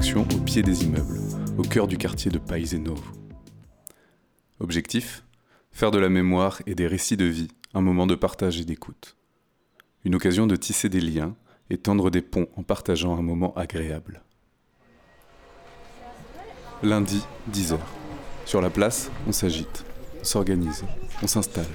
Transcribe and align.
au 0.00 0.40
pied 0.40 0.62
des 0.62 0.84
immeubles, 0.84 1.20
au 1.58 1.62
cœur 1.62 1.86
du 1.86 1.98
quartier 1.98 2.30
de 2.30 2.38
Paisenovo. 2.38 3.04
Objectif? 4.58 5.24
Faire 5.72 5.90
de 5.90 5.98
la 5.98 6.08
mémoire 6.08 6.62
et 6.66 6.74
des 6.74 6.86
récits 6.86 7.18
de 7.18 7.26
vie 7.26 7.48
un 7.74 7.82
moment 7.82 8.06
de 8.06 8.14
partage 8.14 8.58
et 8.58 8.64
d'écoute. 8.64 9.16
Une 10.06 10.14
occasion 10.14 10.46
de 10.46 10.56
tisser 10.56 10.88
des 10.88 11.02
liens 11.02 11.36
et 11.68 11.76
tendre 11.76 12.08
des 12.08 12.22
ponts 12.22 12.48
en 12.56 12.62
partageant 12.62 13.14
un 13.14 13.20
moment 13.20 13.52
agréable. 13.56 14.22
Lundi, 16.82 17.22
10h. 17.52 17.78
Sur 18.46 18.62
la 18.62 18.70
place, 18.70 19.10
on 19.28 19.32
s'agite, 19.32 19.84
on 20.22 20.24
s'organise, 20.24 20.82
on 21.22 21.26
s'installe, 21.26 21.68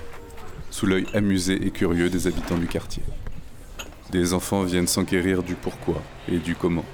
sous 0.71 0.87
l'œil 0.87 1.05
amusé 1.13 1.63
et 1.63 1.69
curieux 1.69 2.09
des 2.09 2.25
habitants 2.25 2.57
du 2.57 2.67
quartier. 2.67 3.03
Des 4.09 4.33
enfants 4.33 4.63
viennent 4.63 4.87
s'enquérir 4.87 5.43
du 5.43 5.53
pourquoi 5.53 6.01
et 6.27 6.39
du 6.39 6.55
comment. 6.55 6.85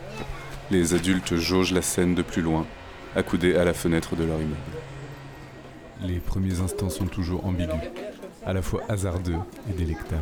Les 0.71 0.93
adultes 0.93 1.35
jaugent 1.35 1.73
la 1.73 1.81
scène 1.81 2.15
de 2.15 2.21
plus 2.21 2.41
loin, 2.41 2.65
accoudés 3.13 3.57
à 3.57 3.65
la 3.65 3.73
fenêtre 3.73 4.15
de 4.15 4.23
leur 4.23 4.37
immeuble. 4.37 4.55
Les 6.01 6.19
premiers 6.19 6.61
instants 6.61 6.89
sont 6.89 7.07
toujours 7.07 7.45
ambigus, 7.45 7.75
à 8.45 8.53
la 8.53 8.61
fois 8.61 8.81
hasardeux 8.87 9.35
et 9.69 9.73
délectables. 9.73 10.21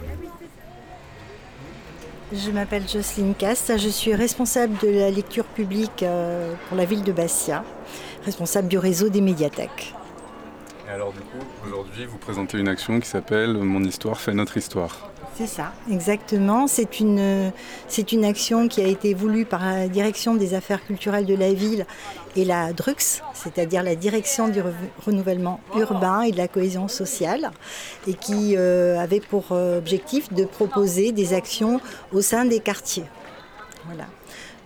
Je 2.34 2.50
m'appelle 2.50 2.90
Jocelyne 2.90 3.36
Cast, 3.36 3.78
je 3.78 3.90
suis 3.90 4.16
responsable 4.16 4.76
de 4.82 4.90
la 4.90 5.12
lecture 5.12 5.46
publique 5.46 6.02
euh, 6.02 6.56
pour 6.68 6.78
la 6.78 6.86
ville 6.86 7.04
de 7.04 7.12
Bastia, 7.12 7.64
responsable 8.26 8.70
du 8.70 8.80
réseau 8.80 9.10
des 9.10 9.22
médiathèques. 9.22 9.94
Et 10.88 10.92
alors 10.92 11.14
du 11.14 11.20
coup, 11.20 11.46
aujourd'hui, 11.64 12.06
vous 12.06 12.18
présentez 12.18 12.58
une 12.58 12.70
action 12.70 13.00
qui 13.00 13.08
s'appelle 13.08 13.54
Mon 13.54 13.84
histoire 13.84 14.20
fait 14.20 14.34
notre 14.34 14.58
histoire. 14.58 15.12
C'est 15.36 15.48
ça, 15.48 15.72
exactement. 15.90 16.68
C'est 16.68 17.00
une, 17.00 17.54
action 18.26 18.68
qui 18.68 18.82
a 18.82 18.88
été 18.88 19.14
voulue 19.14 19.46
par 19.46 19.64
la 19.64 19.88
direction 19.88 20.36
des 20.36 20.54
affaires 20.54 20.86
culturelles 20.86 21.26
de 21.26 21.34
la 21.36 21.54
ville 21.54 21.86
et 22.36 22.44
la 22.44 22.74
DRUX, 22.74 23.22
c'est-à-dire 23.34 23.82
la 23.82 23.96
direction 23.96 24.50
du 24.50 24.62
renouvellement 25.06 25.62
urbain 25.78 26.22
et 26.22 26.32
de 26.32 26.38
la 26.38 26.50
cohésion 26.50 26.90
sociale, 26.90 27.52
et 28.06 28.16
qui 28.16 28.56
euh, 28.58 29.00
avait 29.00 29.22
pour 29.22 29.46
euh, 29.52 29.78
objectif 29.78 30.32
de 30.34 30.44
proposer 30.44 31.14
des 31.14 31.34
actions 31.34 31.80
au 32.12 32.22
sein 32.22 32.44
des 32.44 32.60
quartiers. 32.60 33.06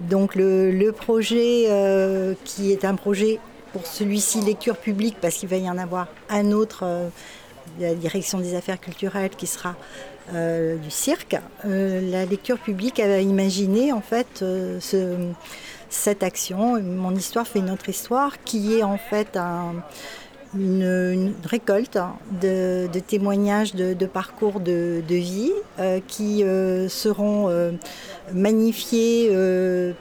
Donc 0.01 0.33
le, 0.33 0.89
projet, 0.91 1.65
euh, 1.69 2.33
qui 2.45 2.71
est 2.71 2.83
un 2.83 2.95
projet 2.95 3.39
pour 3.73 3.85
celui-ci 3.85 4.41
lecture 4.41 4.77
publique, 4.77 5.17
parce 5.21 5.35
qu'il 5.35 5.49
va 5.49 5.57
y 5.57 5.69
en 5.69 5.77
avoir 5.77 6.07
un 6.29 6.51
autre, 6.51 6.83
la 7.79 7.95
direction 7.95 8.39
des 8.39 8.55
affaires 8.55 8.79
culturelles, 8.79 9.31
qui 9.31 9.47
sera 9.47 9.75
euh, 10.33 10.77
du 10.77 10.89
cirque, 10.89 11.35
euh, 11.65 11.99
la 12.09 12.25
lecture 12.25 12.57
publique 12.57 12.99
a 12.99 13.19
imaginé 13.19 13.91
en 13.91 13.99
fait 13.99 14.41
euh, 14.41 14.79
cette 15.89 16.23
action, 16.23 16.81
Mon 16.81 17.13
histoire 17.13 17.45
fait 17.45 17.59
notre 17.59 17.89
histoire, 17.89 18.41
qui 18.43 18.75
est 18.75 18.83
en 18.83 18.97
fait 18.97 19.37
une, 20.55 21.33
récolte 21.45 21.97
de, 22.41 22.87
témoignages 23.05 23.75
de, 23.75 24.05
parcours 24.05 24.59
de, 24.59 25.03
vie 25.09 25.51
qui 26.07 26.43
seront 26.87 27.73
magnifiés 28.33 29.29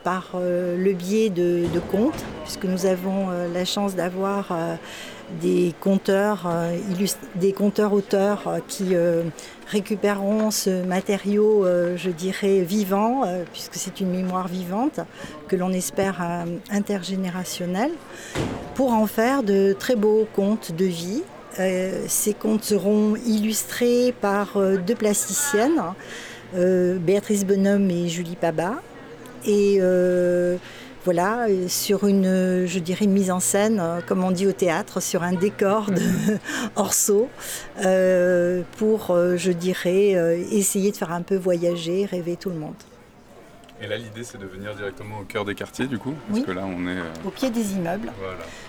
par 0.04 0.30
le 0.34 0.92
biais 0.92 1.30
de, 1.30 1.66
contes, 1.90 2.24
puisque 2.44 2.64
nous 2.64 2.86
avons 2.86 3.28
la 3.52 3.64
chance 3.64 3.94
d'avoir 3.94 4.56
des 5.40 5.74
conteurs, 5.80 6.50
des 7.36 7.52
conteurs 7.52 7.92
auteurs 7.92 8.58
qui 8.68 8.94
récupérons 9.72 10.50
ce 10.50 10.84
matériau, 10.84 11.64
euh, 11.64 11.96
je 11.96 12.10
dirais, 12.10 12.60
vivant, 12.60 13.24
euh, 13.24 13.44
puisque 13.52 13.74
c'est 13.76 14.00
une 14.00 14.10
mémoire 14.10 14.46
vivante, 14.46 15.00
que 15.48 15.56
l'on 15.56 15.72
espère 15.72 16.18
euh, 16.20 16.44
intergénérationnelle, 16.70 17.92
pour 18.74 18.92
en 18.92 19.06
faire 19.06 19.42
de 19.42 19.74
très 19.78 19.96
beaux 19.96 20.26
contes 20.34 20.72
de 20.76 20.84
vie. 20.84 21.22
ces 22.08 22.32
contes 22.32 22.64
seront 22.64 23.14
illustrés 23.26 24.14
par 24.22 24.58
deux 24.86 24.94
plasticiennes, 24.94 25.82
Béatrice 26.54 27.44
Bonhomme 27.44 27.90
et 27.90 28.08
Julie 28.08 28.36
Paba. 28.36 28.80
Et 29.44 29.78
voilà, 31.04 31.46
sur 31.68 32.06
une, 32.06 32.66
je 32.66 32.78
dirais, 32.78 33.04
une 33.06 33.12
mise 33.12 33.30
en 33.30 33.40
scène, 33.40 33.80
euh, 33.80 34.00
comme 34.06 34.22
on 34.22 34.30
dit 34.30 34.46
au 34.46 34.52
théâtre, 34.52 35.00
sur 35.00 35.22
un 35.22 35.32
décor 35.32 35.90
de 35.90 36.00
Orso, 36.76 37.28
euh, 37.84 38.62
pour, 38.78 39.10
euh, 39.10 39.36
je 39.36 39.50
dirais, 39.50 40.10
essayer 40.52 40.92
de 40.92 40.96
faire 40.96 41.12
un 41.12 41.22
peu 41.22 41.36
voyager, 41.36 42.04
rêver 42.04 42.36
tout 42.36 42.50
le 42.50 42.56
monde. 42.56 42.74
Et 43.80 43.88
là, 43.88 43.96
l'idée, 43.96 44.22
c'est 44.22 44.38
de 44.38 44.46
venir 44.46 44.76
directement 44.76 45.18
au 45.20 45.24
cœur 45.24 45.44
des 45.44 45.56
quartiers, 45.56 45.86
du 45.86 45.98
coup 45.98 46.14
Parce 46.30 46.44
que 46.44 46.52
là, 46.52 46.62
on 46.64 46.86
est... 46.86 47.00
Au 47.26 47.30
pied 47.30 47.50
des 47.50 47.72
immeubles. 47.72 48.12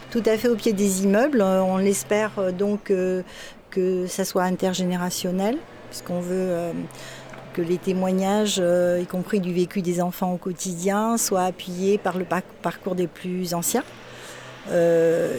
Tout 0.10 0.24
à 0.26 0.38
fait 0.38 0.48
au 0.48 0.56
pied 0.56 0.74
des 0.74 1.04
immeubles. 1.04 1.44
On 1.44 1.78
espère 1.78 2.52
donc 2.52 2.92
que 3.70 4.08
ça 4.08 4.26
soit 4.26 4.44
intergénérationnel, 4.44 5.60
puisqu'on 5.92 6.20
veut 6.20 6.74
que 7.54 7.62
les 7.62 7.78
témoignages, 7.78 8.58
euh, 8.60 9.00
y 9.02 9.06
compris 9.06 9.40
du 9.40 9.54
vécu 9.54 9.82
des 9.82 10.02
enfants 10.02 10.34
au 10.34 10.38
quotidien, 10.38 11.18
soient 11.18 11.44
appuyés 11.44 11.98
par 11.98 12.18
le 12.18 12.26
parcours 12.62 12.96
des 12.96 13.08
plus 13.08 13.54
anciens, 13.54 13.84
euh, 14.72 15.38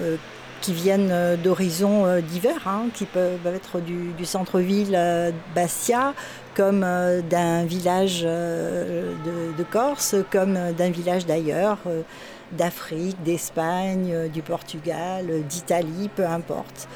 euh, 0.00 0.16
qui 0.60 0.72
viennent 0.72 1.36
d'horizons 1.42 2.20
divers, 2.20 2.66
hein, 2.66 2.86
qui 2.92 3.04
peuvent 3.04 3.46
être 3.46 3.78
du, 3.78 4.24
centre-ville 4.24 4.98
Bastia, 5.54 6.14
comme 6.56 6.84
d'un 7.30 7.64
village 7.64 8.22
de, 8.22 9.62
Corse, 9.70 10.16
comme 10.32 10.58
d'un 10.76 10.90
village 10.90 11.26
d'ailleurs 11.26 11.78
d'Afrique, 12.50 13.22
d'Espagne, 13.22 14.28
du 14.34 14.42
Portugal, 14.42 15.26
d'Italie, 15.48 16.10
peu 16.16 16.26
importe. 16.26 16.88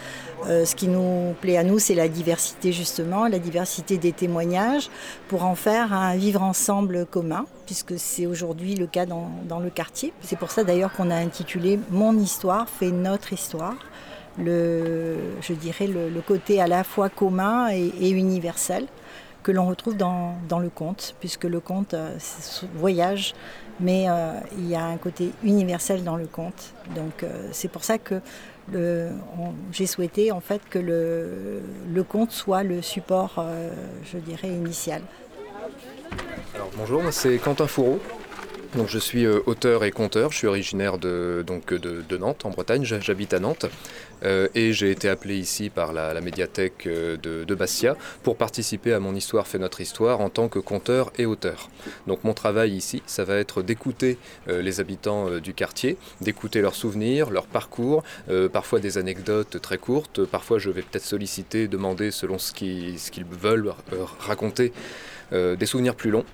Euh, 0.47 0.64
ce 0.64 0.75
qui 0.75 0.88
nous 0.88 1.34
plaît 1.41 1.56
à 1.56 1.64
nous, 1.64 1.78
c'est 1.78 1.94
la 1.94 2.08
diversité 2.08 2.72
justement, 2.72 3.28
la 3.28 3.38
diversité 3.38 3.97
des 3.97 4.12
témoignages, 4.12 4.91
pour 5.28 5.44
en 5.44 5.54
faire 5.54 5.92
un 5.92 6.16
vivre 6.16 6.42
ensemble 6.42 7.06
commun, 7.06 7.47
puisque 7.66 7.98
c'est 7.98 8.26
aujourd'hui 8.26 8.75
le 8.75 8.86
cas 8.86 9.06
dans, 9.06 9.60
le 9.60 9.70
quartier. 9.70 10.12
C'est 10.22 10.38
pour 10.38 10.50
ça 10.50 10.64
d'ailleurs 10.64 10.92
qu'on 10.92 11.10
a 11.10 11.16
intitulé 11.16 11.78
Mon 11.91 12.19
histoire 12.19 12.69
fait 12.69 12.91
notre 12.91 13.32
histoire. 13.32 13.76
Je 14.38 15.53
dirais 15.53 15.86
le, 15.86 16.20
côté 16.26 16.60
à 16.60 16.66
la 16.66 16.84
fois 16.84 17.09
commun 17.09 17.69
et, 17.70 18.10
universel 18.10 18.86
que 19.42 19.53
l'on 19.53 19.66
retrouve 19.66 19.97
dans, 19.97 20.59
le 20.60 20.70
conte, 20.70 21.16
puisque 21.19 21.44
le 21.44 21.59
conte 21.59 21.94
euh, 21.94 22.16
voyage, 22.74 23.34
mais 23.80 24.06
euh, 24.09 24.34
il 24.56 24.69
y 24.69 24.76
a 24.76 24.84
un 24.84 24.97
côté 24.97 25.32
universel 25.42 26.04
dans 26.04 26.16
le 26.16 26.26
conte. 26.26 26.74
Donc 26.94 27.24
c'est 27.53 27.69
pour 27.69 27.84
ça 27.84 27.98
que 27.98 28.20
j'ai 28.70 29.86
souhaité 29.86 30.32
en 30.32 30.40
fait 30.40 30.62
que 30.68 30.78
le, 30.78 32.02
conte 32.04 32.32
soit 32.32 32.62
le 32.62 32.82
support, 32.82 33.36
euh, 33.38 33.72
je 34.04 34.18
dirais, 34.18 34.48
initial. 34.48 35.02
Bonjour, 36.76 37.02
c'est 37.10 37.38
Quentin 37.38 37.66
Fourreau. 37.66 38.00
Donc, 38.76 38.88
je 38.88 38.98
suis 38.98 39.26
euh, 39.26 39.40
auteur 39.46 39.84
et 39.84 39.90
conteur, 39.90 40.32
je 40.32 40.38
suis 40.38 40.46
originaire 40.46 40.96
de, 40.98 41.44
donc, 41.46 41.74
de, 41.74 42.16
Nantes, 42.16 42.46
en 42.46 42.50
Bretagne, 42.50 42.84
j'habite 42.84 43.34
à 43.34 43.38
Nantes. 43.38 43.66
Euh, 44.25 44.49
et 44.55 44.72
j'ai 44.72 44.91
été 44.91 45.09
appelé 45.09 45.37
ici 45.37 45.71
par 45.71 45.93
la, 45.93 46.21
médiathèque 46.21 46.86
euh, 46.86 47.16
de, 47.16 47.54
Bastia 47.54 47.97
pour 48.22 48.36
participer 48.36 48.92
à 48.92 49.01
mon 49.01 49.15
histoire 49.15 49.47
fait 49.47 49.59
notre 49.59 49.80
histoire 49.80 50.21
en 50.21 50.30
tant 50.30 50.48
que 50.48 50.59
conteur 50.59 51.13
et 51.19 51.27
auteur. 51.27 51.71
Donc 52.07 52.24
mon 52.24 52.33
travail 52.33 52.72
ici, 52.72 53.03
ça 53.07 53.24
va 53.24 53.36
être 53.36 53.63
d'écouter 53.63 54.16
les 54.47 54.80
habitants 54.80 55.39
du 55.39 55.53
quartier, 55.53 55.98
d'écouter 56.22 56.63
leurs 56.63 56.74
souvenirs, 56.74 57.30
leurs 57.30 57.47
parcours, 57.47 58.03
parfois 58.53 58.80
des 58.80 58.97
anecdotes 58.97 59.60
très 59.60 59.77
courtes, 59.77 60.25
parfois 60.25 60.59
je 60.59 60.71
vais 60.71 60.80
peut-être 60.80 61.04
solliciter, 61.04 61.68
demander 61.68 62.10
selon 62.10 62.39
ce 62.39 62.53
qu'ils 62.53 63.25
veulent 63.25 63.75
raconter 64.18 64.72
des 65.33 65.66
souvenirs 65.66 65.95
plus 65.95 66.10
longs 66.10 66.25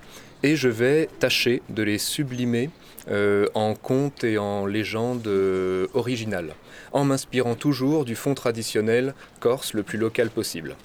et 0.43 0.55
je 0.55 0.69
vais 0.69 1.09
tâcher 1.19 1.61
de 1.69 1.83
les 1.83 1.97
sublimer 1.97 2.69
euh, 3.09 3.47
en 3.55 3.73
contes 3.73 4.23
et 4.23 4.37
en 4.37 4.65
légendes 4.65 5.27
euh, 5.27 5.87
originales, 5.93 6.53
en 6.91 7.05
m'inspirant 7.05 7.55
toujours 7.55 7.78
du 7.79 8.15
fond 8.15 8.33
traditionnel 8.33 9.13
corse 9.39 9.73
le 9.73 9.83
plus 9.83 9.97
local 9.97 10.29
possible. 10.29 10.75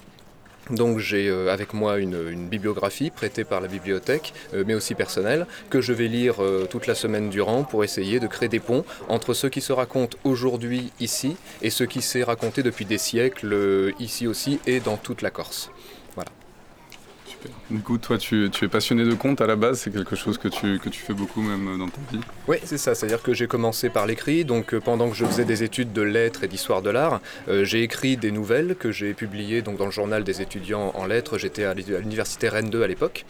Donc 0.69 0.97
j'ai 0.97 1.27
euh, 1.27 1.53
avec 1.53 1.73
moi 1.73 1.99
une, 1.99 2.47
bibliographie 2.47 3.11
prêtée 3.11 3.43
par 3.43 3.59
la 3.61 3.67
bibliothèque, 3.67 4.33
mais 4.65 4.73
aussi 4.73 4.95
personnelle, 4.95 5.45
que 5.69 5.81
je 5.81 5.93
vais 5.93 6.07
lire 6.07 6.37
toute 6.69 6.87
la 6.87 6.95
semaine 6.95 7.29
durant 7.29 7.63
pour 7.63 7.83
essayer 7.83 8.19
de 8.19 8.27
créer 8.27 8.49
des 8.49 8.59
ponts 8.59 8.85
entre 9.09 9.33
ce 9.33 9.47
qui 9.47 9.61
se 9.61 9.73
raconte 9.73 10.17
aujourd'hui 10.23 10.91
ici 10.99 11.35
et 11.61 11.69
ce 11.69 11.83
qui 11.83 12.01
s'est 12.01 12.23
raconté 12.23 12.63
depuis 12.63 12.85
des 12.85 12.97
siècles 12.97 13.93
ici 13.99 14.25
aussi 14.25 14.59
et 14.65 14.79
dans 14.79 14.97
toute 14.97 15.21
la 15.21 15.31
Corse. 15.31 15.69
Du 17.69 17.79
coup, 17.79 17.97
toi, 17.97 18.17
tu, 18.17 18.45
es 18.45 18.67
passionné 18.67 19.03
de 19.03 19.13
contes 19.13 19.41
à 19.41 19.47
la 19.47 19.55
base, 19.55 19.79
c'est 19.79 19.91
quelque 19.91 20.15
chose 20.15 20.37
que 20.37 20.47
tu, 20.47 20.79
fais 20.91 21.13
beaucoup 21.13 21.41
même 21.41 21.77
dans 21.77 21.87
ta 21.87 21.99
vie 22.11 22.21
Oui, 22.47 22.57
c'est 22.63 22.77
ça, 22.77 22.95
c'est-à-dire 22.95 23.21
que 23.21 23.33
j'ai 23.33 23.47
commencé 23.47 23.89
par 23.89 24.05
l'écrit, 24.05 24.45
donc 24.45 24.73
euh, 24.73 24.79
pendant 24.79 25.09
que 25.09 25.15
je 25.15 25.25
faisais 25.25 25.45
des 25.45 25.63
études 25.63 25.93
de 25.93 26.01
lettres 26.01 26.43
et 26.43 26.47
d'histoire 26.47 26.81
de 26.81 26.89
l'art, 26.89 27.21
euh, 27.47 27.63
j'ai 27.63 27.83
écrit 27.83 28.17
des 28.17 28.31
nouvelles 28.31 28.75
que 28.75 28.91
j'ai 28.91 29.13
publiées 29.13 29.61
donc, 29.61 29.77
dans 29.77 29.85
le 29.85 29.91
journal 29.91 30.23
des 30.23 30.41
étudiants 30.41 30.91
en 30.95 31.05
lettres, 31.05 31.37
j'étais 31.37 31.63
à 31.63 31.73
l'université 31.73 32.49
Rennes 32.49 32.69
2 32.69 32.83
à 32.83 32.87
l'époque, 32.87 33.25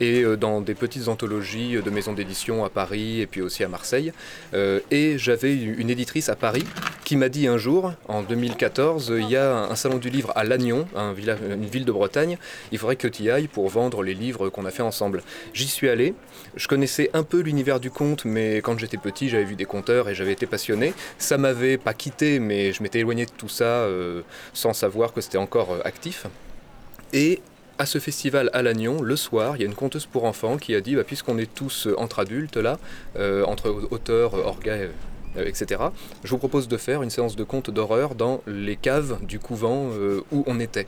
et 0.00 0.22
euh, 0.22 0.36
dans 0.36 0.60
des 0.60 0.74
petites 0.74 1.08
anthologies 1.08 1.76
de 1.82 1.90
maisons 1.90 2.12
d'édition 2.12 2.64
à 2.64 2.70
Paris 2.70 3.20
et 3.20 3.26
puis 3.26 3.40
aussi 3.40 3.64
à 3.64 3.68
Marseille. 3.68 4.12
et 4.54 5.18
j'avais 5.18 5.54
une 5.54 5.90
éditrice 5.90 6.28
à 6.28 6.36
Paris 6.36 6.64
qui 7.04 7.16
m'a 7.16 7.28
dit 7.28 7.46
un 7.46 7.58
jour, 7.58 7.92
en 8.08 8.22
2014, 8.22 9.12
il 9.18 9.28
y 9.28 9.36
a 9.36 9.56
un 9.56 9.74
salon 9.74 9.98
du 9.98 10.10
livre 10.10 10.32
à 10.36 10.44
Lannion, 10.44 10.86
une 10.96 11.66
ville 11.66 11.84
de 11.84 11.92
Bretagne, 11.92 12.38
il 12.70 12.78
faudrait 12.78 12.96
que 12.96 13.08
tu 13.08 13.24
y 13.24 13.30
ailles 13.30 13.48
pour 13.48 13.68
vendre 13.68 14.02
les 14.02 14.14
livres 14.14 14.48
qu'on 14.48 14.64
a 14.64 14.70
fait 14.70 14.82
ensemble. 14.82 15.22
J'y 15.52 15.66
suis 15.66 15.88
allé, 15.88 16.14
je 16.54 16.68
connaissais 16.68 17.10
un 17.12 17.22
peu 17.22 17.40
l'univers 17.40 17.80
du 17.80 17.90
conte, 17.90 18.24
mais 18.24 18.58
quand 18.58 18.78
j'étais 18.78 18.96
petit, 18.96 19.28
j'avais 19.28 19.44
vu 19.44 19.56
des 19.56 19.64
conteurs 19.64 20.08
et 20.08 20.14
j'avais 20.14 20.32
été 20.32 20.46
passionné. 20.46 20.94
Ça 21.18 21.38
m'avait 21.38 21.78
pas 21.78 21.94
quitté, 21.94 22.38
mais 22.38 22.72
je 22.72 22.82
m'étais 22.82 23.00
éloigné 23.00 23.26
de 23.26 23.30
tout 23.30 23.48
ça 23.48 23.64
euh, 23.64 24.22
sans 24.52 24.72
savoir 24.72 25.12
que 25.12 25.20
c'était 25.20 25.38
encore 25.38 25.72
euh, 25.72 25.80
actif. 25.84 26.26
Et 27.12 27.40
à 27.80 27.86
ce 27.86 27.98
festival 27.98 28.50
à 28.52 28.60
Lannion, 28.60 29.00
le 29.00 29.16
soir, 29.16 29.56
il 29.56 29.60
y 29.60 29.62
a 29.62 29.66
une 29.66 29.74
conteuse 29.74 30.04
pour 30.04 30.24
enfants 30.24 30.58
qui 30.58 30.74
a 30.74 30.82
dit, 30.82 30.96
bah, 30.96 31.02
puisqu'on 31.02 31.38
est 31.38 31.52
tous 31.52 31.86
euh, 31.86 31.94
entre 31.98 32.18
adultes 32.18 32.58
là, 32.58 32.78
entre 33.46 33.88
auteurs, 33.90 34.34
orgas, 34.34 34.88
etc., 35.36 35.80
je 36.22 36.30
vous 36.30 36.38
propose 36.38 36.68
de 36.68 36.76
faire 36.76 37.02
une 37.02 37.08
séance 37.08 37.36
de 37.36 37.44
contes 37.44 37.70
d'horreur 37.70 38.14
dans 38.14 38.42
les 38.46 38.76
caves 38.76 39.18
du 39.24 39.38
couvent 39.38 39.88
où 40.30 40.44
on 40.46 40.60
était. 40.60 40.86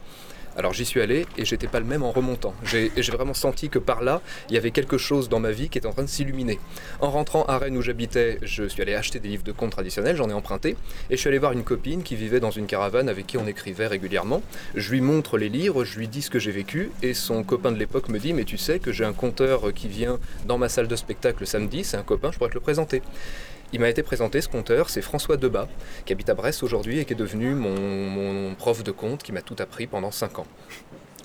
Alors 0.57 0.75
j'y 0.75 0.85
suis 0.85 1.01
allé 1.01 1.27
et 1.39 1.47
j'étais 1.47 1.67
pas 1.67 1.81
le 1.81 1.87
même 1.87 2.03
en 2.03 2.13
remontant. 2.13 2.55
J'ai 2.65 2.91
vraiment 3.11 3.33
senti 3.33 3.71
que 3.71 3.79
par 3.79 4.03
là, 4.03 4.21
il 4.49 4.55
y 4.55 4.59
avait 4.59 4.71
quelque 4.71 4.99
chose 4.99 5.29
dans 5.29 5.41
ma 5.41 5.51
vie 5.51 5.71
qui 5.71 5.79
était 5.79 5.87
en 5.87 5.93
train 5.93 6.03
de 6.03 6.09
s'illuminer. 6.09 6.59
En 7.01 7.11
rentrant 7.11 7.45
à 7.45 7.57
Rennes 7.59 7.77
où 7.77 7.83
j'habitais, 7.83 8.39
je 8.43 8.65
suis 8.65 8.83
allé 8.83 8.95
acheter 8.95 9.19
des 9.19 9.29
livres 9.29 9.45
de 9.45 9.53
contes 9.53 9.73
traditionnels, 9.73 10.17
j'en 10.17 10.29
ai 10.29 10.35
emprunté, 10.35 10.77
et 11.09 11.17
je 11.17 11.17
suis 11.17 11.29
allé 11.29 11.39
voir 11.39 11.53
une 11.53 11.65
copine 11.65 12.03
qui 12.03 12.17
vivait 12.17 12.41
dans 12.41 12.51
une 12.51 12.67
caravane 12.67 13.09
avec 13.09 13.27
qui 13.27 13.39
on 13.39 13.47
écrivait 13.47 13.87
régulièrement. 13.87 14.43
Je 14.75 14.91
lui 14.91 15.01
montre 15.01 15.39
les 15.39 15.49
livres, 15.49 15.85
je 15.85 15.99
lui 15.99 16.09
dis 16.09 16.21
ce 16.21 16.31
que 16.31 16.39
j'ai 16.39 16.53
vécu, 16.53 16.91
et 17.03 17.15
son 17.15 17.45
copain 17.45 17.73
de 17.73 17.79
l'époque 17.79 18.11
me 18.11 18.19
dit 18.19 18.35
Mais 18.35 18.45
tu 18.45 18.59
sais 18.59 18.79
que 18.79 18.93
j'ai 18.93 19.05
un 19.05 19.15
conteur 19.15 19.73
qui 19.73 19.89
vient 19.89 20.19
dans 20.47 20.59
ma 20.59 20.69
salle 20.69 20.89
de 20.89 20.97
spectacle 20.97 21.47
samedi, 21.47 21.83
c'est 21.83 21.97
un 21.97 22.03
copain, 22.03 22.31
je 22.31 22.37
pourrais 22.37 22.51
te 22.51 22.55
le 22.55 22.61
présenter. 22.61 23.03
Il 23.75 23.81
m'a 23.81 23.89
été 23.89 24.03
présenté 24.03 24.43
ce 24.43 24.49
conteur, 24.49 24.91
c'est 24.91 25.01
François 25.01 25.39
Debat, 25.39 25.67
qui 26.05 26.13
habite 26.13 26.29
à 26.29 26.35
Brest 26.35 26.63
aujourd'hui 26.63 26.99
et 26.99 27.07
qui 27.07 27.15
est 27.15 27.17
devenu 27.17 27.55
mon, 27.55 28.55
prof 28.55 28.85
de 28.85 28.91
conte, 28.91 29.23
qui 29.23 29.33
m'a 29.33 29.41
tout 29.41 29.57
appris 29.59 29.87
pendant 29.87 30.11
5 30.11 30.41
ans. 30.41 30.47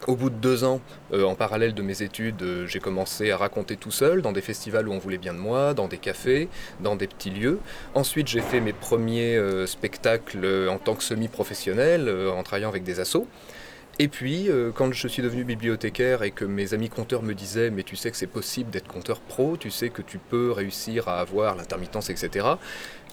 Au 0.07 0.15
bout 0.15 0.29
de 0.29 0.35
deux 0.35 0.63
ans, 0.63 0.79
euh, 1.11 1.25
en 1.25 1.35
parallèle 1.35 1.73
de 1.73 1.81
mes 1.81 2.03
études, 2.03 2.41
euh, 2.43 2.67
j'ai 2.67 2.79
commencé 2.79 3.31
à 3.31 3.37
raconter 3.37 3.75
tout 3.75 3.91
seul, 3.91 4.21
dans 4.21 4.31
des 4.31 4.41
festivals 4.41 4.87
où 4.87 4.93
on 4.93 4.99
voulait 4.99 5.17
bien 5.17 5.33
de 5.33 5.39
moi, 5.39 5.73
dans 5.73 5.87
des 5.89 5.97
cafés, 5.97 6.47
dans 6.79 6.95
des 6.95 7.07
petits 7.07 7.31
lieux. 7.31 7.59
Ensuite, 7.95 8.27
j'ai 8.27 8.41
fait 8.41 8.61
mes 8.61 8.73
premiers 8.73 9.35
euh, 9.35 9.65
spectacles 9.65 10.69
en 10.69 10.77
tant 10.77 10.95
que 10.95 11.03
semi-professionnel, 11.03 12.09
en 12.09 12.43
travaillant 12.43 12.69
avec 12.69 12.83
des 12.83 13.01
assos. 13.01 13.27
Et 13.99 14.07
puis, 14.09 14.47
euh, 14.49 14.71
quand 14.71 14.93
je 14.93 15.07
suis 15.07 15.23
devenu 15.23 15.43
bibliothécaire 15.43 16.21
et 16.21 16.29
que 16.29 16.45
mes 16.45 16.75
amis 16.75 16.89
compteurs 16.89 17.23
me 17.23 17.33
disaient 17.33 17.71
Mais 17.71 17.81
tu 17.81 17.95
sais 17.95 18.11
que 18.11 18.17
c'est 18.17 18.27
possible 18.27 18.69
d'être 18.69 18.87
compteur 18.87 19.19
pro, 19.19 19.57
tu 19.57 19.71
sais 19.71 19.89
que 19.89 20.03
tu 20.03 20.19
peux 20.19 20.51
réussir 20.51 21.07
à 21.07 21.19
avoir 21.19 21.55
l'intermittence, 21.55 22.11
etc. 22.11 22.45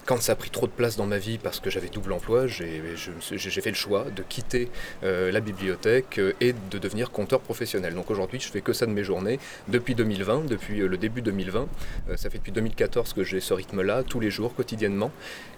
Quand 0.05 0.21
ça 0.21 0.33
a 0.33 0.35
pris 0.35 0.51
trop 0.51 0.67
de 0.67 0.71
place 0.71 0.97
dans 0.97 1.07
ma 1.07 1.17
vie 1.17 1.39
parce 1.39 1.59
que 1.59 1.71
j'avais 1.71 1.87
double 1.87 2.13
emploi, 2.13 2.45
j'ai 2.45 2.83
fait 3.19 3.69
le 3.71 3.75
choix 3.75 4.05
de 4.15 4.21
quitter 4.21 4.69
euh, 5.03 5.31
la 5.31 5.39
bibliothèque 5.39 6.19
euh, 6.19 6.33
et 6.39 6.53
de 6.69 6.77
devenir 6.77 7.09
compteur 7.09 7.39
professionnel. 7.39 7.95
Donc 7.95 8.11
aujourd'hui, 8.11 8.39
je 8.39 8.47
fais 8.47 8.61
que 8.61 8.71
ça 8.71 8.85
de 8.85 8.91
mes 8.91 9.03
journées 9.03 9.39
depuis 9.67 9.95
2020, 9.95 10.45
depuis 10.45 10.77
le 10.77 10.97
début 10.97 11.23
2020. 11.23 11.67
ça 12.15 12.29
fait 12.29 12.37
depuis 12.37 12.51
2014 12.51 13.13
que 13.13 13.23
j'ai 13.23 13.39
ce 13.39 13.55
rythme-là, 13.55 14.03
tous 14.03 14.19
les 14.19 14.29
jours, 14.29 14.53
quotidiennement. 14.53 15.11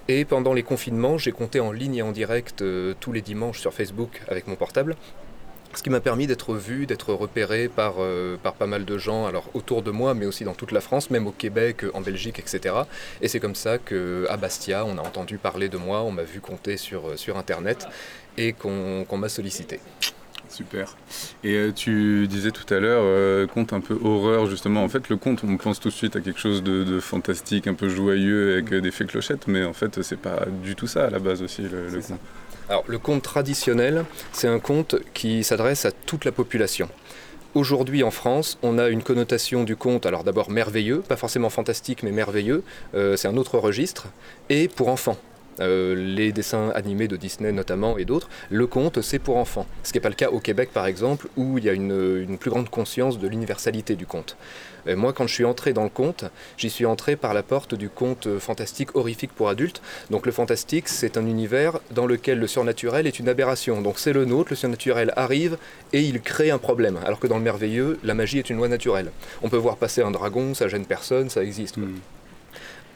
Et 0.10 0.26
pendant 0.26 0.54
les 0.54 0.64
confinements, 0.64 1.18
j'ai 1.18 1.32
compté 1.32 1.60
en 1.60 1.72
ligne 1.72 1.96
et 1.96 2.02
en 2.02 2.12
direct 2.12 2.64
tous 3.00 3.12
les 3.12 3.22
dimanches 3.22 3.60
sur 3.60 3.74
Facebook 3.74 4.22
avec 4.28 4.48
mon 4.48 4.56
portable 4.56 4.96
ce 5.78 5.84
qui 5.84 5.90
m'a 5.90 6.00
permis 6.00 6.28
d'être 6.28 6.56
vu, 6.56 6.86
d'être 6.86 7.14
repéré 7.14 7.68
par, 7.68 7.96
euh, 8.00 8.38
par 8.42 8.54
pas 8.54 8.66
mal 8.66 8.84
de 8.84 8.98
gens, 8.98 9.26
alors 9.26 9.46
autour 9.54 9.84
de 9.84 9.92
moi, 9.92 10.14
mais 10.14 10.26
aussi 10.26 10.44
dans 10.44 10.54
toute 10.54 10.72
la 10.72 10.82
France, 10.82 11.12
même 11.12 11.28
au 11.28 11.32
Québec, 11.32 11.86
en 11.94 12.02
Belgique, 12.02 12.40
etc. 12.40 12.76
Et 13.22 13.28
c'est 13.28 13.40
comme 13.40 13.56
ça 13.56 13.78
qu'à 13.78 14.38
Bastia, 14.38 14.86
on 14.86 14.98
a 14.98 15.02
entendu 15.02 15.38
parler 15.38 15.70
de 15.70 15.78
moi, 15.78 16.02
on 16.02 16.12
m'a 16.12 16.24
vu 16.24 16.40
compter 16.40 16.78
sur, 16.78 17.10
euh, 17.10 17.18
sur 17.18 17.38
Internet 17.38 17.88
et 18.38 18.54
qu'on 18.54 19.06
m'a 19.18 19.30
sollicité. 19.30 19.80
Super. 20.50 20.96
Et 21.44 21.56
euh, 21.56 21.72
tu 21.72 22.28
disais 22.28 22.52
tout 22.52 22.72
à 22.74 22.80
l'heure, 22.80 23.48
conte 23.50 23.74
un 23.74 23.82
peu 23.82 23.98
horreur, 24.04 24.48
justement. 24.48 24.84
En 24.84 24.90
fait, 24.90 25.10
le 25.10 25.18
conte, 25.18 25.44
on 25.44 25.58
pense 25.58 25.80
tout 25.80 25.90
de 25.90 25.94
suite 25.94 26.16
à 26.16 26.22
quelque 26.22 26.40
chose 26.40 26.64
de, 26.64 27.00
fantastique, 27.00 27.68
un 27.68 27.74
peu 27.74 27.90
joyeux, 27.90 28.54
avec 28.54 28.74
des 28.74 28.92
fées 28.92 29.06
clochettes, 29.06 29.48
mais 29.48 29.64
en 29.64 29.74
fait, 29.74 30.02
c'est 30.02 30.20
pas 30.20 30.46
du 30.64 30.76
tout 30.76 30.88
ça 30.88 31.06
à 31.06 31.10
la 31.10 31.20
base 31.20 31.42
aussi, 31.42 31.64
le, 31.64 31.88
le 31.90 32.02
conte. 32.02 32.20
Alors, 32.70 32.84
le 32.88 33.00
conte 33.00 33.22
traditionnel, 33.22 34.04
c'est 34.34 34.48
un 34.48 34.60
conte 34.60 34.96
qui 35.14 35.44
s'adresse 35.44 35.86
à 35.86 35.92
toute 35.92 36.26
la 36.26 36.34
population. 36.34 36.90
Aujourd'hui 37.58 38.04
en 38.04 38.12
France, 38.12 38.60
on 38.62 38.78
a 38.78 38.90
une 38.90 39.02
connotation 39.02 39.64
du 39.64 39.76
conte, 39.76 40.06
alors 40.06 40.24
d'abord 40.24 40.52
merveilleux, 40.52 41.00
pas 41.00 41.16
forcément 41.16 41.50
fantastique 41.50 42.04
mais 42.04 42.12
merveilleux, 42.12 42.64
euh, 42.94 43.16
c'est 43.16 43.28
un 43.28 43.38
autre 43.38 43.58
registre, 43.58 44.08
et 44.50 44.68
pour 44.68 44.90
enfants. 44.90 45.18
Euh, 45.60 45.96
les 45.96 46.32
dessins 46.32 46.70
animés 46.76 47.08
de 47.08 47.16
Disney 47.16 47.52
notamment 47.52 47.98
et 47.98 48.06
d'autres, 48.06 48.30
le 48.50 48.68
conte 48.68 49.02
c'est 49.02 49.20
pour 49.20 49.38
enfants. 49.38 49.66
Ce 49.84 49.92
qui 49.92 49.98
n'est 49.98 50.02
pas 50.02 50.10
le 50.10 50.16
cas 50.16 50.30
au 50.30 50.40
Québec 50.40 50.70
par 50.74 50.86
exemple, 50.86 51.28
où 51.36 51.58
il 51.58 51.64
y 51.64 51.70
a 51.70 51.74
une, 51.74 52.38
plus 52.38 52.52
grande 52.52 52.70
conscience 52.70 53.20
de 53.20 53.28
l'universalité 53.28 53.96
du 53.96 54.06
conte. 54.06 54.38
moi 54.86 55.14
quand 55.14 55.26
je 55.28 55.34
suis 55.34 55.46
entré 55.46 55.74
dans 55.74 55.84
le 55.84 55.90
conte, 55.90 56.26
j'y 56.58 56.70
suis 56.70 56.86
entré 56.86 57.16
par 57.16 57.34
la 57.34 57.44
porte 57.44 57.76
du 57.76 57.90
conte 57.90 58.38
fantastique 58.40 58.96
horrifique 58.96 59.32
pour 59.34 59.50
adultes. 59.50 59.82
Donc 60.12 60.26
le 60.26 60.32
fantastique 60.32 60.88
c'est 60.88 61.18
un 61.18 61.26
univers 61.26 61.80
dans 61.92 62.06
lequel 62.06 62.40
le 62.40 62.48
surnaturel 62.48 63.08
est 63.08 63.20
une 63.20 63.30
aberration. 63.30 63.82
Donc 63.82 64.00
c'est 64.00 64.14
le 64.14 64.26
nôtre, 64.26 64.52
le 64.52 64.56
surnaturel 64.56 65.14
arrive 65.16 65.58
et 65.94 66.02
il 66.02 66.22
crée 66.22 66.52
un 66.52 66.60
problème. 66.60 67.00
Alors 67.06 67.20
que 67.20 67.28
dans 67.28 67.38
le 67.38 67.44
merveilleux, 67.44 68.00
la 68.04 68.14
magie 68.14 68.40
est 68.40 68.50
une 68.50 68.58
loi 68.58 68.68
naturelle. 68.68 69.12
On 69.42 69.50
peut 69.50 69.58
voir 69.58 69.78
passer 69.78 70.02
un 70.02 70.12
dragon, 70.12 70.54
ça 70.54 70.68
gêne 70.68 70.86
personne, 70.86 71.30
ça 71.30 71.44
existe. 71.44 71.78
Hmm 71.78 71.96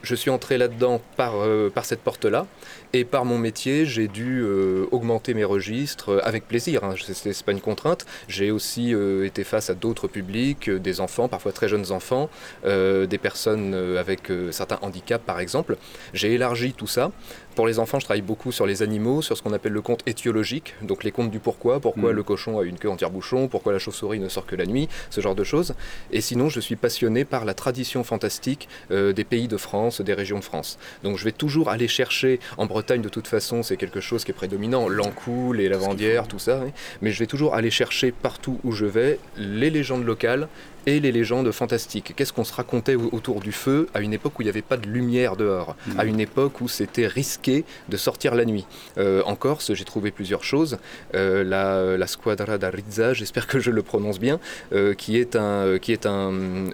je 0.03 0.15
suis 0.15 0.29
entré 0.29 0.57
là-dedans 0.57 1.01
par, 1.17 1.33
euh, 1.35 1.69
par 1.69 1.85
cette 1.85 2.01
porte-là. 2.01 2.45
Et 2.93 3.05
par 3.05 3.25
mon 3.25 3.37
métier, 3.37 3.85
j'ai 3.85 4.07
dû 4.07 4.41
euh, 4.41 4.85
augmenter 4.91 5.33
mes 5.33 5.43
registres 5.43 6.09
euh, 6.09 6.19
avec 6.23 6.47
plaisir. 6.47 6.83
Hein. 6.83 6.95
Ce 6.97 7.27
n'est 7.27 7.35
pas 7.45 7.51
une 7.51 7.61
contrainte. 7.61 8.05
J'ai 8.27 8.51
aussi 8.51 8.93
été 9.23 9.43
face 9.43 9.69
à 9.69 9.73
d'autres 9.73 10.07
publics, 10.07 10.69
des 10.69 11.01
enfants, 11.01 11.27
parfois 11.27 11.51
très 11.51 11.67
jeunes 11.67 11.91
enfants, 11.91 12.29
des 12.63 13.17
personnes 13.21 13.73
avec 13.73 14.31
certains 14.51 14.79
handicaps 14.81 15.25
par 15.25 15.39
exemple. 15.39 15.77
J'ai 16.13 16.33
élargi 16.33 16.73
tout 16.73 16.87
ça 16.87 17.11
pour 17.55 17.67
les 17.67 17.79
enfants, 17.79 17.99
je 17.99 18.05
travaille 18.05 18.21
beaucoup 18.21 18.51
sur 18.51 18.65
les 18.65 18.81
animaux, 18.81 19.21
sur 19.21 19.35
ce 19.35 19.41
qu'on 19.41 19.53
appelle 19.53 19.73
le 19.73 19.81
conte 19.81 20.07
étiologique, 20.07 20.73
donc 20.81 21.03
les 21.03 21.11
contes 21.11 21.31
du 21.31 21.39
pourquoi, 21.39 21.79
pourquoi 21.79 22.13
mm. 22.13 22.15
le 22.15 22.23
cochon 22.23 22.59
a 22.59 22.63
une 22.63 22.77
queue 22.77 22.89
en 22.89 22.95
tire-bouchon, 22.95 23.47
pourquoi 23.49 23.73
la 23.73 23.79
chauve-souris 23.79 24.19
ne 24.19 24.29
sort 24.29 24.45
que 24.45 24.55
la 24.55 24.65
nuit, 24.65 24.87
ce 25.09 25.19
genre 25.21 25.35
de 25.35 25.43
choses. 25.43 25.75
Et 26.11 26.21
sinon, 26.21 26.49
je 26.49 26.59
suis 26.59 26.75
passionné 26.75 27.25
par 27.25 27.43
la 27.43 27.53
tradition 27.53 28.03
fantastique 28.03 28.69
euh, 28.91 29.11
des 29.11 29.25
pays 29.25 29.47
de 29.47 29.57
France, 29.57 30.01
des 30.01 30.13
régions 30.13 30.39
de 30.39 30.43
France. 30.43 30.79
Donc 31.03 31.17
je 31.17 31.25
vais 31.25 31.31
toujours 31.31 31.69
aller 31.69 31.87
chercher, 31.87 32.39
en 32.57 32.65
Bretagne 32.67 32.80
de 32.81 33.09
toute 33.09 33.27
façon, 33.27 33.63
c'est 33.63 33.77
quelque 33.77 34.01
chose 34.01 34.23
qui 34.23 34.31
est 34.31 34.33
prédominant, 34.33 34.89
l'encou, 34.89 35.53
les 35.53 35.69
lavandières, 35.69 36.27
tout 36.27 36.39
ça, 36.39 36.61
mais 37.01 37.11
je 37.11 37.19
vais 37.19 37.27
toujours 37.27 37.55
aller 37.55 37.71
chercher 37.71 38.11
partout 38.11 38.59
où 38.63 38.71
je 38.71 38.85
vais 38.85 39.19
les 39.37 39.69
légendes 39.69 40.05
locales, 40.05 40.47
et 40.85 40.99
les 40.99 41.11
légendes 41.11 41.51
fantastiques. 41.51 42.13
Qu'est-ce 42.15 42.33
qu'on 42.33 42.43
se 42.43 42.53
racontait 42.53 42.95
autour 42.95 43.39
du 43.39 43.51
feu 43.51 43.87
à 43.93 44.01
une 44.01 44.13
époque 44.13 44.37
où 44.39 44.41
il 44.41 44.45
n'y 44.45 44.49
avait 44.49 44.61
pas 44.61 44.77
de 44.77 44.87
lumière 44.87 45.35
dehors, 45.35 45.75
mmh. 45.87 45.99
à 45.99 46.05
une 46.05 46.19
époque 46.19 46.61
où 46.61 46.67
c'était 46.67 47.07
risqué 47.07 47.65
de 47.89 47.97
sortir 47.97 48.35
la 48.35 48.45
nuit. 48.45 48.65
Euh, 48.97 49.21
en 49.25 49.35
Corse, 49.35 49.73
j'ai 49.73 49.85
trouvé 49.85 50.11
plusieurs 50.11 50.43
choses. 50.43 50.77
Euh, 51.15 51.43
la, 51.43 51.97
la, 51.97 52.07
Squadra 52.07 52.57
d'Arizza, 52.57 53.13
j'espère 53.13 53.47
que 53.47 53.59
je 53.59 53.71
le 53.71 53.81
prononce 53.81 54.19
bien, 54.19 54.39
euh, 54.73 54.93
qui 54.93 55.17
est, 55.17 55.35
un, 55.35 55.77
qui 55.79 55.93
est 55.93 56.05
un, 56.05 56.31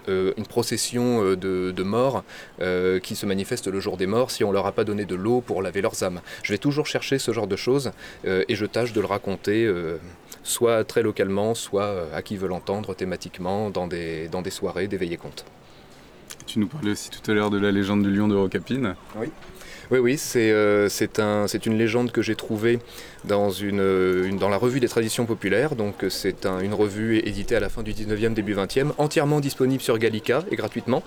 une 0.08 0.46
procession 0.48 1.34
de, 1.34 1.70
de 1.70 1.82
morts 1.82 2.24
qui 3.02 3.16
se 3.16 3.26
manifeste 3.26 3.68
le 3.68 3.80
jour 3.80 3.96
des 3.96 4.06
morts 4.06 4.30
si 4.30 4.44
on 4.44 4.52
leur 4.52 4.66
a 4.66 4.72
pas 4.72 4.84
donné 4.84 5.04
de 5.04 5.14
l'eau 5.14 5.40
pour 5.40 5.62
laver 5.62 5.80
leurs 5.80 6.02
âmes. 6.02 6.20
Je 6.42 6.52
vais 6.52 6.58
toujours 6.58 6.86
chercher 6.86 7.18
ce 7.18 7.32
genre 7.32 7.46
de 7.46 7.56
choses 7.56 7.92
et 8.24 8.54
je 8.54 8.66
tâche 8.66 8.92
de 8.92 9.00
le 9.00 9.06
raconter 9.06 9.70
soit 10.48 10.84
très 10.84 11.02
localement, 11.02 11.54
soit 11.54 12.06
à 12.14 12.22
qui 12.22 12.36
veut 12.36 12.48
l'entendre 12.48 12.94
thématiquement 12.94 13.70
dans 13.70 13.86
des 13.86 14.28
dans 14.28 14.42
des 14.42 14.50
soirées, 14.50 14.88
des 14.88 14.96
veillées 14.96 15.16
comptes. 15.16 15.44
Tu 16.46 16.58
nous 16.58 16.66
parlais 16.66 16.92
aussi 16.92 17.10
tout 17.10 17.30
à 17.30 17.34
l'heure 17.34 17.50
de 17.50 17.58
la 17.58 17.70
légende 17.70 18.02
du 18.02 18.10
lion 18.10 18.28
de 18.28 18.34
Rocapine. 18.34 18.94
Oui. 19.16 19.28
Oui, 19.90 19.98
oui, 20.00 20.18
c'est 20.18 20.50
euh, 20.50 20.88
un, 21.18 21.46
une 21.46 21.78
légende 21.78 22.12
que 22.12 22.20
j'ai 22.20 22.34
trouvée 22.34 22.78
dans, 23.24 23.50
une, 23.50 24.36
dans 24.38 24.50
la 24.50 24.58
revue 24.58 24.80
des 24.80 24.88
traditions 24.88 25.24
populaires. 25.24 25.76
Donc 25.76 26.04
c'est 26.10 26.44
une 26.44 26.74
revue 26.74 27.18
éditée 27.18 27.56
à 27.56 27.60
la 27.60 27.70
fin 27.70 27.82
du 27.82 27.92
19e, 27.92 28.34
début 28.34 28.54
20e, 28.54 28.92
entièrement 28.98 29.40
disponible 29.40 29.82
sur 29.82 29.96
Gallica 29.98 30.44
et 30.50 30.56
gratuitement. 30.56 31.02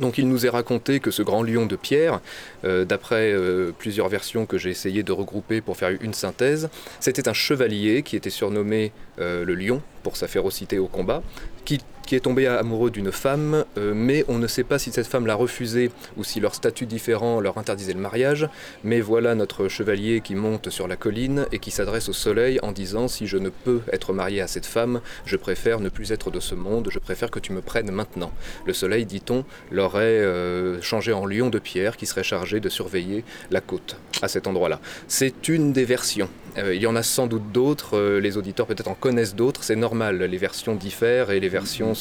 Donc 0.00 0.18
il 0.18 0.28
nous 0.28 0.46
est 0.46 0.48
raconté 0.48 1.00
que 1.00 1.10
ce 1.10 1.22
grand 1.22 1.42
lion 1.42 1.66
de 1.66 1.76
pierre, 1.76 2.20
euh, 2.64 2.84
d'après 2.84 3.32
euh, 3.32 3.72
plusieurs 3.76 4.08
versions 4.08 4.46
que 4.46 4.58
j'ai 4.58 4.70
essayé 4.70 5.02
de 5.02 5.12
regrouper 5.12 5.60
pour 5.60 5.76
faire 5.76 5.90
une 6.00 6.14
synthèse, 6.14 6.68
c'était 7.00 7.28
un 7.28 7.32
chevalier 7.32 8.02
qui 8.02 8.16
était 8.16 8.30
surnommé 8.30 8.92
euh, 9.18 9.44
le 9.44 9.54
lion 9.54 9.82
pour 10.02 10.16
sa 10.16 10.28
férocité 10.28 10.78
au 10.78 10.86
combat, 10.86 11.22
qui 11.64 11.80
qui 12.08 12.16
est 12.16 12.20
tombé 12.20 12.46
amoureux 12.46 12.90
d'une 12.90 13.12
femme, 13.12 13.66
euh, 13.76 13.92
mais 13.94 14.24
on 14.28 14.38
ne 14.38 14.46
sait 14.46 14.64
pas 14.64 14.78
si 14.78 14.90
cette 14.90 15.06
femme 15.06 15.26
l'a 15.26 15.34
refusé 15.34 15.90
ou 16.16 16.24
si 16.24 16.40
leur 16.40 16.54
statut 16.54 16.86
différent 16.86 17.38
leur 17.38 17.58
interdisait 17.58 17.92
le 17.92 18.00
mariage. 18.00 18.48
Mais 18.82 19.02
voilà 19.02 19.34
notre 19.34 19.68
chevalier 19.68 20.22
qui 20.22 20.34
monte 20.34 20.70
sur 20.70 20.88
la 20.88 20.96
colline 20.96 21.44
et 21.52 21.58
qui 21.58 21.70
s'adresse 21.70 22.08
au 22.08 22.14
soleil 22.14 22.60
en 22.62 22.72
disant 22.72 23.08
Si 23.08 23.26
je 23.26 23.36
ne 23.36 23.50
peux 23.50 23.82
être 23.92 24.14
marié 24.14 24.40
à 24.40 24.46
cette 24.46 24.64
femme, 24.64 25.02
je 25.26 25.36
préfère 25.36 25.80
ne 25.80 25.90
plus 25.90 26.10
être 26.10 26.30
de 26.30 26.40
ce 26.40 26.54
monde, 26.54 26.88
je 26.90 26.98
préfère 26.98 27.30
que 27.30 27.40
tu 27.40 27.52
me 27.52 27.60
prennes 27.60 27.90
maintenant. 27.90 28.32
Le 28.64 28.72
soleil, 28.72 29.04
dit-on, 29.04 29.44
l'aurait 29.70 30.00
euh, 30.00 30.80
changé 30.80 31.12
en 31.12 31.26
lion 31.26 31.50
de 31.50 31.58
pierre 31.58 31.98
qui 31.98 32.06
serait 32.06 32.22
chargé 32.22 32.58
de 32.58 32.70
surveiller 32.70 33.22
la 33.50 33.60
côte 33.60 33.98
à 34.22 34.28
cet 34.28 34.46
endroit-là. 34.46 34.80
C'est 35.08 35.48
une 35.48 35.74
des 35.74 35.84
versions. 35.84 36.30
Euh, 36.58 36.74
il 36.74 36.82
y 36.82 36.86
en 36.86 36.96
a 36.96 37.02
sans 37.02 37.26
doute 37.26 37.52
d'autres, 37.52 38.18
les 38.18 38.36
auditeurs 38.36 38.66
peut-être 38.66 38.88
en 38.88 38.94
connaissent 38.94 39.34
d'autres, 39.34 39.62
c'est 39.62 39.76
normal, 39.76 40.18
les 40.18 40.38
versions 40.38 40.74
diffèrent 40.74 41.30
et 41.30 41.40
les 41.40 41.48
versions 41.48 41.94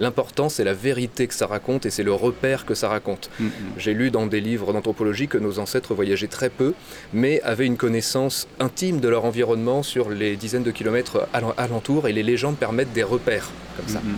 L'important, 0.00 0.48
c'est 0.48 0.64
la 0.64 0.74
vérité 0.74 1.26
que 1.26 1.34
ça 1.34 1.46
raconte 1.46 1.86
et 1.86 1.90
c'est 1.90 2.02
le 2.02 2.12
repère 2.12 2.64
que 2.64 2.74
ça 2.74 2.88
raconte. 2.88 3.30
Mm, 3.38 3.46
mm. 3.46 3.50
J'ai 3.76 3.94
lu 3.94 4.10
dans 4.10 4.26
des 4.26 4.40
livres 4.40 4.72
d'anthropologie 4.72 5.28
que 5.28 5.38
nos 5.38 5.58
ancêtres 5.58 5.94
voyageaient 5.94 6.28
très 6.28 6.50
peu, 6.50 6.74
mais 7.12 7.40
avaient 7.42 7.66
une 7.66 7.76
connaissance 7.76 8.48
intime 8.60 9.00
de 9.00 9.08
leur 9.08 9.24
environnement 9.24 9.82
sur 9.82 10.10
les 10.10 10.36
dizaines 10.36 10.62
de 10.62 10.70
kilomètres 10.70 11.28
alentour 11.56 12.08
et 12.08 12.12
les 12.12 12.22
légendes 12.22 12.56
permettent 12.56 12.92
des 12.92 13.02
repères 13.02 13.50
comme 13.76 13.88
ça. 13.88 14.00
Mm, 14.00 14.16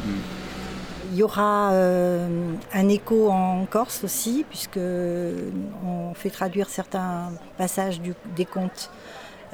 Il 1.13 1.19
y 1.19 1.23
aura 1.23 1.73
euh, 1.73 2.29
un 2.73 2.89
écho 2.89 3.31
en 3.31 3.67
Corse 3.67 4.05
aussi, 4.05 4.45
puisque 4.49 4.79
on 4.79 6.15
fait 6.15 6.31
traduire 6.31 6.69
certains 6.69 7.33
passages 7.59 8.01
des 8.37 8.45
contes. 8.45 8.91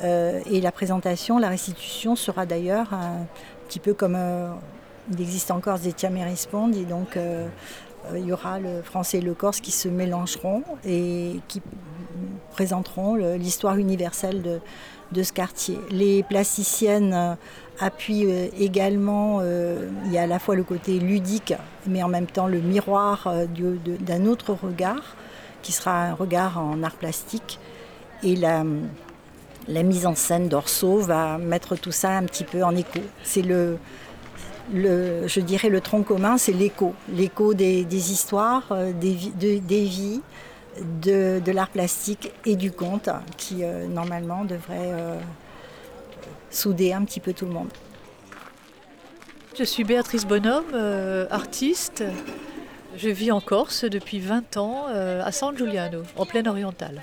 Euh, 0.03 0.41
et 0.51 0.61
la 0.61 0.73
présentation, 0.73 1.39
la 1.39 1.49
restitution 1.49 2.17
sera 2.17 2.47
d'ailleurs 2.47 2.93
un 2.93 3.27
petit 3.69 3.81
peu 3.81 3.95
comme 3.95 4.17
euh, 4.17 4.49
il 5.13 5.21
existe 5.21 5.51
encore 5.51 5.79
des 5.79 5.91
et 5.91 6.85
donc 6.85 7.17
euh, 7.17 7.47
il 8.15 8.27
y 8.27 8.33
aura 8.33 8.59
le 8.59 8.83
français 8.83 9.19
et 9.19 9.23
le 9.23 9.35
corse 9.35 9.61
qui 9.61 9.73
se 9.73 9.89
mélangeront 9.89 10.63
et 10.85 11.41
qui 11.49 11.63
présenteront 12.53 13.15
l'histoire 13.15 13.77
universelle 13.79 14.61
de, 15.13 15.23
ce 15.23 15.33
quartier. 15.33 15.79
Les 15.91 16.23
plasticiennes 16.23 17.37
appuient 17.81 18.31
également, 18.59 19.43
il 19.43 20.13
y 20.13 20.19
a 20.19 20.23
à 20.23 20.27
la 20.27 20.39
fois 20.39 20.55
le 20.55 20.63
côté 20.63 21.01
ludique, 21.01 21.55
mais 21.87 22.03
en 22.03 22.09
même 22.09 22.27
temps 22.27 22.47
le 22.47 22.61
miroir 22.61 23.29
d'un 24.01 24.27
autre 24.27 24.53
regard, 24.55 25.17
qui 25.63 25.73
sera 25.73 26.05
un 26.05 26.15
regard 26.15 26.59
en 26.59 26.85
art 26.85 26.95
plastique. 26.95 27.59
Et 28.23 28.37
la, 28.37 28.65
la 29.69 29.83
mise 29.83 30.07
en 30.07 30.15
scène 30.15 30.49
d'Orso 30.49 30.99
va 30.99 31.39
mettre 31.39 31.77
tout 31.77 31.93
ça 31.93 32.11
un 32.11 32.25
petit 32.25 32.45
peu 32.45 32.63
en 32.63 32.75
écho. 32.77 33.01
C'est 33.23 33.43
le, 33.43 33.79
je 34.73 35.41
dirais 35.41 35.69
le 35.69 35.81
tronc 35.81 36.03
commun, 36.03 36.39
c'est 36.39 36.53
l'écho. 36.53 36.95
L'écho 37.13 37.55
des, 37.55 37.85
histoires, 38.13 38.65
euh, 38.71 38.93
des, 38.93 39.15
vies, 39.15 40.23
de, 41.03 41.51
l'art 41.51 41.71
plastique 41.71 42.33
et 42.45 42.57
du 42.57 42.71
conte 42.71 43.09
qui, 43.37 43.65
euh, 43.65 43.87
normalement, 43.87 44.45
devrait 44.45 44.93
euh, 44.93 45.19
souder 46.51 46.93
un 46.93 47.05
petit 47.05 47.21
peu 47.21 47.33
tout 47.33 47.47
le 47.47 47.53
monde. 47.53 47.71
Je 49.59 49.65
suis 49.65 49.85
Béatrice 49.85 50.27
Bonhomme, 50.27 50.75
artiste. 51.31 52.05
Je 52.95 53.09
vis 53.09 53.33
en 53.33 53.41
Corse 53.41 53.85
depuis 53.85 54.21
20 54.21 54.59
ans, 54.59 54.85
à 54.87 55.33
San 55.33 55.57
Giuliano, 55.57 56.03
en 56.17 56.27
pleine 56.27 56.47
orientale. 56.47 57.01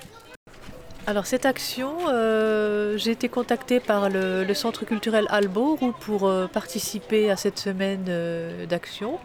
Alors 1.06 1.26
cette 1.26 1.44
action, 1.44 1.92
euh, 2.08 2.96
j'ai 2.96 3.10
été 3.10 3.28
contactée 3.28 3.78
par 3.78 4.08
le, 4.08 4.54
centre 4.54 4.86
culturel 4.86 5.26
Albourg 5.28 5.92
pour 6.00 6.26
euh, 6.26 6.46
participer 6.46 7.30
à 7.30 7.36
cette 7.36 7.58
semaine 7.58 8.06
euh, 8.08 8.64
d'action. 8.64 9.18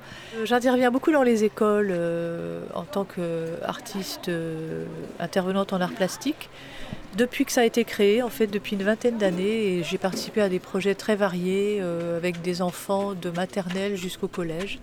J'interviens 0.44 0.92
beaucoup 0.92 1.14
dans 1.14 1.24
les 1.24 1.46
écoles 1.46 1.96
en 2.74 2.84
tant 2.84 3.06
qu'artiste 3.06 4.30
intervenante 5.20 5.72
en 5.72 5.80
art 5.80 5.94
plastique. 5.94 6.50
Depuis 7.16 7.46
que 7.46 7.52
ça 7.52 7.62
a 7.62 7.66
été 7.66 7.86
créé, 7.86 8.22
en 8.22 8.30
fait 8.30 8.48
depuis 8.48 8.76
une 8.76 8.84
vingtaine 8.84 9.18
d'années, 9.18 9.82
j'ai 9.84 9.98
participé 9.98 10.42
à 10.42 10.50
des 10.50 10.60
projets 10.60 10.96
très 10.96 11.16
variés 11.16 11.82
avec 12.18 12.42
des 12.42 12.62
enfants 12.62 13.14
de 13.14 13.30
maternelle 13.30 13.96
jusqu'au 13.96 14.28
collège. 14.28 14.80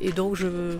Et 0.00 0.12
donc 0.12 0.34
je, 0.36 0.78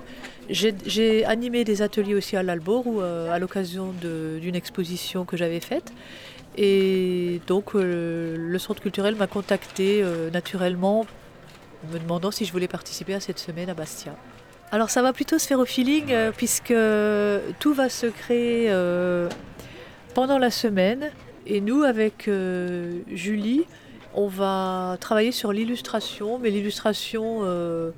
j'ai 0.50 1.24
animé 1.24 1.64
des 1.64 1.82
ateliers 1.82 2.14
aussi 2.14 2.36
à 2.36 2.42
l'Albourg 2.42 2.84
euh, 2.88 3.30
à 3.30 3.38
l'occasion 3.38 3.92
d'une 4.00 4.54
exposition 4.54 5.24
que 5.24 5.36
j'avais 5.36 5.60
faite. 5.60 5.92
Et 6.56 7.40
donc 7.46 7.74
euh, 7.74 8.36
le 8.38 8.58
centre 8.58 8.82
culturel 8.82 9.16
m'a 9.16 9.26
contacté 9.26 10.02
euh, 10.02 10.30
naturellement 10.30 11.06
me 11.92 11.98
demandant 11.98 12.30
si 12.30 12.44
je 12.44 12.52
voulais 12.52 12.68
participer 12.68 13.14
à 13.14 13.20
cette 13.20 13.38
semaine 13.38 13.70
à 13.70 13.74
Bastia. 13.74 14.14
Alors 14.70 14.90
ça 14.90 15.02
va 15.02 15.12
plutôt 15.12 15.38
se 15.38 15.46
faire 15.46 15.58
au 15.58 15.64
feeling 15.64 16.14
puisque 16.36 16.74
tout 17.58 17.74
va 17.74 17.88
se 17.88 18.06
créer 18.06 18.72
pendant 20.14 20.38
la 20.38 20.50
semaine. 20.50 21.10
Et 21.44 21.60
nous, 21.60 21.82
avec 21.82 22.30
Julie, 23.12 23.66
on 24.14 24.26
va 24.26 24.96
travailler 25.00 25.32
sur 25.32 25.52
l'illustration, 25.52 26.38
mais 26.38 26.50
l'illustration, 26.50 27.40
euh, 27.42 27.90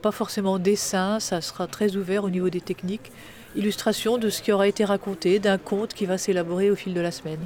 pas 0.00 0.12
forcément 0.12 0.58
dessin, 0.58 1.20
ça 1.20 1.40
sera 1.40 1.66
très 1.66 1.96
ouvert 1.96 2.24
au 2.24 2.30
niveau 2.30 2.50
des 2.50 2.60
techniques. 2.60 3.12
Illustration 3.54 4.18
de 4.18 4.30
ce 4.30 4.42
qui 4.42 4.52
aura 4.52 4.66
été 4.66 4.84
raconté, 4.84 5.38
d'un 5.38 5.58
conte 5.58 5.92
qui 5.92 6.06
va 6.06 6.18
s'élaborer 6.18 6.70
au 6.70 6.76
fil 6.76 6.94
de 6.94 7.00
la 7.00 7.10
semaine. 7.10 7.40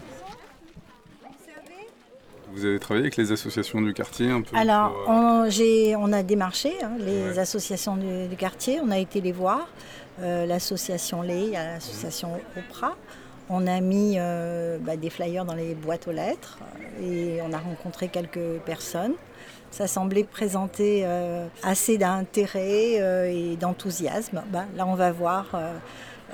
Vous 2.52 2.64
avez 2.64 2.78
travaillé 2.78 3.04
avec 3.04 3.16
les 3.16 3.32
associations 3.32 3.82
du 3.82 3.92
quartier 3.92 4.30
un 4.30 4.40
peu 4.40 4.56
Alors, 4.56 4.96
euh, 5.10 5.94
on, 5.98 6.12
a 6.12 6.22
démarché 6.22 6.72
hein, 6.82 6.92
les 6.98 7.38
associations 7.38 7.96
du, 7.96 8.34
quartier, 8.36 8.80
on 8.82 8.90
a 8.90 8.98
été 8.98 9.20
les 9.20 9.32
voir, 9.32 9.68
euh, 10.22 10.46
l'association 10.46 11.20
Lé, 11.20 11.50
l'association 11.50 12.30
Opra. 12.56 12.96
On 13.50 13.66
a 13.66 13.80
mis 13.80 14.14
euh, 14.16 14.78
bah, 14.80 14.96
des 14.96 15.10
flyers 15.10 15.44
dans 15.44 15.54
les 15.54 15.74
boîtes 15.74 16.08
aux 16.08 16.12
lettres 16.12 16.58
et 17.02 17.40
on 17.42 17.52
a 17.52 17.58
rencontré 17.58 18.08
quelques 18.08 18.60
personnes. 18.64 19.12
Ça 19.70 19.86
semblait 19.86 20.24
présenter 20.24 21.02
euh, 21.04 21.46
assez 21.62 21.98
d'intérêt 21.98 23.00
euh, 23.00 23.30
et 23.30 23.56
d'enthousiasme. 23.56 24.42
Bah, 24.50 24.64
là, 24.76 24.86
on 24.86 24.94
va 24.94 25.12
voir. 25.12 25.46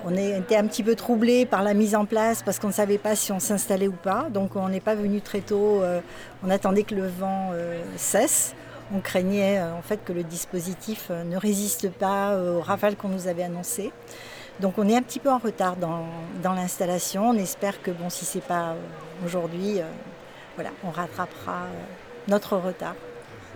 on 0.04 0.16
était 0.16 0.56
un 0.56 0.66
petit 0.66 0.82
peu 0.82 0.94
troublé 0.94 1.46
par 1.46 1.62
la 1.62 1.74
mise 1.74 1.94
en 1.94 2.04
place 2.04 2.42
parce 2.42 2.58
qu'on 2.58 2.68
ne 2.68 2.72
savait 2.72 2.98
pas 2.98 3.16
si 3.16 3.32
on 3.32 3.40
s'installait 3.40 3.88
ou 3.88 3.92
pas. 3.92 4.28
Donc 4.30 4.56
on 4.56 4.68
n'est 4.68 4.80
pas 4.80 4.94
venu 4.94 5.20
très 5.20 5.40
tôt. 5.40 5.82
on 6.44 6.50
attendait 6.50 6.82
que 6.84 6.94
le 6.94 7.08
vent 7.08 7.52
cesse. 7.96 8.54
On 8.94 9.00
craignait 9.00 9.60
en 9.62 9.80
fait 9.82 10.04
que 10.04 10.12
le 10.12 10.22
dispositif 10.22 11.10
ne 11.10 11.36
résiste 11.36 11.90
pas 11.90 12.36
aux 12.36 12.60
rafales 12.60 12.96
qu'on 12.96 13.08
nous 13.08 13.26
avait 13.26 13.44
annoncées. 13.44 13.92
Donc 14.60 14.78
on 14.78 14.88
est 14.88 14.96
un 14.96 15.02
petit 15.02 15.18
peu 15.18 15.30
en 15.30 15.38
retard 15.38 15.76
dans, 15.76 16.06
l'installation. 16.54 17.30
On 17.30 17.34
espère 17.34 17.82
que 17.82 17.90
bon, 17.90 18.10
si 18.10 18.24
ce 18.24 18.38
n'est 18.38 18.44
pas 18.44 18.74
aujourd'hui, 19.24 19.80
euh, 19.80 19.84
voilà, 20.54 20.70
on 20.84 20.90
rattrapera 20.90 21.64
euh, 21.64 21.82
notre 22.28 22.56
retard. 22.56 22.94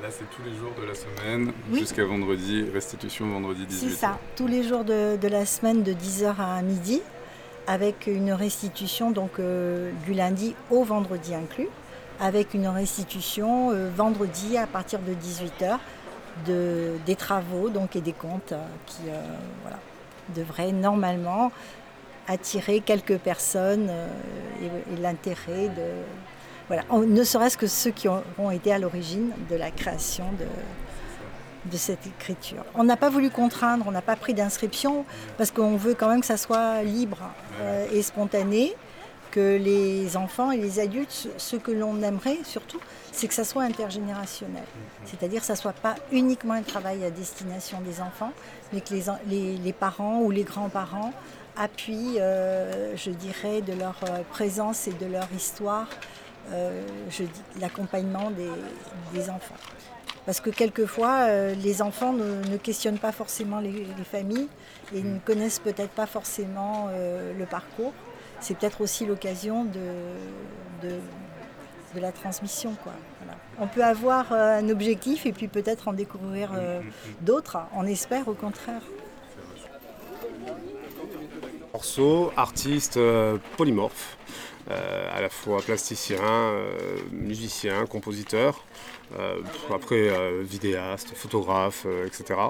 Là, 0.02 0.08
c'est 0.10 0.28
tous 0.30 0.42
les 0.42 0.54
jours 0.54 0.72
de 0.78 0.86
la 0.86 0.94
semaine 0.94 1.52
jusqu'à 1.72 2.04
vendredi, 2.04 2.64
restitution 2.72 3.28
vendredi 3.28 3.64
18h. 3.64 3.78
C'est 3.78 3.96
ça, 3.96 4.18
tous 4.36 4.46
les 4.46 4.62
jours 4.62 4.84
de, 4.84 5.28
la 5.28 5.46
semaine 5.46 5.82
de 5.82 5.92
10h 5.92 6.34
à 6.38 6.60
midi, 6.62 7.00
avec 7.66 8.06
une 8.06 8.32
restitution 8.32 9.10
donc 9.10 9.38
euh, 9.38 9.90
du 10.04 10.12
lundi 10.12 10.54
au 10.70 10.84
vendredi 10.84 11.34
inclus, 11.34 11.68
avec 12.20 12.54
une 12.54 12.68
restitution 12.68 13.72
vendredi 13.94 14.56
à 14.58 14.66
partir 14.66 15.00
de 15.00 15.12
18h 15.12 15.78
de, 16.46 16.92
des 17.06 17.16
travaux 17.16 17.70
donc, 17.70 17.96
et 17.96 18.00
des 18.00 18.12
comptes 18.12 18.54
qui, 18.86 19.02
voilà, 19.62 19.78
devrait 20.34 20.72
normalement 20.72 21.52
attirer 22.28 22.80
quelques 22.80 23.18
personnes 23.18 23.88
euh, 23.90 24.08
et, 24.62 25.00
l'intérêt 25.00 25.68
de... 25.68 26.04
Voilà, 26.68 26.82
ne 26.92 27.22
serait-ce 27.22 27.56
que 27.56 27.66
ceux 27.66 27.90
qui 27.90 28.08
ont 28.08 28.50
été 28.50 28.72
à 28.72 28.78
l'origine 28.78 29.30
de 29.48 29.56
la 29.56 29.70
création 29.70 30.24
de, 30.38 30.46
de 31.70 31.76
cette 31.76 32.06
écriture. 32.06 32.64
On 32.74 32.84
n'a 32.84 32.96
pas 32.96 33.10
voulu 33.10 33.30
contraindre, 33.30 33.84
on 33.86 33.90
n'a 33.90 34.02
pas 34.02 34.16
pris 34.16 34.34
d'inscription 34.34 35.04
parce 35.38 35.50
qu'on 35.50 35.76
veut 35.76 35.94
quand 35.94 36.08
même 36.08 36.20
que 36.20 36.26
ça 36.26 36.36
soit 36.36 36.82
libre 36.82 37.18
euh, 37.60 37.86
et 37.92 38.02
spontané 38.02 38.74
que 39.30 39.58
les 39.58 40.16
enfants 40.16 40.50
et 40.50 40.56
les 40.56 40.80
adultes, 40.80 41.28
ce 41.36 41.56
que 41.56 41.70
l'on 41.70 42.00
aimerait 42.02 42.38
surtout, 42.44 42.80
c'est 43.12 43.28
que 43.28 43.34
ça 43.34 43.44
soit 43.44 43.64
intergénérationnel. 43.64 44.64
C'est-à-dire 45.04 45.40
que 45.40 45.46
ça 45.46 45.52
ne 45.54 45.58
soit 45.58 45.74
pas 45.74 45.96
uniquement 46.10 46.54
un 46.54 46.62
travail 46.62 47.04
à 47.04 47.10
destination 47.10 47.80
des 47.82 48.00
enfants, 48.00 48.32
mais 48.72 48.80
que 48.80 48.94
les, 49.28 49.72
parents 49.72 50.20
ou 50.20 50.30
les 50.30 50.44
grands-parents 50.44 51.12
appuient, 51.56 52.18
euh, 52.18 52.96
je 52.96 53.10
dirais, 53.10 53.60
de 53.60 53.74
leur 53.74 53.96
euh, 54.04 54.22
présence 54.30 54.88
et 54.88 54.92
de 54.92 55.06
leur 55.06 55.28
histoire, 55.34 55.88
l'accompagnement 57.60 58.30
des, 59.12 59.30
enfants. 59.30 59.54
Parce 60.24 60.40
que 60.40 60.50
quelquefois, 60.50 61.28
euh, 61.28 61.54
les 61.54 61.82
enfants 61.82 62.12
ne, 62.12 62.56
questionnent 62.56 62.98
pas 62.98 63.12
forcément 63.12 63.60
les, 63.60 63.86
familles 64.10 64.48
et 64.94 65.02
ne 65.02 65.18
connaissent 65.20 65.60
peut-être 65.60 65.92
pas 65.92 66.06
forcément 66.06 66.88
euh, 66.90 67.32
le 67.38 67.46
parcours. 67.46 67.92
C'est 68.40 68.58
peut-être 68.58 68.80
aussi 68.80 69.06
l'occasion 69.06 69.64
de, 69.64 70.88
de, 70.88 71.00
la 72.00 72.12
transmission. 72.12 72.74
Quoi. 72.82 72.92
On 73.58 73.68
peut 73.68 73.82
avoir 73.82 74.30
euh, 74.32 74.58
un 74.58 74.68
objectif 74.68 75.24
et 75.24 75.32
puis 75.32 75.48
peut-être 75.48 75.88
en 75.88 75.94
découvrir 75.94 76.50
d'autres. 77.22 77.56
On 77.74 77.86
espère 77.86 78.28
au 78.28 78.34
contraire. 78.34 78.82
Morceau, 81.72 82.32
artiste 82.36 82.98
polymorphe. 83.56 84.15
Euh, 84.68 85.16
à 85.16 85.20
la 85.20 85.28
fois 85.28 85.62
plasticien, 85.62 86.18
euh, 86.20 86.98
musicien, 87.12 87.86
compositeur, 87.86 88.64
euh, 89.16 89.36
après 89.72 90.10
vidéaste, 90.42 91.14
photographe, 91.14 91.86
etc. 92.04 92.40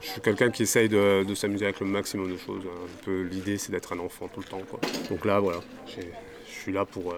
Je 0.00 0.10
suis 0.10 0.20
quelqu'un 0.20 0.50
qui 0.50 0.62
essaye 0.62 0.88
de, 0.88 1.24
s'amuser 1.34 1.64
avec 1.64 1.80
le 1.80 1.86
maximum 1.86 2.30
de 2.30 2.36
choses. 2.36 2.62
Un 2.64 3.04
peu 3.04 3.22
l'idée 3.22 3.58
c'est 3.58 3.72
d'être 3.72 3.92
un 3.92 3.98
enfant 3.98 4.28
tout 4.32 4.40
le 4.40 4.46
temps. 4.46 4.62
Donc 5.10 5.24
là 5.24 5.40
voilà, 5.40 5.58
je 5.96 6.52
suis 6.52 6.72
là 6.72 6.84
pour 6.84 7.12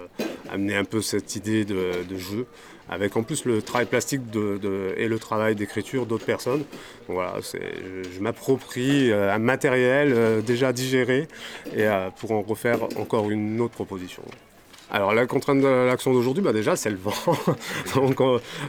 amener 0.51 0.77
un 0.77 0.85
peu 0.85 1.03
cette 1.03 1.37
idée 1.37 1.67
de, 1.67 2.17
jeu, 2.17 2.47
avec 2.89 3.15
en 3.15 3.23
plus 3.23 3.45
le 3.45 3.61
travail 3.61 3.85
plastique 3.87 4.23
et 4.35 5.07
le 5.07 5.19
travail 5.19 5.55
d'écriture 5.55 6.07
d'autres 6.07 6.25
personnes. 6.25 6.65
voilà, 7.09 7.35
je, 7.43 8.21
m'approprie 8.21 9.13
un 9.13 9.39
matériel 9.39 10.43
déjà 10.43 10.73
digéré 10.73 11.29
et 11.77 11.87
pour 12.17 12.33
en 12.33 12.41
refaire 12.41 12.85
encore 12.97 13.31
une 13.31 13.61
autre 13.61 13.75
proposition. 13.75 14.23
Alors 14.91 15.15
la 15.15 15.27
contrainte 15.27 15.61
de 15.61 15.67
l'action 15.67 16.13
d'aujourd'hui, 16.13 16.45
bah 16.45 16.53
déjà 16.53 16.77
c'est 16.77 16.91
le 16.91 16.97
vent. 16.97 17.13
Donc 17.97 18.21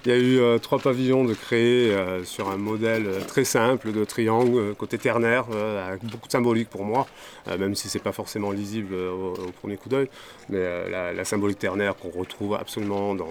il 0.05 0.11
y 0.11 0.15
a 0.15 0.17
eu 0.17 0.39
euh, 0.39 0.57
trois 0.57 0.79
pavillons 0.79 1.25
de 1.25 1.35
créer 1.35 1.91
euh, 1.91 2.23
sur 2.23 2.49
un 2.49 2.57
modèle 2.57 3.05
euh, 3.05 3.19
très 3.21 3.43
simple 3.43 3.91
de 3.91 4.03
triangle 4.03 4.73
côté 4.75 4.97
ternaire, 4.97 5.45
avec 5.87 6.03
beaucoup 6.03 6.27
de 6.27 6.31
symbolique 6.31 6.69
pour 6.69 6.83
moi, 6.83 7.07
même 7.47 7.75
si 7.75 7.87
c'est 7.87 8.01
pas 8.01 8.11
forcément 8.11 8.51
lisible 8.51 8.95
au, 8.95 9.51
premier 9.61 9.77
coup 9.77 9.89
d'œil. 9.89 10.09
Mais 10.49 10.89
la, 10.89 11.13
la, 11.13 11.25
symbolique 11.25 11.59
ternaire 11.59 11.95
qu'on 11.95 12.09
retrouve 12.09 12.55
absolument 12.55 13.13
dans 13.13 13.27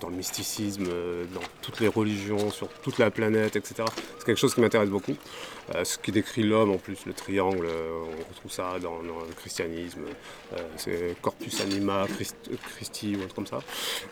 dans 0.00 0.08
le 0.08 0.16
mysticisme, 0.16 0.84
dans 0.84 1.40
toutes 1.62 1.80
les 1.80 1.88
religions, 1.88 2.50
sur 2.50 2.68
toute 2.82 2.98
la 2.98 3.10
planète, 3.10 3.56
etc. 3.56 3.84
C'est 4.18 4.26
quelque 4.26 4.38
chose 4.38 4.54
qui 4.54 4.60
m'intéresse 4.60 4.90
beaucoup. 4.90 5.14
Euh, 5.74 5.84
ce 5.84 5.98
qui 5.98 6.12
décrit 6.12 6.44
l'homme 6.44 6.70
en 6.70 6.78
plus, 6.78 7.06
le 7.06 7.12
triangle, 7.12 7.66
euh, 7.66 8.04
on 8.04 8.28
retrouve 8.28 8.52
ça 8.52 8.74
dans, 8.80 8.98
le 9.02 9.34
christianisme, 9.34 10.02
euh, 10.52 10.56
c'est 10.76 11.16
Corpus 11.20 11.60
Anima 11.60 12.06
Christi 12.76 13.16
ou 13.16 13.24
autre 13.24 13.34
comme 13.34 13.46
ça. 13.46 13.58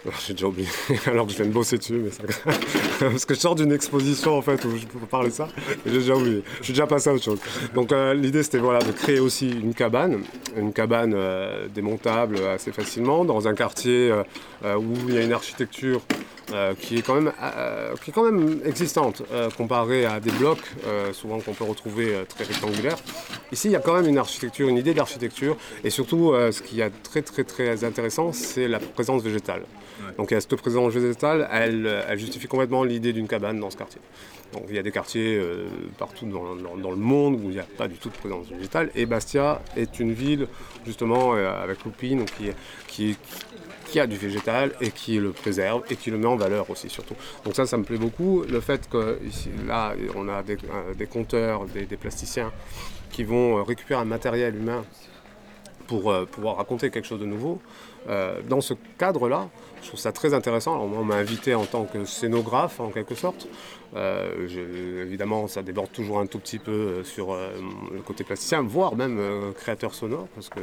J'ai 0.26 0.34
déjà 0.34 0.48
oublié, 0.48 0.68
alors 1.06 1.26
que 1.26 1.32
je 1.32 1.36
viens 1.36 1.46
de 1.46 1.52
bosser 1.52 1.78
dessus, 1.78 2.00
mais 2.02 2.10
parce 2.98 3.24
que 3.24 3.34
je 3.34 3.38
sors 3.38 3.54
d'une 3.54 3.72
exposition 3.72 4.36
en 4.36 4.42
fait 4.42 4.64
où 4.64 4.76
je 4.76 4.86
peux 4.86 4.98
parler 5.06 5.28
de 5.28 5.34
ça, 5.34 5.48
j'ai 5.86 5.92
déjà 5.92 6.16
oublié, 6.16 6.42
je 6.58 6.64
suis 6.64 6.72
déjà 6.72 6.88
passé 6.88 7.10
à 7.10 7.14
autre 7.14 7.24
chose. 7.24 7.38
Donc 7.74 7.92
l'idée 7.92 8.42
c'était 8.42 8.58
voilà, 8.58 8.80
de 8.80 8.90
créer 8.90 9.20
aussi 9.20 9.48
une 9.50 9.74
cabane, 9.74 10.24
une 10.56 10.72
cabane 10.72 11.16
démontable 11.72 12.38
assez 12.46 12.72
facilement 12.72 13.24
dans 13.24 13.46
un 13.46 13.54
quartier 13.54 14.12
où 14.64 14.94
il 15.08 15.14
y 15.14 15.18
a 15.18 15.22
une 15.22 15.32
architecture 15.32 16.00
euh, 16.52 16.74
qui, 16.78 16.98
est 16.98 17.02
quand 17.02 17.14
même, 17.14 17.32
euh, 17.42 17.94
qui 18.02 18.10
est 18.10 18.12
quand 18.12 18.30
même 18.30 18.60
existante 18.66 19.22
euh, 19.32 19.48
comparée 19.50 20.04
à 20.04 20.20
des 20.20 20.30
blocs, 20.32 20.64
souvent 21.12 21.40
qu'on 21.40 21.54
peut 21.54 21.64
retrouver 21.64 22.12
très 22.28 22.44
rectangulaires. 22.44 22.98
Ici, 23.50 23.68
il 23.68 23.70
y 23.70 23.76
a 23.76 23.80
quand 23.80 23.94
même 23.94 24.06
une 24.06 24.18
architecture, 24.18 24.68
une 24.68 24.76
idée 24.76 24.94
d'architecture, 24.94 25.56
et 25.82 25.90
surtout, 25.90 26.34
ce 26.50 26.60
qui 26.60 26.80
est 26.80 26.90
très 27.02 27.22
très 27.22 27.44
très 27.44 27.84
intéressant, 27.84 28.32
c'est 28.32 28.68
la 28.68 28.78
présence 28.78 29.22
végétale. 29.22 29.62
Donc 30.18 30.30
cette 30.30 30.54
présence 30.56 30.92
végétale, 30.92 31.48
elle, 31.50 32.04
elle 32.08 32.18
justifie 32.18 32.46
complètement 32.46 32.84
l'idée 32.84 33.12
d'une 33.12 33.28
cabane 33.28 33.58
dans 33.58 33.70
ce 33.70 33.76
quartier. 33.76 34.00
Donc 34.52 34.64
il 34.68 34.76
y 34.76 34.78
a 34.78 34.82
des 34.82 34.92
quartiers 34.92 35.40
partout 35.98 36.26
dans, 36.26 36.90
le 36.90 36.96
monde 36.96 37.40
où 37.42 37.48
il 37.48 37.54
n'y 37.54 37.60
a 37.60 37.66
pas 37.78 37.88
du 37.88 37.96
tout 37.96 38.10
de 38.10 38.16
présence 38.16 38.48
végétale, 38.48 38.90
et 38.94 39.06
Bastia 39.06 39.62
est 39.76 39.98
une 39.98 40.12
ville 40.12 40.46
justement 40.86 41.32
avec 41.32 41.84
Loupine 41.84 42.24
qui, 42.26 42.50
qui, 42.86 43.16
qui 43.16 43.34
a 44.00 44.06
du 44.06 44.16
végétal 44.16 44.72
et 44.80 44.90
qui 44.90 45.18
le 45.18 45.30
préserve 45.32 45.82
et 45.90 45.96
qui 45.96 46.10
le 46.10 46.18
met 46.18 46.26
en 46.26 46.36
valeur 46.36 46.68
aussi 46.70 46.88
surtout. 46.88 47.14
Donc 47.44 47.54
ça, 47.54 47.66
ça 47.66 47.76
me 47.76 47.84
plaît 47.84 47.98
beaucoup. 47.98 48.44
Le 48.48 48.60
fait 48.60 48.88
que 48.88 49.18
ici, 49.26 49.50
là, 49.66 49.94
on 50.14 50.28
a 50.28 50.42
des, 50.42 50.54
euh, 50.54 50.94
des 50.94 51.06
compteurs, 51.06 51.64
des, 51.66 51.96
plasticiens 51.96 52.52
qui 53.10 53.24
vont 53.24 53.58
euh, 53.58 53.62
récupérer 53.62 54.00
un 54.00 54.04
matériel 54.04 54.56
humain 54.56 54.84
pour 55.86 56.10
euh, 56.10 56.24
pouvoir 56.24 56.56
raconter 56.56 56.90
quelque 56.90 57.06
chose 57.06 57.20
de 57.20 57.26
nouveau. 57.26 57.60
dans 58.48 58.60
ce 58.60 58.74
cadre-là, 58.98 59.48
je 59.80 59.88
trouve 59.88 60.00
ça 60.00 60.12
très 60.12 60.34
intéressant. 60.34 60.74
Alors, 60.74 60.88
moi, 60.88 61.00
on 61.00 61.04
m'a 61.04 61.16
invité 61.16 61.54
en 61.54 61.64
tant 61.64 61.84
que 61.84 62.04
scénographe, 62.04 62.78
en 62.80 62.90
quelque 62.90 63.14
sorte. 63.14 63.48
évidemment, 65.06 65.48
ça 65.48 65.62
déborde 65.62 65.90
toujours 65.90 66.18
un 66.20 66.26
tout 66.26 66.38
petit 66.38 66.58
peu 66.58 67.02
sur 67.02 67.34
le 67.34 68.02
côté 68.02 68.22
plasticien, 68.22 68.60
voire 68.60 68.94
même 68.94 69.18
créateur 69.56 69.94
sonore, 69.94 70.28
parce 70.34 70.50
que 70.50 70.60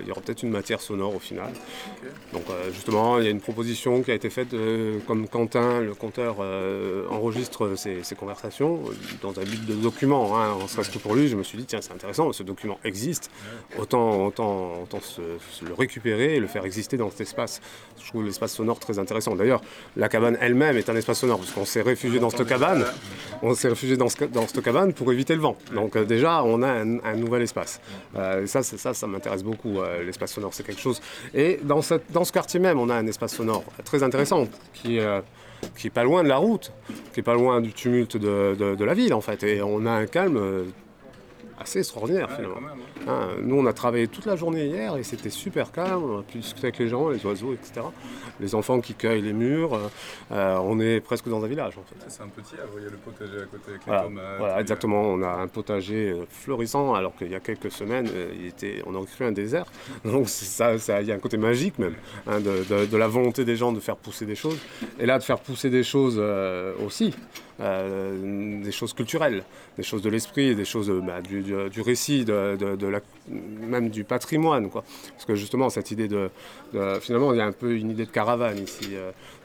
il 0.00 0.06
y 0.06 0.10
aura 0.10 0.20
peut-être 0.20 0.42
une 0.42 0.50
matière 0.50 0.80
sonore 0.80 1.14
au 1.14 1.18
final. 1.18 1.52
Donc 2.32 2.42
euh, 2.50 2.72
justement, 2.72 3.18
il 3.18 3.24
y 3.24 3.28
a 3.28 3.30
une 3.30 3.40
proposition 3.40 4.02
qui 4.02 4.10
a 4.10 4.14
été 4.14 4.30
faite, 4.30 4.54
euh, 4.54 4.98
comme 5.06 5.28
Quentin, 5.28 5.80
le 5.80 5.94
compteur, 5.94 6.36
enregistre 7.10 7.74
ses, 7.76 8.02
conversations 8.14 8.80
dans 9.22 9.30
un 9.38 9.42
but 9.42 9.66
de 9.66 9.74
document, 9.74 10.38
hein, 10.38 10.52
en 10.52 10.68
serait-ce 10.68 10.90
que 10.90 10.98
pour 10.98 11.14
lui, 11.14 11.28
je 11.28 11.36
me 11.36 11.42
suis 11.42 11.58
dit, 11.58 11.64
tiens, 11.64 11.80
c'est 11.80 11.92
intéressant, 11.92 12.32
ce 12.32 12.42
document 12.42 12.78
existe, 12.84 13.30
autant, 13.78 14.26
autant, 14.26 14.82
autant 14.82 15.00
le 15.18 15.74
récupérer 15.74 16.36
et 16.36 16.40
le 16.40 16.46
faire 16.46 16.64
exister 16.64 16.96
dans 16.96 17.10
cet 17.10 17.22
espace. 17.22 17.60
Je 18.02 18.08
trouve 18.08 18.24
l'espace 18.24 18.52
sonore 18.52 18.78
très 18.78 18.98
intéressant. 18.98 19.34
D'ailleurs, 19.34 19.62
la 19.96 20.08
cabane 20.08 20.38
elle-même 20.40 20.76
est 20.76 20.88
un 20.88 20.96
espace 20.96 21.20
sonore, 21.20 21.38
parce 21.38 21.52
qu'on 21.52 21.64
s'est 21.64 21.82
réfugié 21.82 22.20
dans 22.20 22.30
cette 22.30 22.46
cabane, 22.46 22.84
on 23.42 23.54
s'est 23.54 23.68
réfugié 23.68 23.96
dans, 23.96 24.08
dans 24.32 24.46
cette 24.46 24.62
cabane 24.62 24.92
pour 24.92 25.12
éviter 25.12 25.34
le 25.34 25.40
vent. 25.40 25.56
Donc 25.72 25.98
déjà, 25.98 26.44
on 26.44 26.62
a 26.62 26.68
un, 26.68 27.16
nouvel 27.16 27.42
espace. 27.42 27.80
ça, 28.14 28.62
ça, 28.62 28.94
ça 28.94 29.06
m'intéresse 29.06 29.42
beaucoup. 29.42 29.63
Euh, 29.66 30.04
l'espace 30.04 30.32
sonore, 30.32 30.54
c'est 30.54 30.64
quelque 30.64 30.80
chose. 30.80 31.00
Et 31.34 31.60
dans, 31.62 31.82
ce 31.82 32.32
quartier 32.32 32.60
même, 32.60 32.78
on 32.78 32.90
a 32.90 32.94
un 32.94 33.06
espace 33.06 33.34
sonore 33.34 33.64
très 33.84 34.02
intéressant 34.02 34.46
qui, 34.72 34.98
euh, 34.98 35.20
qui 35.76 35.88
est 35.88 35.90
pas 35.90 36.04
loin 36.04 36.22
de 36.22 36.28
la 36.28 36.36
route, 36.36 36.72
qui 37.12 37.20
est 37.20 37.24
pas 37.24 37.34
loin 37.34 37.60
du 37.60 37.72
tumulte 37.72 38.16
de, 38.16 38.54
de 38.54 38.84
la 38.84 38.94
ville 38.94 39.14
en 39.14 39.20
fait. 39.20 39.42
Et 39.42 39.62
on 39.62 39.86
a 39.86 39.92
un 39.92 40.06
calme 40.06 40.36
euh, 40.36 40.64
assez 41.58 41.80
extraordinaire 41.80 42.30
finalement. 42.30 42.56
Hein, 43.06 43.28
nous, 43.42 43.56
on 43.56 43.66
a 43.66 43.72
travaillé 43.72 44.08
toute 44.08 44.26
la 44.26 44.36
journée 44.36 44.66
hier 44.66 44.96
et 44.96 45.02
c'était 45.02 45.30
super 45.30 45.72
calme. 45.72 46.02
On 46.02 46.20
a 46.20 46.22
pu 46.22 46.38
discuter 46.38 46.68
avec 46.68 46.78
les 46.78 46.88
gens, 46.88 47.08
les 47.08 47.24
oiseaux, 47.24 47.52
etc. 47.52 47.86
Les 48.40 48.54
enfants 48.54 48.80
qui 48.80 48.94
cueillent 48.94 49.22
les 49.22 49.32
murs. 49.32 49.74
Euh, 49.74 49.88
euh, 50.32 50.58
on 50.62 50.80
est 50.80 51.00
presque 51.00 51.28
dans 51.28 51.44
un 51.44 51.48
village 51.48 51.78
en 51.78 51.82
fait. 51.82 51.96
C'est 52.08 52.22
un 52.22 52.28
petit, 52.28 52.54
vous 52.56 52.72
voyez 52.72 52.88
le 52.88 52.96
potager 52.96 53.42
à 53.42 53.46
côté 53.46 53.70
avec 53.70 53.82
voilà, 53.86 54.02
les 54.02 54.08
tomates. 54.08 54.38
Voilà, 54.38 54.60
exactement. 54.60 55.02
On 55.02 55.22
a 55.22 55.28
un 55.28 55.48
potager 55.48 56.10
euh, 56.10 56.24
florissant 56.28 56.94
alors 56.94 57.14
qu'il 57.16 57.30
y 57.30 57.34
a 57.34 57.40
quelques 57.40 57.70
semaines, 57.70 58.08
il 58.38 58.46
était, 58.46 58.82
on 58.86 58.94
aurait 58.94 59.06
cru 59.06 59.24
un 59.24 59.32
désert. 59.32 59.66
Donc 60.04 60.28
ça, 60.28 60.78
ça, 60.78 61.00
il 61.02 61.08
y 61.08 61.12
a 61.12 61.14
un 61.14 61.18
côté 61.18 61.36
magique 61.36 61.78
même 61.78 61.94
hein, 62.26 62.40
de, 62.40 62.96
la 62.96 63.08
volonté 63.08 63.44
des 63.44 63.56
gens 63.56 63.72
de 63.72 63.80
faire 63.80 63.96
pousser 63.96 64.26
des 64.26 64.34
choses. 64.34 64.58
Et 64.98 65.06
là, 65.06 65.18
de 65.18 65.24
faire 65.24 65.38
pousser 65.38 65.70
des 65.70 65.84
choses 65.84 66.20
aussi. 66.84 67.14
Des 67.58 68.72
choses 68.72 68.92
culturelles, 68.92 69.44
des 69.76 69.82
choses 69.82 70.02
de 70.02 70.10
l'esprit, 70.10 70.54
des 70.54 70.64
choses 70.64 70.90
bah, 71.04 71.20
du, 71.20 71.42
du, 71.42 71.80
récit, 71.80 72.24
de, 72.24 72.56
même 73.28 73.90
du 73.90 74.04
patrimoine. 74.04 74.70
Quoi. 74.70 74.84
Parce 75.12 75.24
que 75.24 75.34
justement, 75.34 75.70
cette 75.70 75.90
idée 75.90 76.08
de, 76.08 76.30
Finalement, 77.00 77.32
il 77.32 77.38
y 77.38 77.40
a 77.40 77.46
un 77.46 77.52
peu 77.52 77.76
une 77.76 77.90
idée 77.90 78.06
de 78.06 78.10
caravane 78.10 78.58
ici. 78.58 78.96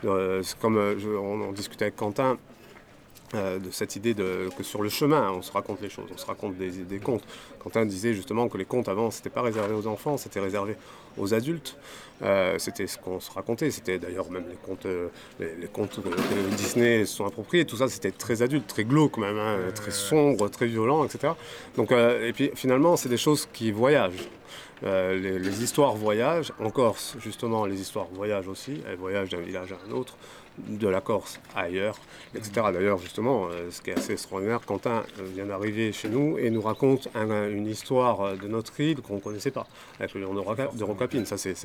Euh, 0.06 0.41
comme 0.62 0.78
euh, 0.78 0.95
on, 1.22 1.52
discutait 1.52 1.86
avec 1.86 1.95
Quentin, 1.95 2.38
euh, 3.36 3.60
de 3.60 3.70
cette 3.70 3.96
idée 3.96 4.15
de, 4.15 4.50
que 4.58 4.63
sur 4.63 4.82
le 4.82 4.89
chemin, 4.89 5.32
on 5.32 5.44
se 5.44 5.52
raconte 5.52 5.82
les 5.82 5.89
choses, 5.89 6.10
on 6.12 6.18
se 6.18 6.26
raconte 6.26 6.58
des, 6.58 6.72
des 6.72 6.98
contes. 6.98 7.24
Quentin 7.60 7.86
disait 7.86 8.15
justement 8.15 8.50
que 8.50 8.58
les 8.58 8.65
contes 8.65 8.89
avant, 8.89 9.12
c'était 9.12 9.30
pas 9.30 9.44
réservé 9.44 9.76
aux 9.76 9.86
enfants, 9.86 10.18
c'était 10.18 10.39
réservé 10.39 10.76
aux 11.15 11.34
adultes. 11.36 11.78
c'était 12.58 12.88
ce 12.88 12.98
qu'on 12.98 13.20
se 13.20 13.30
racontait. 13.30 13.70
C'était 13.70 14.00
d'ailleurs 14.00 14.32
même 14.32 14.46
les 14.50 14.56
contes, 14.56 14.88
les, 15.39 15.68
contes 15.68 16.02
que, 16.02 16.56
Disney 16.56 17.06
se 17.06 17.18
sont 17.18 17.26
appropriés. 17.26 17.65
Tout 17.65 17.78
ça, 17.78 17.88
c'était 17.88 18.12
très 18.12 18.42
adulte, 18.42 18.65
très 18.65 18.84
glauque 18.84 19.18
même, 19.18 19.38
hein, 19.38 19.58
très 19.76 19.92
sombre, 19.92 20.50
très 20.50 20.65
violent, 20.65 21.06
etc. 21.06 21.34
Donc, 21.76 21.92
et 21.92 22.34
puis 22.34 22.50
finalement, 22.56 22.96
c'est 22.96 23.10
des 23.10 23.18
choses 23.18 23.48
qui 23.54 23.72
voyagent. 23.72 24.28
les, 24.82 25.38
les, 25.38 25.63
histoires 25.63 25.96
voyagent. 25.96 26.52
En 26.60 26.72
Corse, 26.72 27.15
justement, 27.20 27.65
les 27.65 27.80
histoires 27.80 28.08
voyagent 28.12 28.48
aussi. 28.48 28.82
Elles 28.88 28.98
voyagent 28.98 29.30
d'un 29.30 29.42
village 29.42 29.72
à 29.74 29.78
un 29.88 29.92
autre, 29.92 30.18
de 30.67 30.88
la 30.88 31.02
Corse 31.02 31.39
ailleurs, 31.56 31.98
etc. 32.36 32.52
D'ailleurs, 32.74 32.98
justement, 33.00 33.48
euh, 33.48 33.69
ce 33.72 33.82
qui 33.82 33.89
est 33.89 33.98
assez 33.98 34.13
extraordinaire, 34.13 34.62
Quentin 34.65 35.04
vient 35.36 35.45
d'arriver 35.45 35.91
chez 35.91 36.10
nous 36.10 36.38
et 36.38 36.50
nous 36.50 36.62
raconte 36.62 37.08
une 37.15 37.67
histoire 37.67 38.38
de 38.38 38.48
notre 38.48 38.80
île 38.80 39.02
qu'on 39.02 39.15
ne 39.15 39.19
connaissait 39.19 39.52
pas, 39.52 39.67
avec 40.00 40.13
le 40.13 40.22
lion 40.22 40.34
de, 40.34 40.84
Rocapine. 40.84 41.26
Ça, 41.26 41.38
c'est 41.38 41.56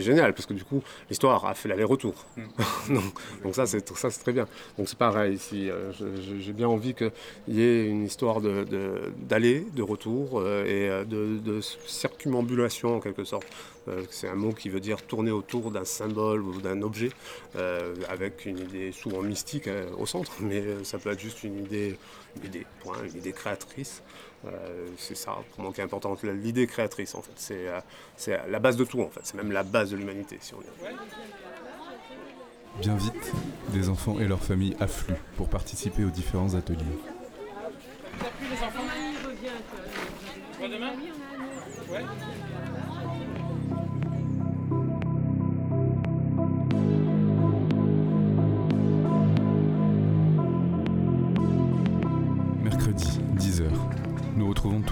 génial, 0.00 0.34
parce 0.34 0.46
que 0.46 0.54
du 0.54 0.64
coup, 0.64 0.82
l'histoire 1.08 1.44
a 1.46 1.54
fait 1.54 1.68
l'aller-retour. 1.68 2.26
Mm. 2.36 2.98
donc, 3.44 3.54
ça, 3.54 3.66
c'est 3.66 3.82
très 3.82 4.32
bien. 4.32 4.46
Donc 4.76 4.88
c'est 4.88 4.98
pareil 4.98 5.34
ici. 5.34 5.70
J'ai 6.40 6.52
bien 6.52 6.68
envie 6.68 6.94
qu'il 6.94 7.12
y 7.48 7.62
ait 7.62 7.86
une 7.86 8.04
histoire 8.04 8.40
d'aller, 8.40 9.60
de, 9.60 9.76
de, 9.76 9.82
retour 9.82 10.46
et 10.46 10.88
de, 11.06 11.38
de 11.38 11.60
circumambulation 11.60 12.96
en 12.96 13.00
quelque 13.00 13.24
sorte. 13.24 13.46
Euh, 13.88 14.04
c'est 14.10 14.28
un 14.28 14.34
mot 14.34 14.52
qui 14.52 14.68
veut 14.68 14.80
dire 14.80 15.02
tourner 15.02 15.30
autour 15.30 15.70
d'un 15.70 15.84
symbole 15.84 16.42
ou 16.42 16.60
d'un 16.60 16.82
objet, 16.82 17.10
euh, 17.56 17.94
avec 18.08 18.46
une 18.46 18.58
idée 18.58 18.92
souvent 18.92 19.22
mystique 19.22 19.68
hein, 19.68 19.86
au 19.98 20.06
centre, 20.06 20.32
mais 20.40 20.60
euh, 20.60 20.84
ça 20.84 20.98
peut 20.98 21.10
être 21.10 21.20
juste 21.20 21.42
une 21.44 21.58
idée, 21.58 21.98
une 22.36 22.46
idée, 22.46 22.66
point, 22.80 22.96
une 23.04 23.18
idée 23.18 23.32
créatrice. 23.32 24.02
c'est 24.96 25.16
ça 25.16 25.38
pour 25.52 25.64
moi 25.64 25.72
qui 25.72 25.80
est 25.80 25.84
important, 25.84 26.16
l'idée 26.22 26.66
créatrice 26.66 27.14
en 27.14 27.22
fait. 27.22 27.32
C'est, 28.16 28.38
la 28.48 28.58
base 28.58 28.76
de 28.76 28.84
tout 28.84 29.00
en 29.00 29.08
fait, 29.08 29.20
c'est 29.24 29.36
même 29.36 29.52
la 29.52 29.62
base 29.62 29.90
de 29.90 29.96
l'humanité 29.96 30.38
si 30.40 30.54
on 30.54 30.58
Bien 32.80 32.96
vite, 32.96 33.32
des 33.70 33.88
enfants 33.88 34.20
et 34.20 34.28
leurs 34.28 34.42
familles 34.42 34.76
affluent 34.78 35.16
pour 35.36 35.48
participer 35.48 36.04
aux 36.04 36.10
différents 36.10 36.54
ateliers. 36.54 36.84
Mercredi, 40.60 42.57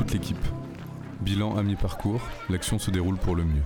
toute 0.06 0.14
l'équipe. 0.14 0.36
Bilan 1.20 1.56
à 1.56 1.62
mi-parcours, 1.62 2.20
l'action 2.48 2.78
se 2.78 2.90
déroule 2.90 3.16
pour 3.16 3.34
le 3.34 3.42
mieux. 3.42 3.62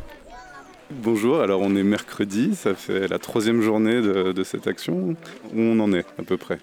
Bonjour, 0.90 1.40
alors 1.40 1.60
on 1.60 1.76
est 1.76 1.82
mercredi, 1.82 2.54
ça 2.54 2.74
fait 2.74 3.08
la 3.08 3.18
troisième 3.18 3.60
journée 3.60 4.00
de, 4.00 4.32
de 4.32 4.44
cette 4.44 4.66
action. 4.66 5.16
Où 5.54 5.60
on 5.60 5.78
en 5.80 5.92
est 5.92 6.06
à 6.18 6.22
peu 6.22 6.36
près? 6.36 6.58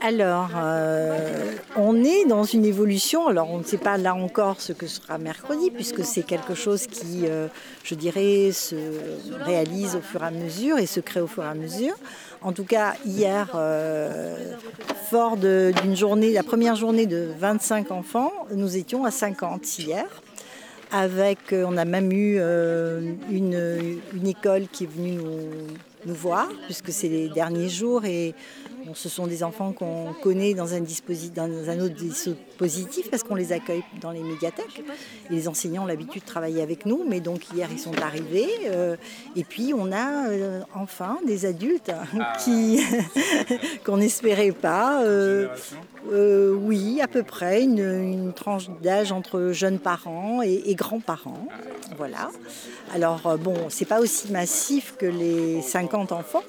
Alors, 0.00 0.50
euh, 0.56 1.52
on 1.76 2.02
est 2.02 2.24
dans 2.24 2.42
une 2.42 2.64
évolution. 2.64 3.28
Alors, 3.28 3.50
on 3.50 3.58
ne 3.58 3.62
sait 3.62 3.78
pas 3.78 3.98
là 3.98 4.16
encore 4.16 4.60
ce 4.60 4.72
que 4.72 4.88
sera 4.88 5.16
mercredi, 5.18 5.70
puisque 5.70 6.04
c'est 6.04 6.24
quelque 6.24 6.54
chose 6.54 6.88
qui, 6.88 7.26
euh, 7.26 7.46
je 7.84 7.94
dirais, 7.94 8.50
se 8.50 8.74
réalise 9.44 9.94
au 9.94 10.00
fur 10.00 10.24
et 10.24 10.26
à 10.26 10.30
mesure 10.32 10.78
et 10.78 10.86
se 10.86 10.98
crée 10.98 11.20
au 11.20 11.28
fur 11.28 11.44
et 11.44 11.48
à 11.48 11.54
mesure. 11.54 11.94
En 12.42 12.52
tout 12.52 12.64
cas, 12.64 12.94
hier, 13.06 13.50
euh, 13.54 14.54
fort 15.10 15.36
d'une 15.36 15.96
journée, 15.96 16.32
la 16.32 16.42
première 16.42 16.74
journée 16.74 17.06
de 17.06 17.28
25 17.38 17.92
enfants, 17.92 18.32
nous 18.54 18.76
étions 18.76 19.04
à 19.04 19.10
50 19.10 19.78
hier. 19.78 20.06
Avec, 20.90 21.38
on 21.52 21.76
a 21.76 21.84
même 21.84 22.12
eu 22.12 22.38
une, 23.30 24.00
une, 24.12 24.26
école 24.26 24.66
qui 24.70 24.84
est 24.84 24.86
venue 24.86 25.12
nous, 25.12 25.38
nous 26.04 26.14
voir, 26.14 26.48
puisque 26.66 26.92
c'est 26.92 27.08
les 27.08 27.28
derniers 27.30 27.70
jours 27.70 28.04
et 28.04 28.34
ce 28.94 29.08
sont 29.08 29.26
des 29.26 29.42
enfants 29.42 29.72
qu'on 29.72 30.12
connaît 30.22 30.54
dans 30.54 30.74
un, 30.74 30.80
dans 30.80 31.70
un 31.70 31.80
autre 31.80 31.94
dispositif 31.94 33.10
parce 33.10 33.22
qu'on 33.22 33.34
les 33.34 33.52
accueille 33.52 33.82
dans 34.00 34.10
les 34.10 34.22
médiathèques. 34.22 34.82
les 35.30 35.48
enseignants 35.48 35.84
ont 35.84 35.86
l'habitude 35.86 36.22
de 36.22 36.26
travailler 36.26 36.62
avec 36.62 36.86
nous, 36.86 37.04
mais 37.08 37.20
donc 37.20 37.50
hier 37.52 37.68
ils 37.70 37.78
sont 37.78 37.98
arrivés. 38.02 38.50
Euh, 38.66 38.96
et 39.36 39.44
puis 39.44 39.72
on 39.76 39.92
a 39.92 40.28
euh, 40.28 40.60
enfin 40.74 41.18
des 41.26 41.46
adultes 41.46 41.90
ah. 41.90 42.32
qui 42.44 42.80
qu'on 43.84 43.98
n'espérait 43.98 44.52
pas. 44.52 45.02
Euh, 45.02 45.48
oui, 46.52 47.00
à 47.00 47.06
peu 47.06 47.22
près 47.22 47.62
une, 47.62 48.32
tranche 48.34 48.68
d'âge 48.82 49.12
entre 49.12 49.52
jeunes 49.52 49.78
parents 49.78 50.42
et, 50.42 50.62
et 50.66 50.74
grands-parents. 50.74 51.46
Voilà. 51.96 52.30
Alors 52.92 53.38
bon, 53.38 53.54
c'est 53.68 53.84
pas 53.84 54.00
aussi 54.00 54.32
massif 54.32 54.94
que 54.98 55.06
les 55.06 55.62
50 55.62 56.12
enfants. 56.12 56.42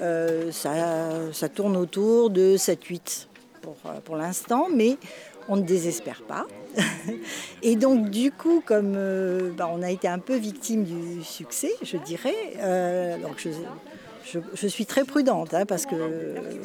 Euh, 0.00 0.50
ça, 0.52 1.48
tourne 1.48 1.76
autour 1.76 2.30
de 2.30 2.56
7-8 2.56 3.28
pour, 3.62 3.76
euh, 3.86 4.00
pour 4.04 4.16
l'instant, 4.16 4.68
mais 4.74 4.96
on 5.48 5.56
ne 5.56 5.62
désespère 5.62 6.22
pas. 6.22 6.46
et 7.62 7.76
donc 7.76 8.10
du 8.10 8.32
coup, 8.32 8.62
comme 8.64 8.94
euh, 8.96 9.50
bah, 9.56 9.70
on 9.72 9.82
a 9.82 9.90
été 9.90 10.08
un 10.08 10.18
peu 10.18 10.34
victime 10.36 10.84
du 10.84 11.22
succès, 11.22 11.70
je 11.82 11.96
dirais, 11.96 12.34
donc 13.22 13.46
je, 14.24 14.66
suis 14.66 14.86
très 14.86 15.04
prudente 15.04 15.54
hein, 15.54 15.66
parce 15.66 15.86
que 15.86 15.94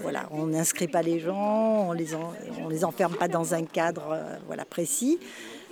voilà, 0.01 0.27
on 0.31 0.47
n'inscrit 0.47 0.87
pas 0.87 1.03
les 1.03 1.19
gens, 1.19 1.89
on 1.89 1.91
les, 1.91 2.15
on 2.63 2.69
les 2.69 2.83
enferme 2.83 3.15
pas 3.15 3.27
dans 3.27 3.53
un 3.53 3.63
cadre 3.63 4.17
voilà, 4.47 4.65
précis. 4.65 5.19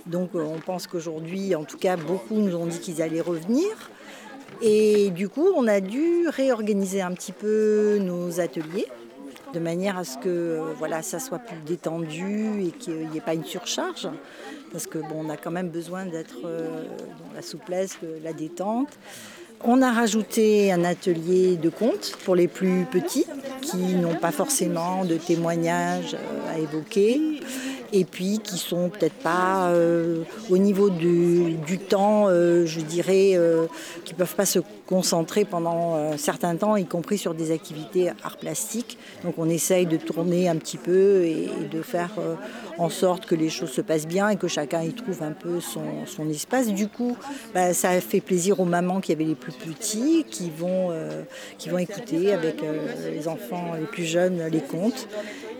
Donc 0.06 0.30
on 0.34 0.60
pense 0.60 0.86
qu'aujourd'hui, 0.86 1.54
en 1.54 1.64
tout 1.64 1.78
cas, 1.78 1.96
beaucoup 1.96 2.36
nous 2.36 2.54
ont 2.54 2.66
dit 2.66 2.78
qu'ils 2.78 3.02
allaient 3.02 3.20
revenir. 3.20 3.90
Et 4.60 5.10
du 5.10 5.28
coup, 5.28 5.46
on 5.56 5.66
a 5.66 5.80
dû 5.80 6.28
réorganiser 6.28 7.00
un 7.00 7.12
petit 7.12 7.32
peu 7.32 7.98
nos 8.00 8.40
ateliers 8.40 8.86
de 9.54 9.60
manière 9.60 9.96
à 9.96 10.04
ce 10.04 10.18
que 10.18 10.60
voilà, 10.78 11.02
ça 11.02 11.18
soit 11.18 11.38
plus 11.38 11.56
détendu 11.64 12.62
et 12.62 12.70
qu'il 12.70 13.08
n'y 13.08 13.18
ait 13.18 13.22
pas 13.22 13.34
une 13.34 13.44
surcharge. 13.44 14.08
Parce 14.72 14.86
que 14.86 14.98
bon, 14.98 15.24
on 15.26 15.30
a 15.30 15.36
quand 15.36 15.50
même 15.50 15.70
besoin 15.70 16.04
d'être 16.04 16.44
euh, 16.44 16.84
dans 16.84 17.34
la 17.34 17.42
souplesse, 17.42 17.98
la 18.22 18.32
détente. 18.32 18.98
On 19.64 19.82
a 19.82 19.90
rajouté 19.90 20.72
un 20.72 20.84
atelier 20.84 21.56
de 21.56 21.68
contes 21.68 22.16
pour 22.24 22.36
les 22.36 22.46
plus 22.46 22.84
petits 22.84 23.26
qui 23.60 23.76
n'ont 23.76 24.14
pas 24.14 24.30
forcément 24.30 25.04
de 25.04 25.16
témoignages 25.16 26.14
euh, 26.14 26.54
à 26.54 26.58
évoquer. 26.58 27.20
Et 27.92 28.04
puis 28.04 28.38
qui 28.38 28.58
sont 28.58 28.90
peut-être 28.90 29.14
pas 29.14 29.68
euh, 29.70 30.22
au 30.50 30.58
niveau 30.58 30.90
du, 30.90 31.78
temps, 31.88 32.26
euh, 32.28 32.66
je 32.66 32.80
dirais, 32.80 33.38
qui 34.04 34.14
peuvent 34.14 34.34
pas 34.34 34.44
se 34.46 34.58
concentrer 34.88 35.44
pendant 35.44 35.94
un 35.94 36.16
certain 36.16 36.56
temps, 36.56 36.76
y 36.76 36.86
compris 36.86 37.18
sur 37.18 37.34
des 37.34 37.52
activités 37.52 38.10
art 38.24 38.38
plastique. 38.38 38.98
Donc 39.22 39.34
on 39.36 39.48
essaye 39.48 39.84
de 39.86 39.98
tourner 39.98 40.48
un 40.48 40.56
petit 40.56 40.78
peu 40.78 41.24
et, 41.24 41.50
de 41.70 41.82
faire 41.82 42.10
en 42.78 42.88
sorte 42.88 43.26
que 43.26 43.34
les 43.34 43.50
choses 43.50 43.70
se 43.70 43.82
passent 43.82 44.06
bien 44.06 44.30
et 44.30 44.36
que 44.36 44.48
chacun 44.48 44.82
y 44.82 44.92
trouve 44.94 45.22
un 45.22 45.32
peu 45.32 45.60
son, 45.60 46.30
espace. 46.30 46.68
Du 46.68 46.88
coup, 46.88 47.16
bah, 47.54 47.74
ça 47.74 48.00
fait 48.00 48.20
plaisir 48.20 48.60
aux 48.60 48.64
mamans 48.64 49.00
qui 49.00 49.12
avaient 49.12 49.24
les 49.24 49.34
plus 49.34 49.52
petits, 49.52 50.24
qui 50.30 50.50
vont, 50.50 50.90
qui 51.58 51.68
vont 51.68 51.78
écouter 51.78 52.32
avec 52.32 52.62
les 53.10 53.28
enfants 53.28 53.74
les 53.78 53.86
plus 53.86 54.04
jeunes 54.04 54.48
les 54.50 54.60
contes. 54.60 55.06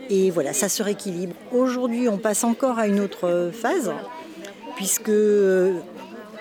Et 0.09 0.31
voilà, 0.31 0.53
ça 0.53 0.69
se 0.69 0.81
rééquilibre. 0.81 1.35
Aujourd'hui, 1.51 2.09
on 2.09 2.17
passe 2.17 2.43
encore 2.43 2.79
à 2.79 2.87
une 2.87 2.99
autre 2.99 3.51
phase, 3.53 3.91
puisque 4.75 5.09
euh, 5.09 5.73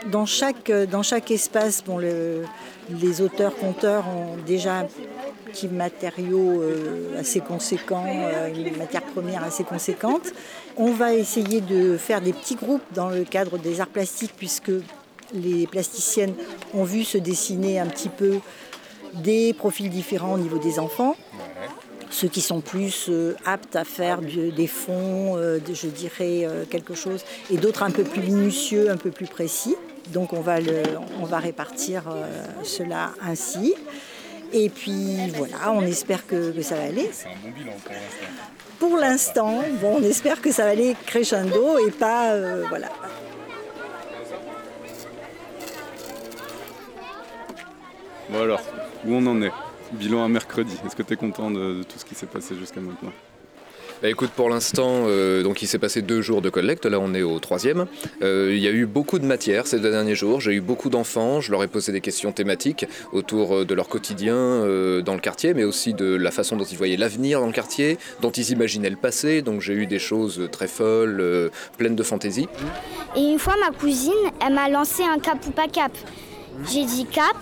dans 0.06 0.26
chaque, 0.26 0.70
dans 0.70 1.02
chaque 1.02 1.30
espace, 1.30 1.82
bon, 1.84 1.98
les 1.98 3.20
auteurs-conteurs 3.20 4.04
ont 4.08 4.36
déjà 4.46 4.80
un 4.80 4.86
petit 5.50 5.68
matériau 5.68 6.62
euh, 6.62 7.18
assez 7.18 7.40
conséquent, 7.40 8.04
euh, 8.06 8.48
une 8.54 8.76
matière 8.76 9.02
première 9.02 9.42
assez 9.42 9.64
conséquente. 9.64 10.32
On 10.76 10.92
va 10.92 11.14
essayer 11.14 11.60
de 11.60 11.96
faire 11.96 12.20
des 12.20 12.32
petits 12.32 12.54
groupes 12.54 12.82
dans 12.94 13.08
le 13.08 13.24
cadre 13.24 13.58
des 13.58 13.80
arts 13.80 13.88
plastiques, 13.88 14.34
puisque 14.36 14.72
les 15.32 15.66
plasticiennes 15.66 16.34
ont 16.74 16.84
vu 16.84 17.04
se 17.04 17.18
dessiner 17.18 17.80
un 17.80 17.86
petit 17.86 18.08
peu 18.08 18.38
des 19.14 19.52
profils 19.52 19.90
différents 19.90 20.34
au 20.34 20.38
niveau 20.38 20.58
des 20.58 20.78
enfants 20.78 21.16
ceux 22.10 22.28
qui 22.28 22.40
sont 22.40 22.60
plus 22.60 23.06
euh, 23.08 23.34
aptes 23.44 23.76
à 23.76 23.84
faire 23.84 24.20
des 24.20 24.66
fonds, 24.66 25.36
euh, 25.36 25.58
je 25.72 25.86
dirais 25.88 26.44
euh, 26.44 26.64
quelque 26.68 26.94
chose, 26.94 27.24
et 27.50 27.56
d'autres 27.56 27.82
un 27.82 27.90
peu 27.90 28.04
plus 28.04 28.22
minutieux, 28.22 28.90
un 28.90 28.96
peu 28.96 29.10
plus 29.10 29.26
précis. 29.26 29.76
Donc 30.08 30.32
on 30.32 30.40
va, 30.40 30.60
le, 30.60 30.82
on 31.20 31.24
va 31.24 31.38
répartir 31.38 32.04
cela 32.62 33.12
ainsi. 33.22 33.74
Et 34.52 34.70
puis 34.70 35.30
voilà, 35.36 35.72
on 35.72 35.82
espère 35.82 36.26
que, 36.26 36.60
ça 36.62 36.76
va 36.76 36.84
aller. 36.84 37.10
C'est 37.12 37.28
un 37.28 37.32
bon 37.42 37.50
bilan 37.50 37.72
pour 37.84 37.92
l'instant. 37.92 38.26
Pour 38.78 38.96
l'instant, 38.96 39.62
bon, 39.82 39.96
on 39.98 40.02
espère 40.02 40.40
que 40.40 40.50
ça 40.50 40.64
va 40.64 40.70
aller 40.70 40.96
crescendo 41.06 41.78
et 41.86 41.90
pas 41.90 42.34
voilà. 42.68 42.88
Bon 48.30 48.42
alors, 48.42 48.60
où 49.06 49.14
on 49.14 49.26
en 49.26 49.40
est? 49.42 49.52
Bilan 49.92 50.22
à 50.22 50.28
mercredi. 50.28 50.76
Est-ce 50.84 50.94
que 50.94 51.02
tu 51.02 51.14
es 51.14 51.16
content 51.16 51.50
de, 51.50 51.82
tout 51.82 51.98
ce 51.98 52.04
qui 52.04 52.14
s'est 52.14 52.26
passé 52.26 52.54
jusqu'à 52.56 52.80
maintenant? 52.80 53.12
Bah 54.00 54.08
écoute, 54.08 54.30
pour 54.30 54.48
l'instant, 54.48 55.06
euh, 55.06 55.42
donc 55.42 55.60
il 55.60 55.66
s'est 55.66 55.80
passé 55.80 56.02
deux 56.02 56.22
jours 56.22 56.40
de 56.40 56.50
collecte. 56.50 56.86
Là, 56.86 57.00
on 57.00 57.14
est 57.14 57.22
au 57.22 57.40
troisième. 57.40 57.86
Euh, 58.22 58.52
il 58.54 58.62
y 58.62 58.68
a 58.68 58.70
eu 58.70 58.86
beaucoup 58.86 59.18
de 59.18 59.24
matière 59.24 59.66
ces 59.66 59.80
deux 59.80 59.90
derniers 59.90 60.14
jours. 60.14 60.40
J'ai 60.40 60.52
eu 60.52 60.60
beaucoup 60.60 60.88
d'enfants. 60.88 61.40
Je 61.40 61.50
leur 61.50 61.64
ai 61.64 61.66
posé 61.66 61.90
des 61.90 62.00
questions 62.00 62.30
thématiques 62.30 62.86
autour 63.12 63.56
euh, 63.56 63.64
de 63.64 63.74
leur 63.74 63.88
quotidien 63.88 64.28
dans 64.28 65.14
le 65.14 65.20
quartier, 65.20 65.52
mais 65.52 65.64
aussi 65.64 65.94
de 65.94 66.14
la 66.14 66.30
façon 66.30 66.56
dont 66.56 66.64
ils 66.64 66.76
voyaient 66.76 66.96
l'avenir 66.96 67.40
dans 67.40 67.46
le 67.46 67.52
quartier, 67.52 67.98
dont 68.20 68.30
ils 68.30 68.50
imaginaient 68.50 68.90
le 68.90 68.96
passé. 68.96 69.42
Donc 69.42 69.62
j'ai 69.62 69.72
eu 69.74 69.86
des 69.86 69.98
choses 69.98 70.48
très 70.52 70.68
folles, 70.68 71.50
pleines 71.76 71.96
de 71.96 72.02
fantaisie. 72.02 72.48
Et 73.16 73.20
une 73.20 73.38
fois, 73.38 73.54
ma 73.60 73.76
cousine, 73.76 74.12
elle 74.44 74.54
m'a 74.54 74.68
lancé 74.68 75.02
un 75.02 75.18
cap 75.18 75.38
ou 75.46 75.50
pas 75.50 75.66
cap. 75.66 75.92
J'ai 76.70 76.84
dit 76.84 77.06
cap, 77.06 77.36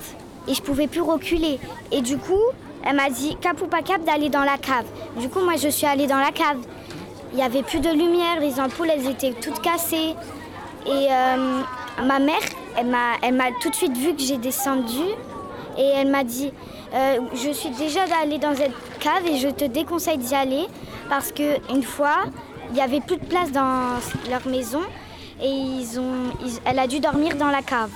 et 0.49 0.55
je 0.55 0.62
pouvais 0.62 0.87
plus 0.87 1.01
reculer. 1.01 1.59
Et 1.92 2.01
du 2.01 2.16
coup, 2.16 2.42
elle 2.87 2.96
m'a 2.96 3.11
dit 3.11 3.37
cap 3.40 3.61
ou 3.61 3.66
pas 3.66 3.83
cap 3.83 4.05
d'aller 4.05 4.29
dans 4.29 4.44
la 4.44 4.59
cave. 4.59 4.87
Du 5.18 5.29
coup, 5.29 5.40
moi, 5.40 5.57
je 5.57 5.68
suis 5.68 5.87
allée 5.87 6.07
dans 6.07 6.18
la 6.18 6.31
cave. 6.31 6.59
Il 7.33 7.37
n'y 7.37 7.42
avait 7.42 7.62
plus 7.62 7.81
de 7.81 7.90
lumière, 7.90 8.40
les 8.40 8.61
ampoules, 8.61 8.90
elles 8.90 9.09
étaient 9.09 9.33
toutes 9.33 9.61
cassées. 9.61 10.14
Et 10.87 11.09
euh, 11.11 11.62
ma 12.05 12.18
mère, 12.20 12.40
elle 12.77 12.87
m'a, 12.87 13.51
tout 13.61 13.70
de 13.70 13.75
suite 13.75 13.96
vu 13.96 14.14
que 14.14 14.22
j'ai 14.22 14.37
descendu 14.37 15.03
et 15.77 15.83
elle 15.83 16.11
m'a 16.11 16.22
dit 16.22 16.53
euh, 16.94 17.18
Je 17.35 17.51
suis 17.51 17.70
déjà 17.70 18.03
allée 18.22 18.38
dans 18.38 18.55
cette 18.55 18.72
cave 19.01 19.27
et 19.27 19.37
je 19.38 19.49
te 19.49 19.64
déconseille 19.64 20.18
d'y 20.18 20.35
aller 20.35 20.66
parce 21.09 21.33
qu'une 21.33 21.83
fois, 21.83 22.25
il 22.68 22.75
n'y 22.75 22.81
avait 22.81 23.01
plus 23.01 23.16
de 23.16 23.25
place 23.25 23.51
dans 23.51 23.99
leur 24.31 24.46
maison 24.46 24.83
et 25.42 25.83
elle 26.64 26.79
a 26.79 26.87
dû 26.87 27.01
dormir 27.01 27.35
dans 27.37 27.51
la 27.51 27.62
cave. 27.62 27.90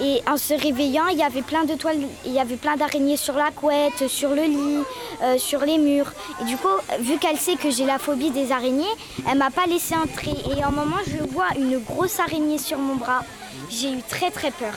Et 0.00 0.22
en 0.30 0.36
se 0.36 0.54
réveillant, 0.54 1.08
il 1.08 1.18
y 1.18 1.22
avait 1.24 1.42
plein 1.42 1.64
de 1.64 1.74
toiles, 1.74 1.98
il 2.24 2.32
y 2.32 2.38
avait 2.38 2.56
plein 2.56 2.76
d'araignées 2.76 3.16
sur 3.16 3.34
la 3.34 3.50
couette, 3.50 4.06
sur 4.06 4.30
le 4.30 4.42
lit, 4.42 4.84
euh, 5.22 5.38
sur 5.38 5.60
les 5.60 5.76
murs. 5.78 6.12
Et 6.40 6.44
du 6.44 6.56
coup, 6.56 6.68
vu 7.00 7.18
qu'elle 7.18 7.36
sait 7.36 7.56
que 7.56 7.70
j'ai 7.70 7.84
la 7.84 7.98
phobie 7.98 8.30
des 8.30 8.52
araignées, 8.52 8.84
elle 9.28 9.38
m'a 9.38 9.50
pas 9.50 9.66
laissé 9.66 9.96
entrer. 9.96 10.34
Et 10.56 10.62
à 10.62 10.68
un 10.68 10.70
moment, 10.70 10.98
je 11.06 11.22
vois 11.32 11.48
une 11.58 11.78
grosse 11.78 12.20
araignée 12.20 12.58
sur 12.58 12.78
mon 12.78 12.94
bras. 12.94 13.24
J'ai 13.70 13.90
eu 13.90 14.02
très 14.08 14.30
très 14.30 14.52
peur. 14.52 14.72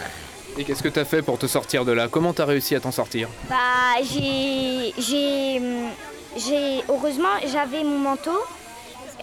Et 0.57 0.63
qu'est-ce 0.63 0.81
que 0.81 0.89
tu 0.89 0.99
as 0.99 1.05
fait 1.05 1.21
pour 1.21 1.37
te 1.37 1.45
sortir 1.45 1.85
de 1.85 1.91
là? 1.91 2.07
Comment 2.07 2.33
tu 2.33 2.41
as 2.41 2.45
réussi 2.45 2.75
à 2.75 2.79
t'en 2.79 2.91
sortir? 2.91 3.29
Bah, 3.47 3.55
j'ai, 4.01 4.93
j'ai, 4.97 5.59
hum, 5.59 5.89
j'ai, 6.35 6.83
heureusement, 6.89 7.37
j'avais 7.45 7.83
mon 7.83 7.99
manteau. 7.99 8.39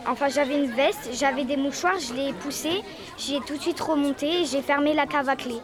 Enfin, 0.06 0.28
j'avais 0.28 0.54
une 0.54 0.70
veste, 0.70 1.10
j'avais 1.12 1.44
des 1.44 1.56
mouchoirs, 1.56 1.98
je 1.98 2.14
l'ai 2.14 2.32
poussé, 2.32 2.82
j'ai 3.18 3.40
tout 3.40 3.56
de 3.56 3.60
suite 3.60 3.80
remonté 3.80 4.42
et 4.42 4.44
j'ai 4.46 4.62
fermé 4.62 4.94
la 4.94 5.06
cave 5.06 5.28
à 5.28 5.34
clé. 5.34 5.56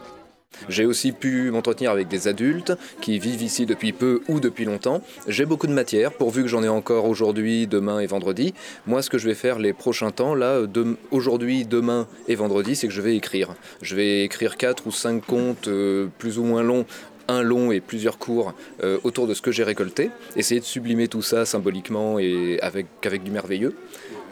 J'ai 0.68 0.84
aussi 0.86 1.12
pu 1.12 1.50
m'entretenir 1.50 1.90
avec 1.90 2.08
des 2.08 2.28
adultes 2.28 2.72
qui 3.00 3.18
vivent 3.18 3.42
ici 3.42 3.66
depuis 3.66 3.92
peu 3.92 4.22
ou 4.28 4.40
depuis 4.40 4.64
longtemps. 4.64 5.02
J'ai 5.28 5.46
beaucoup 5.46 5.66
de 5.66 5.72
matière, 5.72 6.12
pourvu 6.12 6.42
que 6.42 6.48
j'en 6.48 6.62
ai 6.62 6.68
encore 6.68 7.06
aujourd'hui, 7.06 7.66
demain 7.66 8.00
et 8.00 8.06
vendredi. 8.06 8.54
Moi, 8.86 9.02
ce 9.02 9.10
que 9.10 9.18
je 9.18 9.26
vais 9.28 9.34
faire 9.34 9.58
les 9.58 9.72
prochains 9.72 10.10
temps, 10.10 10.34
là, 10.34 10.62
de- 10.66 10.96
aujourd'hui, 11.10 11.64
demain 11.64 12.06
et 12.28 12.34
vendredi, 12.34 12.76
c'est 12.76 12.86
que 12.88 12.92
je 12.94 13.02
vais 13.02 13.16
écrire. 13.16 13.54
Je 13.82 13.94
vais 13.96 14.24
écrire 14.24 14.56
quatre 14.56 14.86
ou 14.86 14.90
cinq 14.92 15.24
contes 15.26 15.68
euh, 15.68 16.06
plus 16.18 16.38
ou 16.38 16.44
moins 16.44 16.62
longs 16.62 16.86
un 17.26 17.42
long 17.42 17.72
et 17.72 17.80
plusieurs 17.80 18.18
cours 18.18 18.52
euh, 18.82 18.98
autour 19.02 19.26
de 19.26 19.32
ce 19.32 19.40
que 19.40 19.50
j'ai 19.50 19.64
récolté, 19.64 20.10
essayer 20.36 20.60
de 20.60 20.64
sublimer 20.66 21.08
tout 21.08 21.22
ça 21.22 21.46
symboliquement 21.46 22.18
et 22.18 22.58
avec 22.60 22.86
du 23.24 23.30
merveilleux 23.30 23.74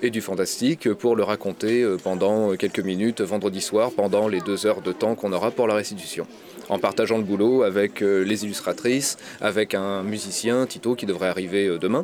et 0.02 0.10
du 0.10 0.20
fantastique 0.20 0.92
pour 0.92 1.16
le 1.16 1.22
raconter 1.22 1.82
euh, 1.82 1.96
pendant 1.96 2.54
quelques 2.56 2.80
minutes 2.80 3.20
vendredi 3.20 3.60
soir, 3.60 3.92
pendant 3.92 4.28
les 4.28 4.40
deux 4.40 4.66
heures 4.66 4.82
de 4.82 4.92
temps 4.92 5.14
qu'on 5.14 5.32
aura 5.32 5.50
pour 5.50 5.66
la 5.66 5.74
restitution. 5.74 6.26
En 6.72 6.78
partageant 6.78 7.18
le 7.18 7.22
boulot 7.22 7.64
avec 7.64 8.00
euh, 8.00 8.22
les 8.24 8.44
illustratrices, 8.46 9.18
avec 9.42 9.74
un 9.74 10.02
musicien, 10.02 10.64
Tito, 10.64 10.94
qui 10.94 11.04
devrait 11.04 11.28
arriver 11.28 11.66
euh, 11.66 11.76
demain. 11.78 12.02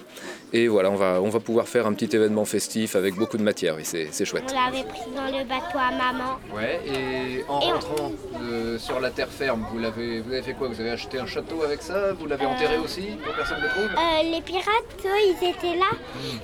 Et 0.53 0.69
voilà, 0.69 0.91
on 0.91 0.95
va, 0.97 1.23
on 1.23 1.31
va 1.31 1.41
pouvoir 1.41 1.69
faire 1.69 1.87
un 1.87 1.95
petit 1.95 2.15
événement 2.15 2.45
festif 2.45 2.95
avec 2.95 3.15
beaucoup 3.15 3.39
de 3.39 3.43
matière, 3.43 3.79
et 3.79 3.85
c'est 3.85 4.09
c'est 4.11 4.27
chouette. 4.27 4.45
On 4.51 4.55
l'avait 4.67 4.85
pris 4.87 5.01
dans 5.17 5.25
le 5.27 5.43
bateau 5.45 5.79
à 5.79 5.91
maman. 5.91 6.39
Ouais, 6.55 6.81
et 6.87 7.45
en 7.49 7.61
Et 7.61 7.65
on- 7.65 7.71
rentrant 7.73 8.13
euh, 8.43 8.79
sur 8.79 9.01
la 9.01 9.09
terre 9.11 9.31
ferme, 9.31 9.65
vous 9.73 9.79
l'avez, 9.79 10.21
vous 10.21 10.33
avez 10.33 10.43
fait 10.43 10.53
quoi? 10.53 10.69
Vous 10.69 10.81
avez 10.81 10.91
acheté 10.91 11.19
un 11.19 11.27
château 11.27 11.63
avec 11.65 11.81
ça? 11.81 12.13
Vous 12.13 12.27
l'avez 12.27 12.45
Euh, 12.45 12.49
enterré 12.49 12.77
aussi 12.77 13.07
pour 13.25 13.33
personne 13.35 13.59
ne 13.59 13.63
le 13.63 13.69
trouve 13.71 13.85
Euh, 13.85 14.23
les 14.33 14.43
pirates, 14.43 14.93
eux, 15.07 15.21
ils 15.31 15.49
étaient 15.49 15.79
là. 15.79 15.93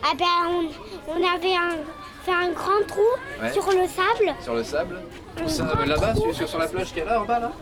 Ah 0.02 0.14
ben, 0.18 0.24
on, 0.48 1.12
on 1.12 1.16
avait 1.16 1.56
un- 1.56 1.84
fait 2.24 2.32
un 2.32 2.50
grand 2.50 2.86
trou 2.86 3.00
Ouais. 3.42 3.52
sur 3.52 3.66
le 3.70 3.86
sable. 3.88 4.34
Sur 4.42 4.54
le 4.54 4.64
sable 4.64 5.00
euh, 5.40 5.86
Là-bas, 5.86 6.14
sur, 6.32 6.48
sur 6.48 6.58
la 6.58 6.68
plage 6.68 6.92
qui 6.92 7.00
est 7.00 7.04
là, 7.04 7.20
en 7.20 7.24
bas 7.24 7.40
là 7.40 7.52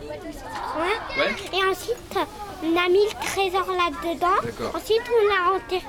Ouais. 0.77 1.21
Ouais 1.21 1.31
Et 1.53 1.63
ensuite, 1.69 2.17
on 2.63 2.77
a 2.77 2.87
mis 2.89 3.05
le 3.05 3.25
trésor 3.25 3.67
là-dedans. 3.67 4.39
Ensuite, 4.75 5.01
on 5.09 5.27
l'a 5.27 5.55
enterré. 5.55 5.83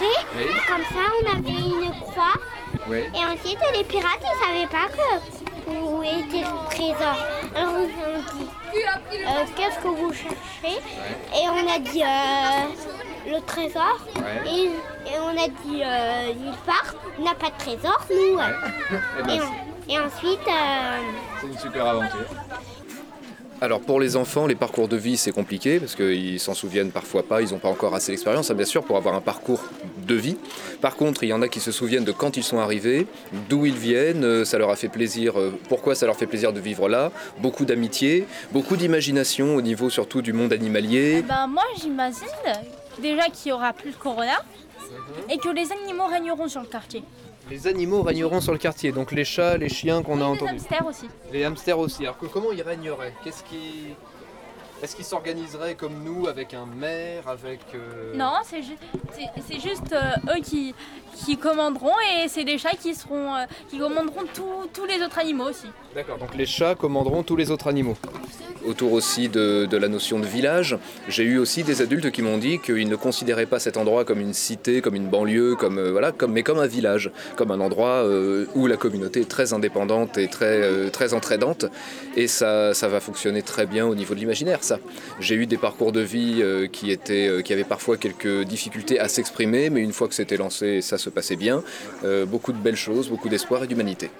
Oui. 0.00 0.46
Comme 0.66 0.82
ça, 0.82 1.04
on 1.22 1.26
avait 1.38 1.86
une 1.86 2.00
croix. 2.00 2.34
Oui. 2.88 2.98
Et 3.14 3.24
ensuite, 3.24 3.58
les 3.76 3.84
pirates, 3.84 4.20
ils 4.22 4.46
savaient 4.46 4.66
pas 4.66 4.88
que 4.92 5.70
où 5.70 6.02
était 6.02 6.40
le 6.40 6.70
trésor. 6.70 7.16
Alors, 7.54 7.72
ils 7.80 7.84
ont 7.84 8.38
dit 8.38 8.48
euh, 9.26 9.44
Qu'est-ce 9.56 9.78
que 9.78 9.88
vous 9.88 10.12
cherchez? 10.12 10.78
Et 11.34 11.48
on 11.48 11.74
a 11.74 11.78
dit 11.78 12.02
euh, 12.02 13.05
Le 13.26 13.40
trésor. 13.46 13.98
Ouais. 14.16 14.50
Et, 14.50 14.64
et 15.10 15.18
on 15.20 15.28
a 15.30 15.48
dit 15.48 15.82
euh, 15.82 16.32
Nulle 16.34 16.54
part. 16.64 16.94
On 17.18 17.24
n'a 17.24 17.34
pas 17.34 17.48
de 17.50 17.58
trésor, 17.58 18.06
nous. 18.10 18.38
Eh 19.18 19.22
ben, 19.22 19.30
Et, 19.34 19.40
on- 19.40 19.92
et 19.92 19.98
ensuite, 19.98 20.46
euh, 20.48 20.98
C'est 21.40 21.46
une 21.46 21.58
super 21.58 21.86
aventure. 21.86 22.26
Alors 23.58 23.80
pour 23.80 24.00
les 24.00 24.16
enfants, 24.16 24.46
les 24.46 24.54
parcours 24.54 24.86
de 24.86 24.98
vie 24.98 25.16
c'est 25.16 25.32
compliqué 25.32 25.80
parce 25.80 25.94
qu'ils 25.94 26.38
s'en 26.38 26.52
souviennent 26.52 26.90
parfois 26.90 27.22
pas, 27.22 27.40
ils 27.40 27.52
n'ont 27.52 27.58
pas 27.58 27.70
encore 27.70 27.94
assez 27.94 28.12
d'expérience, 28.12 28.50
hein, 28.50 28.54
bien 28.54 28.66
sûr, 28.66 28.84
pour 28.84 28.98
avoir 28.98 29.14
un 29.14 29.22
parcours 29.22 29.62
de 30.06 30.14
vie. 30.14 30.36
Par 30.82 30.94
contre, 30.96 31.22
il 31.24 31.30
y 31.30 31.32
en 31.32 31.40
a 31.40 31.48
qui 31.48 31.60
se 31.60 31.72
souviennent 31.72 32.04
de 32.04 32.12
quand 32.12 32.36
ils 32.36 32.42
sont 32.44 32.58
arrivés, 32.58 33.06
d'où 33.48 33.64
ils 33.64 33.74
viennent, 33.74 34.24
euh, 34.24 34.44
ça 34.44 34.58
leur 34.58 34.68
a 34.68 34.76
fait 34.76 34.88
plaisir, 34.88 35.40
euh, 35.40 35.58
pourquoi 35.70 35.94
ça 35.94 36.04
leur 36.04 36.16
fait 36.16 36.26
plaisir 36.26 36.52
de 36.52 36.60
vivre 36.60 36.86
là, 36.90 37.10
beaucoup 37.38 37.64
d'amitié, 37.64 38.26
beaucoup 38.52 38.76
d'imagination 38.76 39.56
au 39.56 39.62
niveau 39.62 39.88
surtout 39.88 40.20
du 40.20 40.34
monde 40.34 40.52
animalier. 40.52 41.22
Ben 41.26 41.46
moi 41.46 41.64
j'imagine 41.80 42.26
déjà 43.00 43.24
qu'il 43.28 43.50
y 43.50 43.52
aura 43.52 43.72
plus 43.72 43.90
de 43.92 43.96
corona 43.96 44.36
et 45.30 45.38
que 45.38 45.48
les 45.48 45.70
animaux 45.72 46.06
régneront 46.06 46.48
sur 46.48 46.60
le 46.60 46.66
quartier. 46.66 47.02
Les 47.50 47.66
animaux 47.68 48.02
régneront 48.02 48.40
sur 48.40 48.52
le 48.52 48.58
quartier, 48.58 48.90
donc 48.92 49.12
les 49.12 49.24
chats, 49.24 49.56
les 49.56 49.68
chiens 49.68 50.02
qu'on 50.02 50.16
a 50.16 50.24
les 50.24 50.24
entendus. 50.24 50.50
hamsters 50.52 50.86
aussi. 50.86 51.08
Les 51.32 51.44
hamsters 51.44 51.78
aussi. 51.78 52.02
Alors 52.02 52.18
que- 52.18 52.26
comment 52.26 52.50
ils 52.52 52.62
régneraient? 52.62 53.14
Qu'est-ce 53.22 53.42
qui 53.44 53.94
est-ce 54.82 54.94
qu'ils 54.94 55.06
s'organiseraient 55.06 55.74
comme 55.74 56.02
nous 56.04 56.26
avec 56.28 56.52
un 56.52 56.66
maire, 56.66 57.26
avec 57.28 57.60
euh, 57.74 58.14
Non, 58.14 58.34
c'est 58.44 58.62
ju- 58.62 58.76
c'est- 59.14 59.42
c'est 59.48 59.58
juste 59.60 59.90
euh, 59.94 60.34
eux 60.36 60.42
qui, 60.42 60.74
qui 61.14 61.38
commanderont 61.38 61.94
et 62.14 62.28
c'est 62.28 62.44
des 62.44 62.58
chats 62.58 62.76
qui 62.78 62.94
seront 62.94 63.34
euh, 63.36 63.44
qui 63.70 63.78
commanderont 63.78 64.24
tous- 64.34 64.66
tous 64.74 64.84
les 64.84 65.00
autres 65.02 65.18
animaux 65.18 65.48
aussi. 65.48 65.68
D'accord, 65.94 66.18
donc 66.18 66.34
les 66.34 66.44
chats 66.46 66.74
commanderont 66.74 67.22
tous 67.22 67.36
les 67.36 67.50
autres 67.50 67.68
animaux. 67.68 67.96
Autour 68.66 68.94
aussi 68.94 69.28
de, 69.28 69.68
la 69.76 69.86
notion 69.86 70.18
de 70.18 70.26
village, 70.26 70.76
j'ai 71.08 71.22
eu 71.22 71.38
aussi 71.38 71.62
des 71.62 71.82
adultes 71.82 72.10
qui 72.10 72.20
m'ont 72.20 72.36
dit 72.36 72.58
qu'ils 72.58 72.88
ne 72.88 72.96
considéraient 72.96 73.46
pas 73.46 73.60
cet 73.60 73.76
endroit 73.76 74.04
comme 74.04 74.20
une 74.20 74.32
cité, 74.34 74.80
comme 74.80 74.96
une 74.96 75.06
banlieue, 75.06 75.54
comme, 75.54 75.78
euh, 75.78 75.92
voilà, 75.92 76.12
mais 76.28 76.42
comme 76.42 76.58
un 76.58 76.66
village, 76.66 77.12
comme 77.36 77.52
un 77.52 77.60
endroit 77.60 78.04
euh, 78.04 78.46
où 78.56 78.66
la 78.66 78.76
communauté 78.76 79.20
est 79.20 79.30
très 79.30 79.52
indépendante 79.52 80.18
et 80.18 80.26
très, 80.26 80.62
euh, 80.62 80.90
très 80.90 81.14
entraidante. 81.14 81.66
Et 82.16 82.26
ça, 82.26 82.74
ça 82.74 82.88
va 82.88 82.98
fonctionner 82.98 83.42
très 83.42 83.66
bien 83.66 83.86
au 83.86 83.94
niveau 83.94 84.14
de 84.14 84.20
l'imaginaire, 84.20 84.64
ça. 84.64 84.80
J'ai 85.20 85.36
eu 85.36 85.46
des 85.46 85.58
parcours 85.58 85.92
de 85.92 86.00
vie 86.00 86.42
qui, 86.72 86.90
étaient, 86.90 87.42
qui 87.44 87.52
avaient 87.52 87.64
parfois 87.64 87.96
quelques 87.96 88.42
difficultés 88.44 88.98
à 88.98 89.08
s'exprimer, 89.08 89.70
mais 89.70 89.80
une 89.80 89.92
fois 89.92 90.08
que 90.08 90.14
c'était 90.14 90.36
lancé, 90.36 90.80
ça 90.80 90.98
se 90.98 91.10
passait 91.10 91.36
bien. 91.36 91.62
Beaucoup 92.26 92.52
de 92.52 92.58
belles 92.58 92.76
choses, 92.76 93.08
beaucoup 93.08 93.28
d'espoir 93.28 93.64
et 93.64 93.66
d'humanité. 93.66 94.10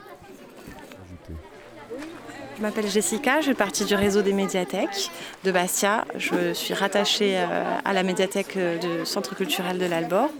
Je 2.57 2.62
m'appelle 2.62 2.88
Jessica, 2.88 3.42
je 3.42 3.49
fais 3.49 3.55
partie 3.55 3.85
du 3.85 3.95
réseau 3.95 4.23
des 4.23 4.33
médiathèques 4.33 5.11
de 5.45 5.53
Bastia. 5.53 6.07
Je 6.16 6.55
suis 6.55 6.73
rattachée 6.73 7.37
euh, 7.37 7.47
à 7.85 7.92
la 7.92 8.03
médiathèque 8.03 8.57
euh, 8.57 8.79
du 8.79 9.05
Centre 9.05 9.35
culturel 9.35 9.77
de 9.77 9.85
l'Albor 9.85 10.31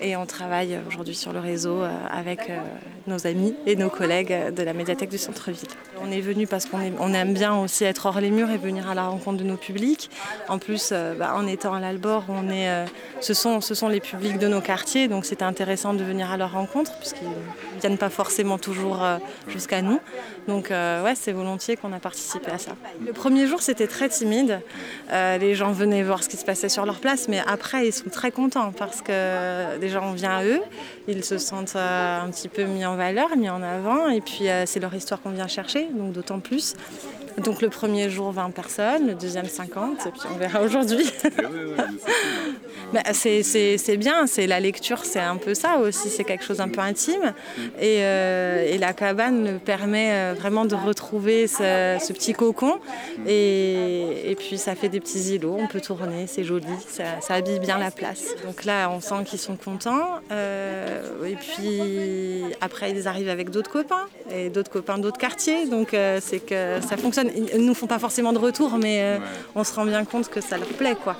et 0.00 0.16
on 0.16 0.26
travaille 0.26 0.78
aujourd'hui 0.88 1.14
sur 1.14 1.32
le 1.32 1.40
réseau 1.40 1.82
euh, 1.82 1.90
avec 2.10 2.48
euh, 2.48 2.58
nos 3.06 3.26
amis 3.26 3.54
et 3.66 3.76
nos 3.76 3.90
collègues 3.90 4.54
de 4.54 4.62
la 4.62 4.72
médiathèque 4.72 5.10
du 5.10 5.18
centre-ville. 5.18 5.68
On 6.02 6.10
est 6.10 6.20
venu 6.20 6.46
parce 6.46 6.64
qu'on 6.64 7.12
aime 7.14 7.34
bien 7.34 7.56
aussi 7.56 7.84
être 7.84 8.06
hors 8.06 8.20
les 8.20 8.30
murs 8.30 8.50
et 8.50 8.56
venir 8.56 8.88
à 8.88 8.94
la 8.94 9.08
rencontre 9.08 9.38
de 9.38 9.44
nos 9.44 9.56
publics. 9.56 10.10
En 10.48 10.58
plus, 10.58 10.90
euh, 10.92 11.14
bah, 11.14 11.34
en 11.34 11.46
étant 11.46 11.74
à 11.74 11.80
l'Albor, 11.80 12.24
on 12.28 12.48
est, 12.48 12.86
ce, 13.20 13.34
sont, 13.34 13.88
les 13.88 14.00
publics 14.00 14.38
de 14.38 14.48
nos 14.48 14.60
quartiers, 14.60 15.08
donc 15.08 15.24
c'était 15.26 15.44
intéressant 15.44 15.92
de 15.92 16.02
venir 16.02 16.30
à 16.30 16.36
leur 16.36 16.52
rencontre 16.52 16.96
puisqu'ils 16.98 17.28
ne 17.28 17.80
viennent 17.80 17.98
pas 17.98 18.10
forcément 18.10 18.58
toujours 18.58 19.04
jusqu'à 19.48 19.82
nous. 19.82 20.00
Donc 20.48 20.70
ouais, 20.70 21.14
c'est 21.14 21.32
volontiers 21.32 21.76
qu'on 21.76 21.92
a 21.92 21.98
participé 21.98 22.50
à 22.50 22.58
ça. 22.58 22.72
Le 23.04 23.12
premier 23.12 23.46
jour, 23.46 23.60
c'était 23.60 23.86
très 23.86 24.08
timide. 24.08 24.60
Les 25.10 25.54
gens 25.54 25.72
venaient 25.72 26.02
voir 26.02 26.22
ce 26.22 26.28
qui 26.28 26.36
se 26.36 26.44
passait 26.44 26.68
sur 26.68 26.86
leur 26.86 27.00
place, 27.00 27.28
mais 27.28 27.40
après, 27.46 27.88
ils 27.88 27.92
sont 27.92 28.10
très 28.10 28.30
contents 28.30 28.72
parce 28.72 29.02
que 29.02 29.78
on 29.96 30.12
vient 30.12 30.38
à 30.38 30.44
eux. 30.44 30.60
Ils 31.08 31.24
se 31.24 31.38
sentent 31.38 31.76
euh, 31.76 32.20
un 32.20 32.30
petit 32.30 32.48
peu 32.48 32.64
mis 32.64 32.84
en 32.84 32.96
valeur, 32.96 33.36
mis 33.36 33.50
en 33.50 33.62
avant, 33.62 34.08
et 34.08 34.20
puis 34.20 34.48
euh, 34.48 34.64
c'est 34.66 34.80
leur 34.80 34.94
histoire 34.94 35.20
qu'on 35.20 35.30
vient 35.30 35.48
chercher, 35.48 35.88
donc 35.92 36.12
d'autant 36.12 36.40
plus. 36.40 36.74
Donc 37.38 37.62
le 37.62 37.68
premier 37.68 38.10
jour, 38.10 38.32
20 38.32 38.50
personnes, 38.50 39.06
le 39.08 39.14
deuxième, 39.14 39.46
50, 39.46 40.06
et 40.06 40.10
puis 40.10 40.20
on 40.34 40.38
verra 40.38 40.62
aujourd'hui. 40.62 41.10
Bah, 42.92 43.02
c'est, 43.12 43.96
bien, 43.96 44.26
c'est 44.26 44.48
la 44.48 44.58
lecture, 44.58 45.04
c'est 45.04 45.20
un 45.20 45.36
peu 45.36 45.54
ça 45.54 45.78
aussi, 45.78 46.08
c'est 46.08 46.24
quelque 46.24 46.42
chose 46.42 46.56
d'un 46.56 46.68
peu 46.68 46.80
intime. 46.80 47.34
Et, 47.80 47.98
euh, 48.00 48.66
et 48.66 48.78
la 48.78 48.92
cabane 48.92 49.60
permet 49.60 50.10
euh, 50.10 50.34
vraiment 50.36 50.64
de 50.64 50.74
retrouver 50.74 51.46
ce, 51.46 51.98
ce 52.00 52.12
petit 52.12 52.32
cocon. 52.32 52.80
Et, 53.28 54.30
et 54.30 54.34
puis 54.34 54.58
ça 54.58 54.74
fait 54.74 54.88
des 54.88 54.98
petits 54.98 55.34
îlots, 55.34 55.56
on 55.60 55.68
peut 55.68 55.80
tourner, 55.80 56.26
c'est 56.26 56.42
joli, 56.42 56.66
ça, 56.88 57.20
ça 57.20 57.34
habille 57.34 57.60
bien 57.60 57.78
la 57.78 57.92
place. 57.92 58.34
Donc 58.44 58.64
là, 58.64 58.90
on 58.90 59.00
sent 59.00 59.22
qu'ils 59.24 59.38
sont 59.38 59.56
contents. 59.56 60.20
Euh, 60.32 61.00
et 61.26 61.36
puis 61.36 62.42
après, 62.60 62.90
ils 62.90 63.06
arrivent 63.06 63.28
avec 63.28 63.50
d'autres 63.50 63.70
copains, 63.70 64.06
et 64.34 64.50
d'autres 64.50 64.70
copains 64.70 64.98
d'autres 64.98 65.18
quartiers. 65.18 65.66
Donc 65.66 65.94
euh, 65.94 66.18
c'est 66.20 66.40
que 66.40 66.80
ça 66.80 66.96
fonctionne. 66.96 67.19
Ils 67.28 67.60
ne 67.60 67.66
nous 67.66 67.74
font 67.74 67.86
pas 67.86 67.98
forcément 67.98 68.32
de 68.32 68.38
retour, 68.38 68.78
mais 68.78 69.00
euh, 69.02 69.18
on 69.54 69.64
se 69.64 69.74
rend 69.74 69.84
bien 69.84 70.04
compte 70.04 70.28
que 70.28 70.40
ça 70.40 70.56
leur 70.56 70.68
plaît. 70.68 70.96
quoi. 71.02 71.16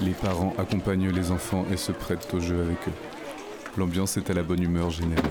Les 0.00 0.12
parents 0.12 0.54
accompagnent 0.58 1.10
les 1.10 1.30
enfants 1.30 1.66
et 1.72 1.76
se 1.76 1.92
prêtent 1.92 2.32
au 2.32 2.40
jeu 2.40 2.60
avec 2.60 2.76
eux. 2.88 2.92
L'ambiance 3.76 4.16
est 4.16 4.30
à 4.30 4.34
la 4.34 4.42
bonne 4.42 4.62
humeur 4.62 4.90
générale. 4.90 5.24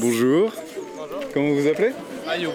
Bonjour. 0.00 0.52
Comment 1.32 1.48
vous 1.48 1.62
vous 1.62 1.68
appelez? 1.68 1.92
Ayoub. 2.28 2.52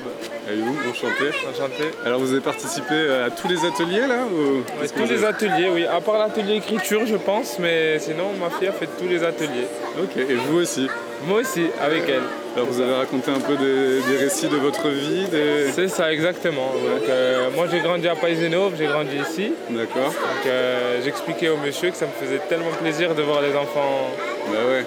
Ayoub, 0.49 0.75
enchanté. 0.89 1.29
Enchanté. 1.49 1.83
Alors 2.05 2.19
vous 2.19 2.31
avez 2.31 2.41
participé 2.41 2.95
à 3.25 3.29
tous 3.29 3.47
les 3.47 3.63
ateliers 3.65 4.07
là 4.07 4.25
ou... 4.25 4.57
Ouais, 4.81 4.87
tous 4.87 5.09
les 5.09 5.23
ateliers, 5.23 5.69
oui. 5.73 5.85
À 5.85 6.01
part 6.01 6.17
l'atelier 6.17 6.55
écriture, 6.55 7.05
je 7.05 7.15
pense, 7.15 7.59
mais 7.59 7.99
sinon 7.99 8.33
ma 8.39 8.49
fille 8.49 8.67
a 8.67 8.71
fait 8.71 8.89
tous 8.99 9.07
les 9.07 9.23
ateliers. 9.23 9.67
Ok, 10.01 10.17
et 10.17 10.35
vous 10.35 10.57
aussi? 10.57 10.87
Moi 11.27 11.41
aussi, 11.41 11.67
avec 11.81 12.03
elle. 12.09 12.23
Alors 12.55 12.67
vous 12.67 12.81
avez 12.81 12.93
raconté 12.95 13.31
un 13.31 13.39
peu 13.39 13.55
des, 13.55 14.01
des 14.11 14.17
récits 14.17 14.47
de 14.47 14.57
votre 14.57 14.87
vie 14.89 15.25
des... 15.31 15.71
C'est 15.71 15.87
ça, 15.87 16.11
exactement. 16.11 16.71
Donc, 16.73 17.07
euh, 17.07 17.49
moi 17.55 17.67
j'ai 17.71 17.79
grandi 17.79 18.07
à 18.07 18.15
Paisenov, 18.15 18.73
j'ai 18.77 18.87
grandi 18.87 19.15
ici. 19.17 19.53
D'accord. 19.69 20.07
Donc 20.07 20.45
euh, 20.47 20.99
j'expliquais 21.03 21.49
au 21.49 21.57
monsieur 21.57 21.91
que 21.91 21.95
ça 21.97 22.05
me 22.07 22.25
faisait 22.25 22.39
tellement 22.49 22.71
plaisir 22.81 23.13
de 23.15 23.21
voir 23.21 23.41
les 23.41 23.55
enfants, 23.55 24.09
Bah 24.47 24.57
ouais. 24.67 24.85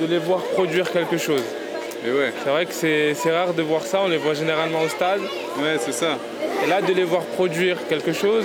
de, 0.00 0.06
de 0.06 0.10
les 0.12 0.18
voir 0.18 0.40
produire 0.40 0.90
quelque 0.92 1.16
chose. 1.18 1.42
Et 2.06 2.10
ouais. 2.10 2.32
C'est 2.44 2.50
vrai 2.50 2.66
que 2.66 2.72
c'est 2.74 3.14
c'est 3.14 3.30
rare 3.30 3.52
de 3.52 3.62
voir 3.62 3.82
ça, 3.82 4.00
on 4.04 4.08
les 4.08 4.16
voit 4.18 4.34
généralement 4.34 4.82
au 4.82 4.88
stade. 4.88 5.20
Ouais, 5.58 5.76
c'est 5.78 5.92
ça. 5.92 6.18
Et 6.64 6.68
là, 6.68 6.82
de 6.82 6.92
les 6.92 7.04
voir 7.04 7.22
produire 7.22 7.76
quelque 7.88 8.12
chose 8.12 8.44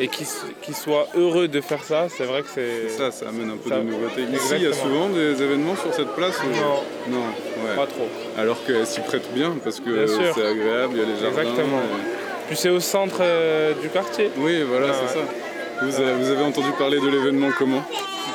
et 0.00 0.08
qu'ils 0.08 0.74
soient 0.74 1.06
heureux 1.14 1.46
de 1.48 1.60
faire 1.60 1.84
ça, 1.84 2.06
c'est 2.08 2.24
vrai 2.24 2.42
que 2.42 2.48
c'est. 2.54 2.88
Ça, 2.88 3.10
ça 3.10 3.28
amène 3.28 3.50
un 3.50 3.56
peu 3.56 3.68
Ça- 3.68 3.76
de 3.76 3.82
nouveauté. 3.82 4.22
Ici, 4.34 4.54
il 4.56 4.62
y 4.62 4.66
a 4.66 4.72
souvent 4.72 5.08
des 5.08 5.42
événements 5.42 5.76
sur 5.76 5.92
cette 5.94 6.14
place. 6.16 6.38
Non. 6.42 7.12
Non, 7.16 7.24
ouais. 7.68 7.76
Pas 7.76 7.86
trop. 7.86 8.08
Alors 8.38 8.56
qu'elle 8.64 8.86
s'y 8.86 9.00
prête 9.00 9.32
bien 9.34 9.56
parce 9.62 9.78
que 9.80 10.06
c'est 10.06 10.46
agréable, 10.46 10.94
il 10.94 11.00
y 11.00 11.02
a 11.02 11.06
les 11.06 11.20
jardins. 11.20 11.42
Exactement. 11.42 11.78
et- 11.78 12.46
Puis 12.48 12.56
c'est 12.56 12.70
au 12.70 12.80
centre 12.80 13.18
euh, 13.20 13.74
du 13.80 13.88
quartier. 13.90 14.30
Oui, 14.38 14.62
voilà, 14.68 14.88
Ah, 14.90 14.94
c'est 14.94 15.18
ouais. 15.18 15.24
ça. 15.24 16.12
Vous 16.18 16.30
avez 16.30 16.42
entendu 16.44 16.70
parler 16.78 16.98
de 17.00 17.08
l'événement 17.08 17.48
comment? 17.56 17.82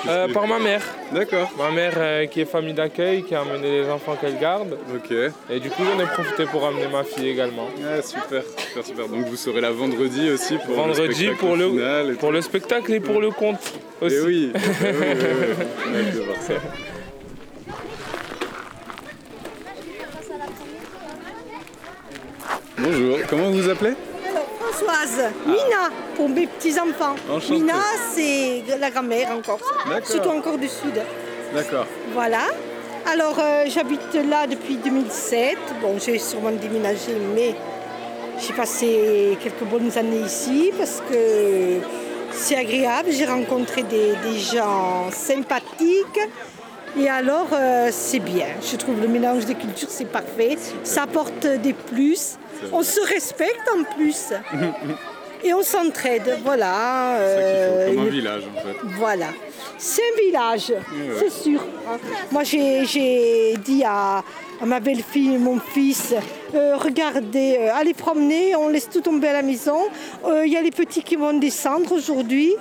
Euh, 0.07 0.27
par 0.31 0.47
ma 0.47 0.59
mère. 0.59 0.81
D'accord. 1.11 1.51
Ma 1.57 1.71
mère 1.71 1.93
euh, 1.97 2.25
qui 2.27 2.41
est 2.41 2.45
famille 2.45 2.73
d'accueil, 2.73 3.23
qui 3.23 3.33
a 3.33 3.41
amené 3.41 3.81
les 3.81 3.89
enfants 3.89 4.15
qu'elle 4.19 4.37
garde. 4.37 4.77
Ok. 4.93 5.11
Et 5.49 5.59
du 5.59 5.69
coup, 5.69 5.83
j'en 5.83 5.99
ai 5.99 6.05
profité 6.05 6.45
pour 6.45 6.65
amener 6.65 6.87
ma 6.87 7.03
fille 7.03 7.29
également. 7.29 7.67
Ah, 7.83 8.01
super, 8.01 8.43
super, 8.57 8.85
super. 8.85 9.07
Donc 9.07 9.25
vous 9.25 9.35
serez 9.35 9.61
là 9.61 9.71
vendredi 9.71 10.29
aussi 10.29 10.57
pour 10.57 10.69
le 10.69 10.75
Vendredi 10.75 11.29
pour 11.39 11.55
le, 11.55 11.69
final 11.69 12.11
et 12.11 12.13
pour 12.13 12.31
le 12.31 12.41
spectacle 12.41 12.93
et 12.93 12.99
pour 12.99 13.19
le 13.19 13.31
conte 13.31 13.59
tout. 13.99 14.05
aussi. 14.05 14.15
Eh 14.21 14.25
oui, 14.25 14.51
eh 14.53 14.57
oui, 14.57 15.05
oui, 15.11 15.55
oui. 15.59 15.65
On 15.87 15.95
a 15.95 15.99
hâte 15.99 16.15
de 16.15 16.19
voir 16.19 16.37
ça. 16.41 16.53
Bonjour, 22.77 23.17
comment 23.29 23.49
vous 23.49 23.61
vous 23.61 23.69
appelez? 23.69 23.93
Françoise, 24.75 25.31
Mina 25.45 25.89
pour 26.17 26.27
mes 26.27 26.47
petits-enfants. 26.47 27.15
Mina, 27.49 27.75
c'est 28.13 28.61
la 28.77 28.89
grand-mère 28.91 29.31
en 29.31 29.41
Corse, 29.41 29.61
D'accord. 29.87 30.07
surtout 30.09 30.29
en 30.29 30.41
Corse 30.41 30.59
du 30.59 30.67
Sud. 30.67 31.01
D'accord. 31.53 31.85
Voilà. 32.13 32.41
Alors, 33.09 33.37
euh, 33.39 33.63
j'habite 33.67 34.13
là 34.29 34.45
depuis 34.47 34.75
2007. 34.75 35.55
Bon, 35.81 35.95
j'ai 36.03 36.19
sûrement 36.19 36.51
déménagé, 36.51 37.15
mais 37.33 37.55
j'ai 38.39 38.53
passé 38.53 39.37
quelques 39.41 39.63
bonnes 39.63 39.97
années 39.97 40.25
ici 40.25 40.71
parce 40.77 41.01
que 41.09 41.79
c'est 42.31 42.57
agréable. 42.57 43.09
J'ai 43.11 43.25
rencontré 43.25 43.83
des, 43.83 44.13
des 44.23 44.39
gens 44.39 45.09
sympathiques. 45.11 46.19
Et 46.97 47.09
alors, 47.09 47.47
euh, 47.53 47.89
c'est 47.91 48.19
bien. 48.19 48.47
Je 48.61 48.75
trouve 48.77 49.01
le 49.01 49.07
mélange 49.07 49.45
des 49.45 49.55
cultures, 49.55 49.89
c'est 49.89 50.05
parfait. 50.09 50.57
Ça 50.83 51.03
apporte 51.03 51.45
des 51.45 51.73
plus. 51.73 52.37
On 52.71 52.83
se 52.83 53.01
respecte 53.07 53.67
en 53.77 53.83
plus. 53.95 54.31
Et 55.43 55.53
on 55.53 55.61
s'entraide. 55.61 56.39
Voilà. 56.43 57.17
Euh, 57.17 57.93
comme 57.93 58.07
un 58.07 58.09
village 58.09 58.43
en 58.55 58.61
fait. 58.61 58.77
voilà. 58.97 59.27
C'est 59.77 60.01
un 60.01 60.25
village, 60.25 60.69
ouais. 60.69 61.15
c'est 61.19 61.29
sûr. 61.29 61.61
Moi, 62.31 62.43
j'ai 62.43 63.53
dit 63.63 63.83
à, 63.85 64.23
à 64.61 64.65
ma 64.65 64.79
belle-fille 64.79 65.35
et 65.35 65.37
mon 65.37 65.59
fils, 65.59 66.13
euh, 66.55 66.77
regardez, 66.77 67.57
euh, 67.59 67.69
allez 67.75 67.93
promener, 67.93 68.55
on 68.55 68.69
laisse 68.69 68.89
tout 68.89 69.01
tomber 69.01 69.27
à 69.27 69.33
la 69.33 69.41
maison. 69.41 69.79
Il 70.45 70.51
y 70.51 70.55
a 70.55 70.61
les 70.61 70.71
petits 70.71 71.03
qui 71.03 71.17
vont 71.17 71.33
descendre 71.33 71.91
aujourd'hui. 71.91 72.53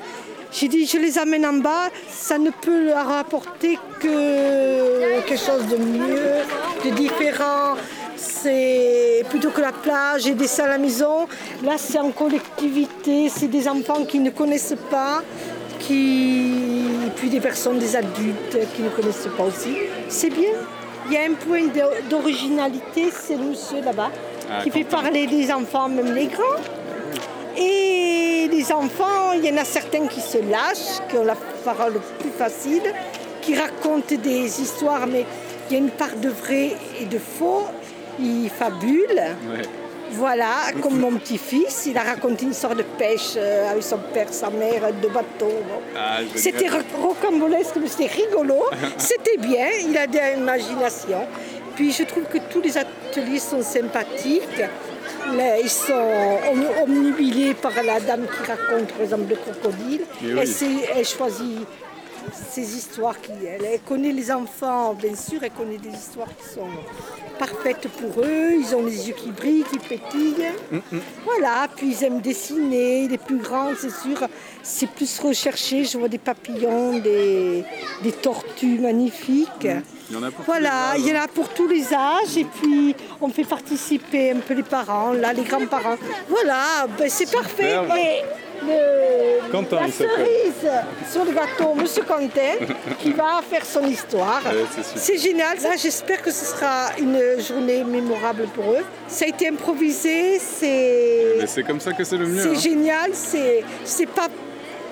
J'ai 0.54 0.68
dit, 0.68 0.86
je 0.86 0.98
les 0.98 1.18
amène 1.18 1.44
en 1.44 1.54
bas, 1.54 1.90
ça 2.08 2.38
ne 2.38 2.50
peut 2.50 2.84
leur 2.84 3.10
apporter 3.10 3.76
que 3.98 5.20
quelque 5.26 5.36
chose 5.36 5.66
de 5.68 5.76
mieux, 5.76 6.44
de 6.84 6.90
différent. 6.90 7.74
C'est 8.16 9.24
plutôt 9.28 9.50
que 9.50 9.60
la 9.60 9.72
plage 9.72 10.28
et 10.28 10.34
des 10.34 10.46
salles 10.46 10.68
à 10.68 10.72
la 10.74 10.78
maison. 10.78 11.26
Là, 11.64 11.72
c'est 11.76 11.98
en 11.98 12.12
collectivité, 12.12 13.28
c'est 13.28 13.48
des 13.48 13.66
enfants 13.68 14.04
qui 14.04 14.20
ne 14.20 14.30
connaissent 14.30 14.76
pas, 14.88 15.24
qui... 15.80 16.84
et 17.04 17.10
puis 17.16 17.28
des 17.28 17.40
personnes, 17.40 17.80
des 17.80 17.96
adultes 17.96 18.56
qui 18.76 18.82
ne 18.82 18.90
connaissent 18.90 19.28
pas 19.36 19.44
aussi. 19.44 19.74
C'est 20.08 20.30
bien. 20.30 20.50
Il 21.08 21.14
y 21.14 21.16
a 21.16 21.22
un 21.22 21.34
point 21.34 21.62
d'originalité, 22.08 23.10
c'est 23.10 23.36
le 23.36 23.42
monsieur 23.42 23.80
là-bas, 23.84 24.10
Ah, 24.48 24.62
qui 24.62 24.70
fait 24.70 24.84
parler 24.84 25.26
les 25.26 25.52
enfants, 25.52 25.88
même 25.88 26.14
les 26.14 26.28
grands. 26.28 26.62
Et 27.58 28.23
les 28.48 28.72
enfants, 28.72 29.32
il 29.34 29.44
y 29.44 29.50
en 29.50 29.56
a 29.56 29.64
certains 29.64 30.06
qui 30.06 30.20
se 30.20 30.38
lâchent, 30.38 31.00
qui 31.08 31.16
ont 31.16 31.24
la 31.24 31.36
parole 31.64 32.00
plus 32.18 32.30
facile, 32.30 32.82
qui 33.40 33.54
racontent 33.56 34.14
des 34.14 34.60
histoires, 34.60 35.06
mais 35.06 35.24
il 35.68 35.72
y 35.72 35.76
a 35.76 35.78
une 35.78 35.90
part 35.90 36.14
de 36.16 36.28
vrai 36.28 36.72
et 37.00 37.04
de 37.06 37.18
faux. 37.18 37.64
Ils 38.20 38.48
fabulent. 38.50 39.08
Ouais. 39.50 39.62
Voilà, 40.12 40.52
comme 40.80 41.00
mon 41.00 41.12
petit-fils, 41.12 41.86
il 41.86 41.98
a 41.98 42.02
raconté 42.02 42.44
une 42.44 42.52
sorte 42.52 42.76
de 42.76 42.84
pêche 42.84 43.32
euh, 43.36 43.68
avec 43.70 43.82
son 43.82 43.98
père, 44.12 44.28
sa 44.30 44.48
mère, 44.50 44.82
de 45.02 45.08
bateau. 45.08 45.50
Ah. 45.96 46.18
C'était 46.36 46.68
ro- 46.68 47.08
rocambolesque, 47.08 47.74
mais 47.80 47.88
c'était 47.88 48.06
rigolo. 48.22 48.66
C'était 48.98 49.38
bien, 49.38 49.66
il 49.84 49.96
a 49.98 50.06
de 50.06 50.18
l'imagination. 50.36 51.26
Puis 51.74 51.90
je 51.90 52.04
trouve 52.04 52.24
que 52.24 52.38
tous 52.52 52.60
les 52.60 52.78
ateliers 52.78 53.40
sont 53.40 53.62
sympathiques. 53.62 54.62
Là, 55.36 55.58
ils 55.58 55.68
sont 55.70 55.92
om- 56.52 56.82
omnubilés 56.84 57.54
par 57.54 57.72
la 57.82 57.98
dame 58.00 58.26
qui 58.26 58.50
raconte, 58.50 58.88
par 58.92 59.00
exemple, 59.02 59.24
le 59.30 59.36
crocodile. 59.36 60.02
Oui. 60.22 60.84
Elle, 60.96 61.04
choisit 61.06 61.66
ces 62.50 62.76
histoires. 62.76 63.20
Qui, 63.20 63.32
elle, 63.46 63.64
elle 63.64 63.80
connaît 63.80 64.12
les 64.12 64.30
enfants, 64.30 64.94
bien 64.94 65.14
sûr, 65.14 65.42
elle 65.42 65.50
connaît 65.50 65.78
des 65.78 65.90
histoires 65.96 66.28
qui 66.36 66.54
sont 66.54 66.68
parfaites 67.38 67.88
pour 67.88 68.22
eux. 68.24 68.52
Ils 68.60 68.74
ont 68.76 68.84
les 68.84 69.08
yeux 69.08 69.14
qui 69.14 69.30
brillent, 69.30 69.64
qui 69.70 69.78
pétillent. 69.78 70.52
Voilà, 71.24 71.66
puis 71.74 71.88
ils 71.98 72.04
aiment 72.04 72.20
dessiner. 72.20 73.08
Les 73.08 73.18
plus 73.18 73.38
grands, 73.38 73.70
c'est 73.78 73.90
sûr, 73.90 74.26
c'est 74.62 74.88
plus 74.90 75.18
recherché. 75.18 75.84
Je 75.84 75.98
vois 75.98 76.08
des 76.08 76.18
papillons, 76.18 76.98
des, 76.98 77.64
des 78.02 78.12
tortues 78.12 78.78
magnifiques. 78.78 79.68
Il 80.10 80.16
y 80.16 80.18
en 80.18 80.22
a 80.22 80.30
pour 80.30 80.44
tous 80.44 80.50
Voilà, 80.50 80.94
il 80.96 81.06
y 81.06 81.12
en 81.12 81.14
âges. 81.16 81.24
a 81.24 81.28
pour 81.28 81.48
tous 81.48 81.68
les 81.68 81.94
âges 81.94 82.36
et 82.36 82.44
puis 82.44 82.94
on 83.20 83.28
fait 83.28 83.44
participer 83.44 84.32
un 84.32 84.40
peu 84.40 84.54
les 84.54 84.62
parents, 84.62 85.12
là, 85.12 85.32
les 85.32 85.42
grands-parents. 85.42 85.96
Voilà, 86.28 86.86
ben, 86.98 87.08
c'est 87.08 87.30
parfait. 87.30 87.74
Et 87.96 88.22
le, 88.66 89.50
Quentin, 89.50 89.80
la 89.80 89.90
cerise 89.92 90.70
sur 91.10 91.24
le 91.24 91.32
gâteau, 91.32 91.74
Monsieur 91.74 92.02
Quentin, 92.02 92.74
qui 92.98 93.12
va 93.12 93.40
faire 93.48 93.64
son 93.64 93.84
histoire. 93.86 94.42
Ouais, 94.44 94.64
c'est 94.94 95.18
génial. 95.18 95.58
Là, 95.62 95.76
j'espère 95.76 96.22
que 96.22 96.30
ce 96.30 96.44
sera 96.44 96.90
une 96.98 97.40
journée 97.40 97.82
mémorable 97.84 98.44
pour 98.54 98.72
eux. 98.72 98.84
Ça 99.08 99.24
a 99.24 99.28
été 99.28 99.48
improvisé, 99.48 100.38
c'est 100.38 101.36
Mais 101.38 101.46
c'est 101.46 101.62
comme 101.62 101.80
ça 101.80 101.92
que 101.92 102.04
c'est 102.04 102.16
le 102.16 102.26
mieux. 102.26 102.42
c'est 102.42 102.56
hein. 102.56 102.60
génial, 102.60 103.10
c'est 103.12 103.64
c'est 103.84 104.06
pas 104.06 104.28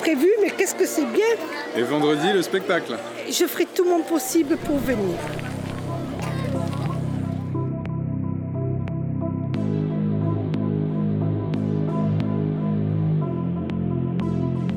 prévu, 0.02 0.28
mais 0.42 0.50
qu'est-ce 0.50 0.74
que 0.74 0.84
c'est 0.84 1.06
bien. 1.06 1.32
Et 1.76 1.82
vendredi, 1.82 2.32
le 2.32 2.42
spectacle. 2.42 2.98
Je 3.28 3.46
ferai 3.46 3.66
tout 3.66 3.84
mon 3.84 4.02
possible 4.02 4.56
pour 4.56 4.76
venir. 4.78 5.16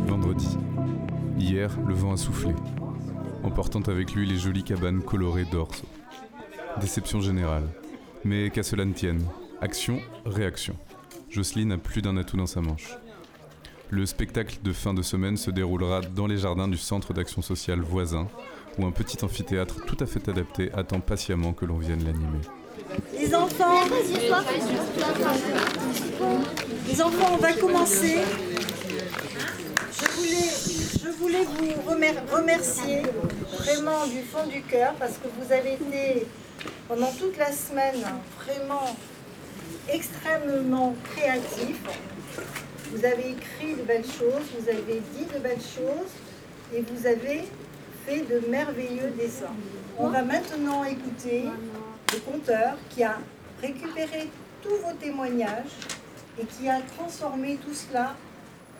Vendredi. 0.05 0.57
Hier, 1.39 1.75
le 1.87 1.95
vent 1.95 2.13
a 2.13 2.17
soufflé, 2.17 2.53
emportant 3.43 3.81
avec 3.81 4.13
lui 4.13 4.27
les 4.27 4.37
jolies 4.37 4.63
cabanes 4.63 5.01
colorées 5.01 5.45
d'orso. 5.45 5.85
Déception 6.79 7.19
générale. 7.19 7.67
Mais 8.23 8.51
qu'à 8.51 8.61
cela 8.61 8.85
ne 8.85 8.93
tienne, 8.93 9.25
action, 9.59 9.99
réaction. 10.25 10.75
Jocelyne 11.31 11.71
a 11.71 11.77
plus 11.79 12.03
d'un 12.03 12.15
atout 12.17 12.37
dans 12.37 12.45
sa 12.45 12.61
manche. 12.61 12.95
Le 13.89 14.05
spectacle 14.05 14.57
de 14.63 14.73
fin 14.73 14.93
de 14.93 15.01
semaine 15.01 15.37
se 15.37 15.51
déroulera 15.51 16.01
dans 16.01 16.27
les 16.27 16.37
jardins 16.37 16.67
du 16.67 16.77
centre 16.77 17.13
d'action 17.13 17.41
sociale 17.41 17.79
voisin, 17.81 18.27
où 18.77 18.85
un 18.85 18.91
petit 18.91 19.23
amphithéâtre 19.23 19.75
tout 19.85 19.97
à 19.99 20.05
fait 20.05 20.27
adapté 20.27 20.71
attend 20.73 20.99
patiemment 20.99 21.53
que 21.53 21.65
l'on 21.65 21.77
vienne 21.77 22.03
l'animer. 22.03 22.41
Les 23.17 23.33
enfants, 23.35 23.81
on 27.33 27.37
va 27.37 27.53
commencer. 27.53 28.17
Je 31.03 31.09
voulais, 31.11 31.43
vous 31.45 31.89
remer- 31.89 32.15
remercier 32.31 33.03
vraiment 33.59 34.05
du 34.07 34.21
fond 34.23 34.45
du 34.47 34.61
cœur 34.63 34.93
parce 34.99 35.13
que 35.13 35.27
vous 35.39 35.51
avez 35.51 35.73
été 35.73 36.27
pendant 36.87 37.11
toute 37.11 37.37
la 37.37 37.51
semaine 37.51 38.03
vraiment 38.43 38.95
extrêmement 39.89 40.95
créatifs. 41.15 41.81
Vous 42.91 43.03
avez 43.03 43.31
écrit 43.31 43.75
de 43.75 43.83
belles 43.83 44.05
choses, 44.05 44.45
vous 44.59 44.69
avez 44.69 45.01
dit 45.15 45.25
de 45.25 45.39
belles 45.39 45.57
choses 45.57 46.11
et 46.73 46.81
vous 46.81 47.07
avez 47.07 47.43
fait 48.05 48.21
de 48.21 48.47
merveilleux 48.49 49.09
dessins. 49.17 49.53
On 49.97 50.09
va 50.09 50.23
maintenant 50.23 50.83
écouter 50.83 51.45
le 52.13 52.19
conteur 52.19 52.77
qui 52.89 53.03
a 53.03 53.17
récupéré 53.61 54.29
tous 54.61 54.75
vos 54.75 54.93
témoignages 54.99 55.75
et 56.39 56.45
qui 56.45 56.69
a 56.69 56.81
transformé 56.81 57.57
tout 57.57 57.73
cela 57.73 58.15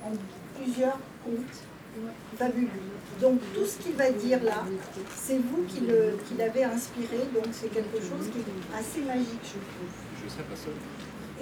en 0.03 0.11
plusieurs 0.61 0.99
contes 1.23 1.63
fabuleux. 2.37 2.69
Donc 3.21 3.39
tout 3.53 3.65
ce 3.65 3.77
qu'il 3.77 3.93
va 3.93 4.11
dire 4.11 4.43
là, 4.43 4.65
c'est 5.15 5.37
vous 5.37 5.63
qui, 5.63 5.81
l'avez 6.37 6.63
inspiré, 6.63 7.17
donc 7.33 7.47
c'est 7.51 7.73
quelque 7.73 7.99
chose 7.99 8.29
qui 8.31 8.39
est 8.39 8.77
assez 8.77 9.01
magique, 9.01 9.43
je 9.43 9.49
trouve. 9.49 10.23
Je 10.23 10.29
serai 10.29 10.43
pas 10.43 10.55
seul. 10.55 10.73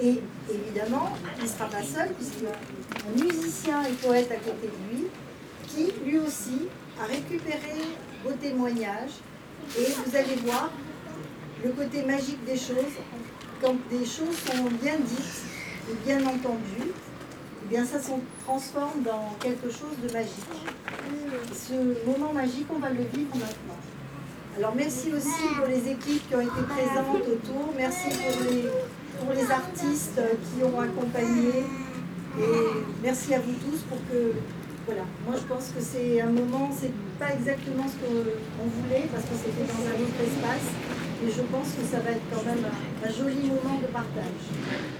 Et 0.02 0.20
évidemment, 0.50 1.10
il 1.38 1.44
ne 1.44 1.48
sera 1.48 1.66
pas 1.66 1.82
seul, 1.82 2.12
puisqu'il 2.14 2.44
y 2.44 2.46
a 2.46 2.52
un 2.52 3.24
musicien 3.24 3.82
et 3.84 3.92
poète 3.92 4.30
à 4.30 4.36
côté 4.36 4.68
de 4.68 4.96
lui, 4.96 5.06
qui 5.68 5.92
lui 6.04 6.18
aussi 6.18 6.68
a 7.00 7.06
récupéré 7.06 7.80
vos 8.24 8.32
témoignages. 8.32 9.20
Et 9.78 9.84
vous 9.84 10.16
allez 10.16 10.36
voir 10.44 10.70
le 11.64 11.70
côté 11.70 12.02
magique 12.02 12.44
des 12.44 12.56
choses. 12.56 12.94
Quand 13.62 13.74
des 13.90 14.04
choses 14.04 14.36
sont 14.46 14.64
bien 14.82 14.96
dites 14.96 15.42
et 15.90 15.94
bien 16.04 16.18
entendues, 16.26 16.92
eh 17.64 17.68
bien 17.68 17.84
ça 17.86 17.98
se 18.00 18.10
transforme 18.44 19.02
dans 19.02 19.34
quelque 19.40 19.70
chose 19.70 19.96
de 20.02 20.12
magique. 20.12 20.66
Ce 21.54 21.72
moment 22.06 22.32
magique, 22.32 22.66
on 22.74 22.78
va 22.78 22.90
le 22.90 23.04
vivre 23.04 23.34
maintenant. 23.34 23.78
Alors 24.56 24.74
merci 24.74 25.12
aussi 25.12 25.54
pour 25.56 25.66
les 25.66 25.90
équipes 25.90 26.28
qui 26.28 26.34
ont 26.36 26.40
été 26.40 26.62
présentes 26.68 27.22
autour. 27.26 27.72
Merci 27.76 28.08
pour 28.10 28.50
les 28.50 28.68
pour 29.18 29.32
les 29.32 29.50
artistes 29.50 30.20
qui 30.44 30.64
ont 30.64 30.80
accompagné. 30.80 31.64
Et 32.38 32.58
merci 33.02 33.34
à 33.34 33.40
vous 33.40 33.52
tous 33.52 33.80
pour 33.88 33.98
que, 34.10 34.32
voilà, 34.86 35.02
moi 35.26 35.36
je 35.36 35.46
pense 35.46 35.70
que 35.74 35.80
c'est 35.80 36.20
un 36.20 36.30
moment, 36.30 36.70
c'est 36.72 36.92
pas 37.18 37.32
exactement 37.32 37.86
ce 37.86 37.94
qu'on 38.02 38.66
voulait 38.82 39.06
parce 39.12 39.24
que 39.24 39.36
c'était 39.36 39.66
dans 39.70 39.84
un 39.86 39.96
autre 40.02 40.20
espace, 40.20 40.68
mais 41.22 41.30
je 41.30 41.42
pense 41.42 41.68
que 41.78 41.84
ça 41.90 42.00
va 42.00 42.10
être 42.10 42.26
quand 42.32 42.44
même 42.44 42.64
un, 42.64 43.12
joli 43.12 43.48
moment 43.48 43.78
de 43.80 43.86
partage. 43.86 44.42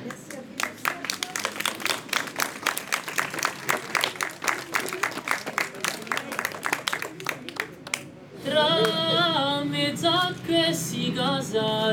Merci 0.06 0.36
vous. 0.36 0.54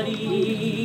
luce 0.04 0.81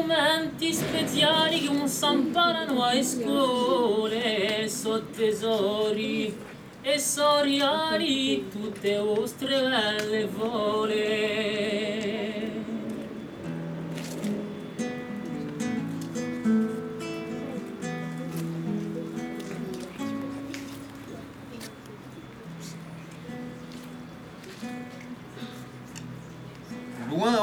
momenti 0.00 0.72
speziali 0.72 1.60
che 1.60 1.72
non 1.72 1.86
s'imparano 1.86 2.82
a 2.82 3.02
scuole 3.02 4.66
so 4.68 5.04
tesori 5.14 6.34
e 6.80 6.98
soriali 6.98 8.48
tutte 8.48 8.96
vostre 8.98 9.60
belle 9.60 10.26
vole. 10.26 11.48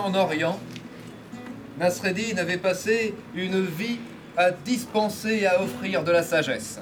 En 0.08 0.16
Orient, 0.16 0.66
Nasreddin 1.80 2.38
avait 2.38 2.57
passé 2.57 3.13
une 3.36 3.63
vie 3.63 3.99
à 4.36 4.49
dispenser 4.51 5.39
et 5.41 5.47
à 5.47 5.61
offrir 5.61 6.03
de 6.03 6.11
la 6.11 6.23
sagesse. 6.23 6.80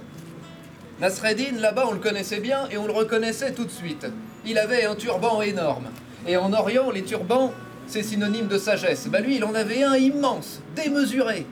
Nasreddin, 1.01 1.59
là-bas, 1.59 1.85
on 1.89 1.93
le 1.93 1.99
connaissait 1.99 2.39
bien 2.39 2.69
et 2.71 2.77
on 2.77 2.87
le 2.87 2.93
reconnaissait 2.93 3.51
tout 3.51 3.65
de 3.65 3.71
suite. 3.71 4.07
Il 4.45 4.57
avait 4.57 4.85
un 4.85 4.95
turban 4.95 5.41
énorme. 5.41 5.87
Et 6.25 6.37
en 6.37 6.53
Orient, 6.53 6.91
les 6.91 7.03
turbans, 7.03 7.51
c'est 7.87 8.03
synonyme 8.03 8.47
de 8.47 8.57
sagesse. 8.57 9.07
Bah 9.07 9.19
lui, 9.19 9.35
il 9.35 9.43
en 9.43 9.53
avait 9.53 9.83
un 9.83 9.95
immense, 9.95 10.61
démesuré. 10.75 11.45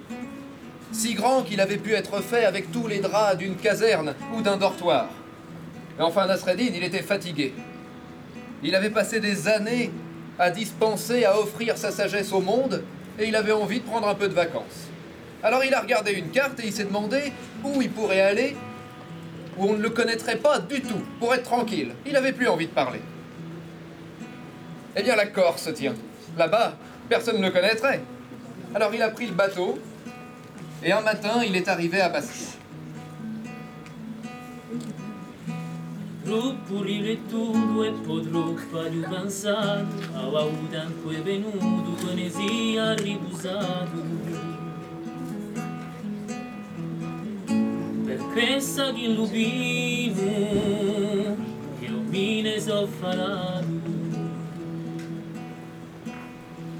Si 0.94 1.14
grand 1.14 1.44
qu'il 1.44 1.60
avait 1.60 1.78
pu 1.78 1.94
être 1.94 2.22
fait 2.22 2.46
avec 2.46 2.72
tous 2.72 2.88
les 2.88 3.00
draps 3.00 3.38
d'une 3.38 3.56
caserne 3.56 4.16
ou 4.36 4.41
d'un 4.41 4.56
dortoir. 4.56 5.10
Et 6.00 6.02
enfin, 6.02 6.28
Nasreddin, 6.28 6.72
il 6.74 6.84
était 6.84 7.02
fatigué. 7.02 7.54
Il 8.64 8.74
avait 8.74 8.89
passé 8.89 9.20
des 9.20 9.50
années 9.50 9.91
à 10.39 10.50
dispenser, 10.50 11.26
à 11.26 11.38
offrir 11.38 11.78
sa 11.78 11.91
sagesse 11.91 12.32
au 12.32 12.39
monde, 12.39 12.84
et 13.20 13.28
il 13.28 13.36
avait 13.36 13.51
envie 13.51 13.80
de 13.80 13.86
prendre 13.86 14.07
un 14.07 14.16
peu 14.16 14.28
de 14.28 14.34
vacances. 14.34 14.88
Alors 15.43 15.64
il 15.64 15.74
a 15.74 15.82
regardé 15.82 16.14
une 16.14 16.30
carte 16.30 16.59
et 16.59 16.68
il 16.68 16.74
s'est 16.74 16.86
demandé 16.86 17.34
où 17.64 17.82
il 17.82 17.89
pourrait 17.89 18.22
aller, 18.22 18.55
où 19.57 19.66
on 19.66 19.74
ne 19.74 19.82
le 19.82 19.89
connaîtrait 19.89 20.38
pas 20.38 20.59
du 20.59 20.82
tout, 20.82 21.03
pour 21.20 21.34
être 21.34 21.43
tranquille. 21.43 21.93
Il 22.05 22.14
n'avait 22.14 22.34
plus 22.34 22.47
envie 22.47 22.68
de 22.68 22.72
parler. 22.72 23.01
Eh 24.95 25.03
bien 25.03 25.16
la 25.16 25.28
Corse, 25.28 25.70
tiens. 25.74 25.95
Là-bas, 26.38 26.78
personne 27.09 27.38
ne 27.38 27.45
le 27.45 27.51
connaîtrait. 27.51 28.01
Alors 28.74 28.93
il 28.93 29.01
a 29.01 29.09
pris 29.09 29.28
le 29.28 29.34
bateau, 29.34 29.78
et 30.84 30.91
un 30.91 31.01
matin, 31.01 31.43
il 31.45 31.55
est 31.55 31.68
arrivé 31.68 32.01
à 32.01 32.09
Bastia. 32.09 32.47
E 36.26 36.56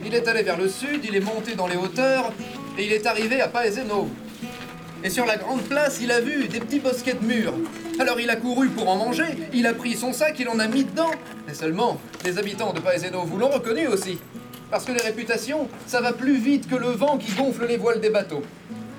Il 0.06 0.14
est 0.16 0.28
allé 0.28 0.44
vers 0.44 0.58
le 0.58 0.70
sud, 0.70 1.04
il 1.04 1.16
est 1.16 1.20
monté 1.20 1.56
dans 1.56 1.68
les 1.68 1.76
hauteurs 1.76 2.32
et 2.78 2.86
il 2.86 2.94
est 2.94 3.06
arrivé 3.06 3.41
à 3.41 3.48
Paeseno. 3.50 4.10
Et 5.06 5.10
sur 5.10 5.26
la 5.26 5.36
grande 5.36 5.64
place, 5.64 5.99
il 6.01 6.12
a 6.14 6.22
vu 6.22 6.47
des 6.47 6.62
petits 6.62 6.80
bosquets 6.80 7.16
de 7.16 7.26
murs. 7.26 7.54
Alors 7.99 8.22
il 8.22 8.30
a 8.30 8.38
couru 8.38 8.70
pour 8.70 8.88
en 8.88 8.95
manger, 8.95 9.26
il 9.54 9.68
a 9.68 9.74
pris 9.74 9.95
son 9.95 10.14
sac, 10.14 10.39
il 10.39 10.47
en 10.47 10.60
a 10.60 10.68
mis 10.68 10.86
dedans. 10.86 11.12
Et 11.49 11.54
seulement, 11.54 11.99
les 12.24 12.38
habitants 12.38 12.72
de 12.72 12.80
Paeseno 12.80 13.24
vous 13.24 13.38
l'ont 13.38 13.49
reconnu 13.49 13.86
aussi. 13.88 14.18
Parce 14.72 14.86
que 14.86 14.93
les 14.93 15.01
réputations, 15.01 15.68
ça 15.88 15.99
va 15.99 16.14
plus 16.14 16.38
vite 16.38 16.70
que 16.70 16.76
le 16.76 16.88
vent 16.88 17.18
qui 17.18 17.34
gonfle 17.34 17.68
les 17.68 17.76
voiles 17.76 17.99
des 17.99 18.12
bateaux. 18.12 18.43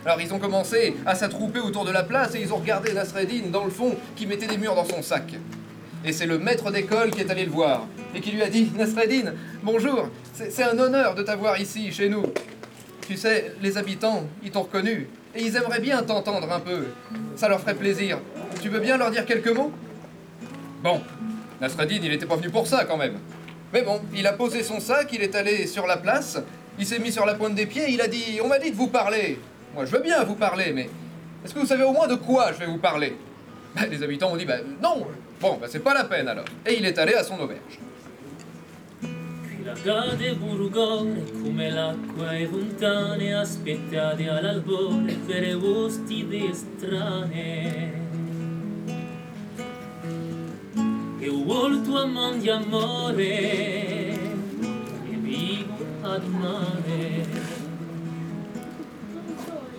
Alors 0.04 0.20
ils 0.20 0.34
ont 0.34 0.38
commencé 0.38 0.94
à 1.06 1.14
s'attrouper 1.14 1.60
autour 1.60 1.86
de 1.86 1.90
la 1.90 2.02
place 2.02 2.34
et 2.34 2.40
ils 2.42 2.52
ont 2.52 2.58
regardé 2.58 2.92
Nasreddin 2.92 3.48
dans 3.50 3.64
le 3.64 3.70
fond 3.70 3.96
qui 4.14 4.26
mettait 4.26 4.46
des 4.46 4.58
murs 4.58 4.74
dans 4.74 4.84
son 4.84 5.00
sac. 5.00 5.32
Et 6.04 6.12
c'est 6.12 6.26
le 6.26 6.38
maître 6.38 6.70
d'école 6.70 7.12
qui 7.12 7.22
est 7.22 7.30
allé 7.30 7.46
le 7.46 7.50
voir 7.50 7.86
et 8.14 8.20
qui 8.20 8.30
lui 8.30 8.42
a 8.42 8.50
dit 8.50 8.70
Nasreddin, 8.76 9.32
bonjour, 9.62 10.10
c'est 10.34 10.62
un 10.64 10.78
honneur 10.78 11.14
de 11.14 11.22
t'avoir 11.22 11.58
ici, 11.58 11.90
chez 11.92 12.10
nous. 12.10 12.24
Tu 13.06 13.16
sais, 13.16 13.54
les 13.60 13.76
habitants, 13.76 14.24
ils 14.42 14.50
t'ont 14.50 14.62
reconnu 14.62 15.08
et 15.34 15.42
ils 15.42 15.56
aimeraient 15.56 15.80
bien 15.80 16.02
t'entendre 16.02 16.50
un 16.50 16.60
peu. 16.60 16.86
Ça 17.36 17.48
leur 17.48 17.60
ferait 17.60 17.74
plaisir. 17.74 18.18
Tu 18.62 18.68
veux 18.68 18.80
bien 18.80 18.96
leur 18.96 19.10
dire 19.10 19.26
quelques 19.26 19.54
mots? 19.54 19.72
Bon, 20.82 21.00
Nasreddin, 21.60 21.98
il 22.02 22.10
n'était 22.10 22.26
pas 22.26 22.36
venu 22.36 22.50
pour 22.50 22.66
ça 22.66 22.84
quand 22.84 22.96
même. 22.96 23.18
Mais 23.72 23.82
bon, 23.82 24.00
il 24.14 24.26
a 24.26 24.32
posé 24.32 24.62
son 24.62 24.80
sac, 24.80 25.08
il 25.12 25.22
est 25.22 25.34
allé 25.34 25.66
sur 25.66 25.86
la 25.86 25.96
place, 25.96 26.38
il 26.78 26.86
s'est 26.86 26.98
mis 26.98 27.12
sur 27.12 27.26
la 27.26 27.34
pointe 27.34 27.54
des 27.54 27.66
pieds, 27.66 27.86
il 27.88 28.00
a 28.00 28.08
dit 28.08 28.38
On 28.42 28.48
m'a 28.48 28.58
dit 28.58 28.70
de 28.70 28.76
vous 28.76 28.88
parler. 28.88 29.38
Moi, 29.74 29.84
je 29.84 29.90
veux 29.90 30.02
bien 30.02 30.22
vous 30.24 30.36
parler, 30.36 30.72
mais 30.72 30.88
est-ce 31.44 31.52
que 31.52 31.58
vous 31.58 31.66
savez 31.66 31.82
au 31.84 31.92
moins 31.92 32.06
de 32.06 32.14
quoi 32.14 32.52
je 32.52 32.58
vais 32.58 32.66
vous 32.66 32.78
parler? 32.78 33.16
Ben, 33.74 33.86
Les 33.90 34.02
habitants 34.02 34.32
ont 34.32 34.36
dit 34.36 34.46
Ben 34.46 34.62
non 34.80 35.06
Bon, 35.40 35.58
ben 35.60 35.66
c'est 35.68 35.80
pas 35.80 35.92
la 35.92 36.04
peine 36.04 36.28
alors. 36.28 36.44
Et 36.64 36.78
il 36.78 36.86
est 36.86 36.96
allé 36.98 37.14
à 37.14 37.24
son 37.24 37.38
auberge. 37.40 37.78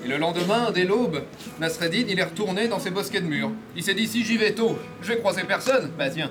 Et 0.04 0.08
le 0.08 0.18
lendemain, 0.18 0.72
dès 0.72 0.84
l'aube, 0.84 1.24
Nasreddin, 1.60 2.06
il 2.08 2.20
est 2.20 2.24
retourné 2.24 2.68
dans 2.68 2.80
ses 2.80 2.92
bosquets 2.92 3.22
de 3.22 3.28
murs. 3.28 3.52
Il 3.76 3.84
s'est 3.84 3.94
dit, 3.94 4.08
si 4.08 4.24
j'y 4.24 4.38
vais 4.38 4.54
tôt, 4.54 4.78
je 5.02 5.10
vais 5.10 5.18
croiser 5.18 5.44
personne. 5.44 5.92
Bah 5.98 6.10
tiens, 6.10 6.30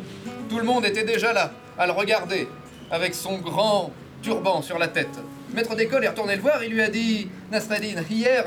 tout 0.49 0.59
le 0.59 0.65
monde 0.65 0.85
était 0.85 1.05
déjà 1.05 1.33
là, 1.33 1.53
à 1.79 1.87
le 1.87 1.93
regarder, 1.93 2.49
avec 2.91 3.15
son 3.15 3.39
grand 3.39 3.93
turban 4.23 4.63
sur 4.63 4.79
la 4.79 4.89
tête. 4.89 5.19
Maître 5.55 5.77
d'école 5.77 6.05
est 6.05 6.09
retourné 6.09 6.37
le 6.37 6.43
voir, 6.43 6.65
il 6.65 6.73
lui 6.73 6.83
a 6.83 6.89
dit 6.89 7.29
Nasreddin, 7.53 8.03
hier, 8.11 8.45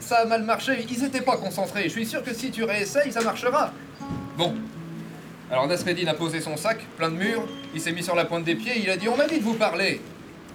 ça 0.00 0.16
a 0.16 0.24
mal 0.26 0.42
marché, 0.42 0.84
ils 0.90 1.02
n'étaient 1.02 1.22
pas 1.22 1.36
concentrés. 1.36 1.84
Je 1.84 1.88
suis 1.88 2.06
sûr 2.06 2.22
que 2.22 2.34
si 2.34 2.50
tu 2.50 2.64
réessayes, 2.64 3.12
ça 3.12 3.22
marchera. 3.22 3.72
Bon. 4.36 4.54
Alors 5.50 5.66
Nasreddin 5.66 6.06
a 6.08 6.14
posé 6.14 6.40
son 6.40 6.56
sac, 6.56 6.84
plein 6.96 7.10
de 7.10 7.16
murs, 7.16 7.46
il 7.74 7.80
s'est 7.80 7.92
mis 7.92 8.02
sur 8.02 8.14
la 8.14 8.24
pointe 8.24 8.44
des 8.44 8.54
pieds, 8.54 8.74
il 8.82 8.90
a 8.90 8.96
dit 8.96 9.08
On 9.08 9.16
m'a 9.16 9.26
dit 9.26 9.38
de 9.38 9.44
vous 9.44 9.54
parler. 9.54 10.00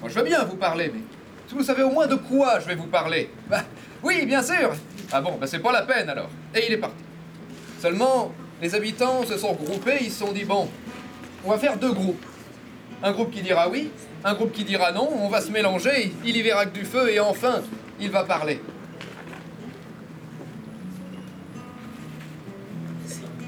Moi 0.01 0.09
je 0.09 0.15
veux 0.15 0.23
bien 0.23 0.43
vous 0.43 0.57
parler, 0.57 0.91
mais 0.93 1.01
si 1.47 1.55
vous 1.55 1.63
savez 1.63 1.83
au 1.83 1.89
moins 1.89 2.07
de 2.07 2.15
quoi 2.15 2.59
je 2.59 2.67
vais 2.67 2.75
vous 2.75 2.87
parler 2.87 3.31
Bah 3.49 3.63
oui, 4.03 4.25
bien 4.25 4.43
sûr 4.43 4.71
Ah 5.11 5.21
bon, 5.21 5.37
bah 5.39 5.47
c'est 5.47 5.59
pas 5.59 5.71
la 5.71 5.83
peine 5.83 6.09
alors. 6.09 6.29
Et 6.53 6.67
il 6.67 6.73
est 6.73 6.77
parti. 6.77 7.03
Seulement, 7.81 8.31
les 8.61 8.75
habitants 8.75 9.23
se 9.25 9.37
sont 9.37 9.53
regroupés, 9.53 9.97
ils 10.01 10.11
se 10.11 10.19
sont 10.19 10.31
dit 10.31 10.43
Bon, 10.43 10.69
on 11.45 11.51
va 11.51 11.57
faire 11.57 11.77
deux 11.77 11.93
groupes. 11.93 12.23
Un 13.01 13.11
groupe 13.13 13.31
qui 13.31 13.41
dira 13.41 13.69
oui, 13.69 13.91
un 14.25 14.33
groupe 14.33 14.51
qui 14.51 14.65
dira 14.65 14.91
non, 14.91 15.09
on 15.21 15.29
va 15.29 15.39
se 15.39 15.49
mélanger, 15.51 16.11
il 16.25 16.35
y 16.35 16.41
verra 16.41 16.65
que 16.65 16.77
du 16.77 16.83
feu 16.83 17.09
et 17.09 17.19
enfin, 17.21 17.61
il 17.99 18.11
va 18.11 18.25
parler. 18.25 18.59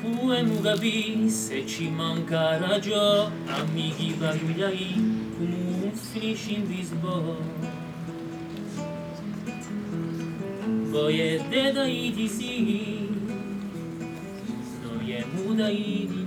Pue 0.01 0.43
Mugabi, 0.43 1.29
se 1.29 1.67
ci 1.67 1.89
manca 1.89 2.57
ragiò, 2.57 3.29
amici 3.47 4.13
bambinai, 4.13 4.95
come 5.37 5.91
finisci 5.93 6.53
in 6.55 6.67
bisbo. 6.67 7.37
Voje 10.91 11.41
dedai 11.49 12.11
di 12.15 12.27
sì, 12.27 13.09
noje 14.81 15.25
mudai 15.33 16.07
di 16.09 16.20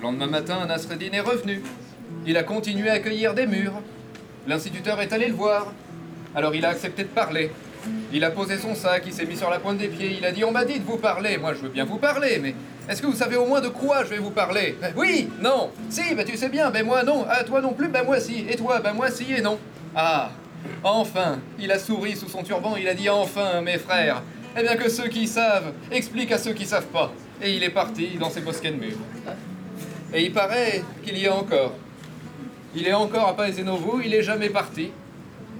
Le 0.00 0.06
lendemain 0.06 0.28
matin, 0.28 0.64
Nasreddin 0.64 1.12
est 1.12 1.20
revenu. 1.20 1.60
Il 2.26 2.38
a 2.38 2.42
continué 2.42 2.88
à 2.88 2.94
accueillir 2.94 3.34
des 3.34 3.46
murs. 3.46 3.74
L'instituteur 4.46 4.98
est 5.02 5.12
allé 5.12 5.26
le 5.26 5.34
voir. 5.34 5.74
Alors 6.34 6.54
il 6.54 6.64
a 6.64 6.70
accepté 6.70 7.02
de 7.02 7.08
parler. 7.08 7.50
Il 8.10 8.24
a 8.24 8.30
posé 8.30 8.56
son 8.56 8.74
sac, 8.74 9.02
il 9.06 9.12
s'est 9.12 9.26
mis 9.26 9.36
sur 9.36 9.50
la 9.50 9.58
pointe 9.58 9.76
des 9.76 9.88
pieds, 9.88 10.16
il 10.16 10.24
a 10.24 10.32
dit 10.32 10.42
On 10.42 10.52
m'a 10.52 10.64
dit 10.64 10.78
de 10.78 10.84
vous 10.84 10.96
parler. 10.96 11.36
Moi, 11.36 11.52
je 11.52 11.60
veux 11.60 11.68
bien 11.68 11.84
vous 11.84 11.98
parler, 11.98 12.38
mais 12.40 12.54
est-ce 12.88 13.02
que 13.02 13.08
vous 13.08 13.14
savez 13.14 13.36
au 13.36 13.44
moins 13.44 13.60
de 13.60 13.68
quoi 13.68 14.02
je 14.04 14.08
vais 14.08 14.18
vous 14.18 14.30
parler? 14.30 14.78
Ben 14.80 14.94
Oui, 14.96 15.28
non, 15.38 15.70
si, 15.90 16.14
ben 16.14 16.24
tu 16.24 16.34
sais 16.38 16.48
bien, 16.48 16.70
ben 16.70 16.86
moi 16.86 17.02
non, 17.02 17.26
ah 17.28 17.44
toi 17.44 17.60
non 17.60 17.74
plus, 17.74 17.88
ben 17.88 18.02
moi 18.02 18.20
si, 18.20 18.46
et 18.48 18.56
toi, 18.56 18.80
ben 18.80 18.94
moi 18.94 19.10
si 19.10 19.30
et 19.34 19.42
non. 19.42 19.58
Ah, 19.94 20.30
enfin, 20.82 21.40
il 21.58 21.70
a 21.72 21.78
souri 21.78 22.16
sous 22.16 22.28
son 22.28 22.42
turban, 22.42 22.76
il 22.76 22.88
a 22.88 22.94
dit 22.94 23.10
Enfin, 23.10 23.60
mes 23.60 23.76
frères, 23.76 24.22
eh 24.58 24.62
bien 24.62 24.76
que 24.76 24.88
ceux 24.88 25.08
qui 25.08 25.26
savent 25.26 25.74
expliquent 25.90 26.32
à 26.32 26.38
ceux 26.38 26.54
qui 26.54 26.64
savent 26.64 26.86
pas. 26.86 27.12
Et 27.42 27.52
il 27.54 27.62
est 27.62 27.70
parti 27.70 28.16
dans 28.18 28.30
ses 28.30 28.40
bosquets 28.40 28.70
de 28.70 28.76
murs. 28.76 28.96
Et 30.12 30.24
il 30.24 30.32
paraît 30.32 30.82
qu'il 31.04 31.16
y 31.16 31.24
est 31.24 31.30
encore. 31.30 31.74
Il 32.74 32.86
est 32.86 32.92
encore 32.92 33.28
à 33.28 33.36
Paesenovo, 33.36 34.00
il 34.04 34.14
est 34.14 34.22
jamais 34.22 34.50
parti. 34.50 34.90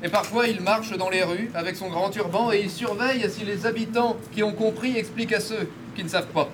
Et 0.02 0.08
parfois 0.08 0.46
il 0.46 0.60
marche 0.60 0.96
dans 0.96 1.10
les 1.10 1.22
rues 1.22 1.50
avec 1.54 1.76
son 1.76 1.88
grand 1.88 2.10
turban 2.10 2.50
et 2.52 2.60
il 2.60 2.70
surveille 2.70 3.28
si 3.30 3.44
les 3.44 3.66
habitants 3.66 4.16
qui 4.32 4.42
ont 4.42 4.52
compris 4.52 4.96
expliquent 4.96 5.34
à 5.34 5.40
ceux 5.40 5.68
qui 5.94 6.02
ne 6.02 6.08
savent 6.08 6.28
pas. 6.28 6.48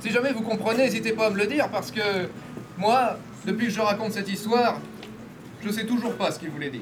Si 0.00 0.10
jamais 0.10 0.32
vous 0.32 0.42
comprenez, 0.42 0.84
n'hésitez 0.84 1.12
pas 1.12 1.26
à 1.26 1.30
me 1.30 1.36
le 1.36 1.46
dire 1.46 1.68
parce 1.68 1.90
que 1.90 2.28
moi, 2.76 3.18
depuis 3.46 3.66
que 3.66 3.72
je 3.72 3.80
raconte 3.80 4.12
cette 4.12 4.28
histoire, 4.28 4.80
je 5.64 5.70
sais 5.70 5.84
toujours 5.84 6.14
pas 6.14 6.32
ce 6.32 6.38
qu'il 6.38 6.50
voulait 6.50 6.70
dire. 6.70 6.80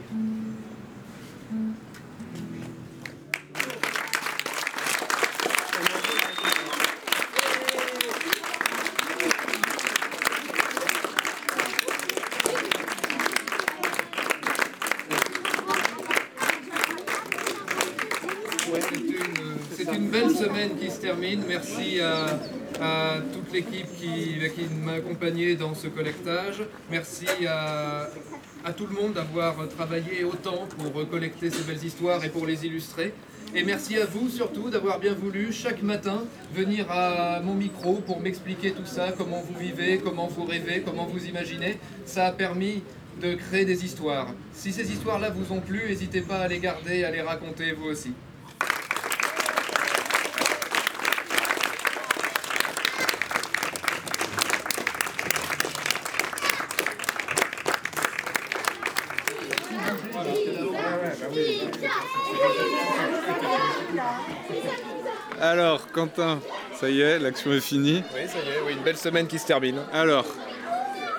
C'est 19.76 19.94
une, 19.94 20.08
belle 20.08 20.30
semaine 20.30 20.76
qui 20.80 20.90
se 20.90 21.00
termine. 21.00 21.42
Merci 21.46 22.00
à, 22.00 23.18
toute 23.32 23.52
l'équipe 23.52 23.86
qui, 23.96 24.38
qui 24.54 24.74
m'a 24.84 24.92
accompagné 24.92 25.56
dans 25.56 25.74
ce 25.74 25.88
collectage. 25.88 26.62
Merci 26.90 27.26
à, 27.46 28.08
à 28.64 28.72
tout 28.72 28.86
le 28.86 28.94
monde 28.94 29.14
d'avoir 29.14 29.68
travaillé 29.68 30.24
autant 30.24 30.66
pour 30.78 31.08
collecter 31.08 31.50
ces 31.50 31.62
belles 31.64 31.84
histoires 31.84 32.24
et 32.24 32.28
pour 32.28 32.46
les 32.46 32.64
illustrer. 32.66 33.12
Et 33.54 33.62
merci 33.64 33.96
à 33.96 34.04
vous 34.04 34.28
surtout 34.28 34.68
d'avoir 34.68 34.98
bien 34.98 35.14
voulu 35.14 35.52
chaque 35.52 35.82
matin 35.82 36.24
venir 36.54 36.90
à 36.90 37.40
mon 37.40 37.54
micro 37.54 37.94
pour 37.94 38.20
m'expliquer 38.20 38.72
tout 38.72 38.84
ça, 38.84 39.12
comment 39.16 39.40
vous 39.40 39.58
vivez, 39.58 39.98
comment 40.04 40.26
vous 40.26 40.44
rêvez, 40.44 40.82
comment 40.82 41.06
vous 41.06 41.26
imaginez. 41.26 41.78
Ça 42.04 42.26
a 42.26 42.32
permis 42.32 42.82
de 43.22 43.34
créer 43.34 43.64
des 43.64 43.84
histoires. 43.84 44.28
Si 44.52 44.72
ces 44.72 44.92
histoires-là 44.92 45.30
vous 45.30 45.52
ont 45.54 45.60
plu, 45.60 45.82
n'hésitez 45.88 46.20
pas 46.20 46.38
à 46.38 46.48
les 46.48 46.58
garder, 46.58 47.04
à 47.04 47.10
les 47.10 47.22
raconter 47.22 47.72
vous 47.72 47.88
aussi. 47.88 48.12
Alors, 65.40 65.87
Quentin, 65.98 66.38
ça 66.78 66.88
y 66.88 67.00
est, 67.00 67.18
l'action 67.18 67.52
est 67.52 67.58
finie. 67.58 68.04
Oui, 68.14 68.20
ça 68.28 68.38
y 68.38 68.50
est, 68.52 68.60
oui, 68.64 68.74
une 68.74 68.84
belle 68.84 68.96
semaine 68.96 69.26
qui 69.26 69.36
se 69.36 69.46
termine. 69.46 69.80
Alors, 69.92 70.24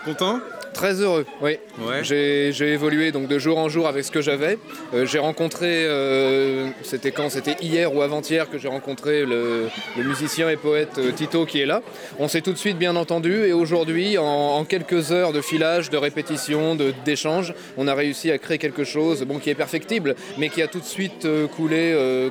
content? 0.06 0.40
Très 0.80 1.02
heureux, 1.02 1.26
oui. 1.42 1.58
Ouais. 1.86 2.04
J'ai 2.04 2.52
j'ai 2.54 2.70
évolué 2.72 3.12
donc 3.12 3.28
de 3.28 3.38
jour 3.38 3.58
en 3.58 3.68
jour 3.68 3.86
avec 3.86 4.06
ce 4.06 4.12
que 4.12 4.22
j'avais. 4.22 4.58
Euh, 4.94 5.06
j'ai 5.06 5.20
rencontré, 5.20 5.68
euh, 5.86 6.70
c'était 6.84 7.12
quand? 7.12 7.30
C'était 7.30 7.58
hier 7.62 7.94
ou 7.94 8.02
avant-hier 8.02 8.50
que 8.50 8.58
j'ai 8.58 8.70
rencontré 8.70 9.26
le, 9.26 9.68
le 9.98 10.04
musicien 10.06 10.50
et 10.50 10.56
poète 10.56 10.96
euh, 10.98 11.12
Tito 11.12 11.46
qui 11.46 11.60
est 11.60 11.66
là. 11.66 11.82
On 12.18 12.30
s'est 12.30 12.40
tout 12.40 12.54
de 12.54 12.58
suite 12.58 12.78
bien 12.78 12.96
entendu 12.96 13.34
et 13.44 13.52
aujourd'hui, 13.52 14.18
en, 14.18 14.24
en 14.24 14.64
quelques 14.64 15.12
heures 15.12 15.34
de 15.34 15.42
filage, 15.42 15.90
de 15.90 15.98
répétition, 15.98 16.76
de- 16.76 16.94
d'échange, 17.04 17.54
on 17.76 17.86
a 17.90 17.94
réussi 17.94 18.32
à 18.32 18.38
créer 18.38 18.58
quelque 18.58 18.86
chose 18.86 19.24
bon, 19.24 19.38
qui 19.40 19.50
est 19.50 19.56
perfectible, 19.56 20.16
mais 20.38 20.48
qui 20.48 20.62
a 20.62 20.68
tout 20.68 20.80
de 20.80 20.86
suite 20.86 21.26
euh, 21.26 21.48
coulé 21.48 21.82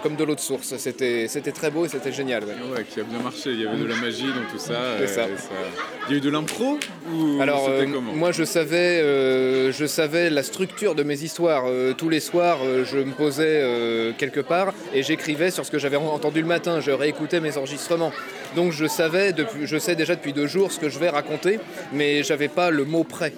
comme 0.02 0.16
de 0.16 0.24
l'eau 0.24 0.34
de 0.34 0.40
source. 0.40 0.74
C'était 0.78 1.28
c'était 1.28 1.52
très 1.52 1.70
beau 1.70 1.84
et 1.84 1.88
c'était 1.90 2.12
génial. 2.12 2.44
ouais. 2.44 2.54
Ouais, 2.74 2.84
qui 2.88 2.98
a 3.00 3.02
bien 3.02 3.18
marché. 3.18 3.50
Il 3.50 3.60
y 3.60 3.66
avait 3.66 3.76
de 3.76 3.84
la 3.84 3.96
magie 3.96 4.24
dans 4.38 4.50
tout 4.50 4.58
ça. 4.58 4.78
C'est 5.00 5.06
ça. 5.08 5.24
et 5.24 5.36
Il 6.08 6.12
y 6.12 6.14
a 6.14 6.18
eu 6.18 6.20
de 6.22 6.30
l'impro 6.30 6.78
ou 7.12 7.42
Alors, 7.42 7.66
c'était 7.68 7.92
comment? 7.92 8.12
moi, 8.14 8.32
je 8.38 8.44
savais, 8.44 9.00
euh, 9.02 9.72
je 9.72 9.84
savais 9.84 10.30
la 10.30 10.44
structure 10.44 10.94
de 10.94 11.02
mes 11.02 11.24
histoires. 11.24 11.64
Euh, 11.66 11.92
tous 11.92 12.08
les 12.08 12.20
soirs, 12.20 12.58
euh, 12.62 12.84
je 12.84 12.98
me 12.98 13.10
posais 13.10 13.64
quelque 14.16 14.38
part 14.38 14.72
et 14.94 15.02
j'écrivais 15.02 15.50
sur 15.50 15.66
ce 15.66 15.72
que 15.72 15.78
j'avais 15.80 15.96
entendu 15.96 16.40
le 16.40 16.46
matin. 16.46 16.78
Je 16.80 16.92
réécoutais 16.92 17.40
mes 17.40 17.56
enregistrements. 17.56 18.12
Donc, 18.54 18.70
je 18.70 18.86
savais, 18.86 19.34
je 19.64 19.78
sais 19.78 19.96
déjà 19.96 20.14
depuis 20.14 20.32
deux 20.32 20.46
jours 20.46 20.70
ce 20.70 20.78
que 20.78 20.88
je 20.88 21.00
vais 21.00 21.08
raconter, 21.08 21.58
mais 21.92 22.22
j'avais 22.22 22.46
pas 22.46 22.70
le 22.70 22.84
mot 22.84 23.02
prêt. 23.02 23.32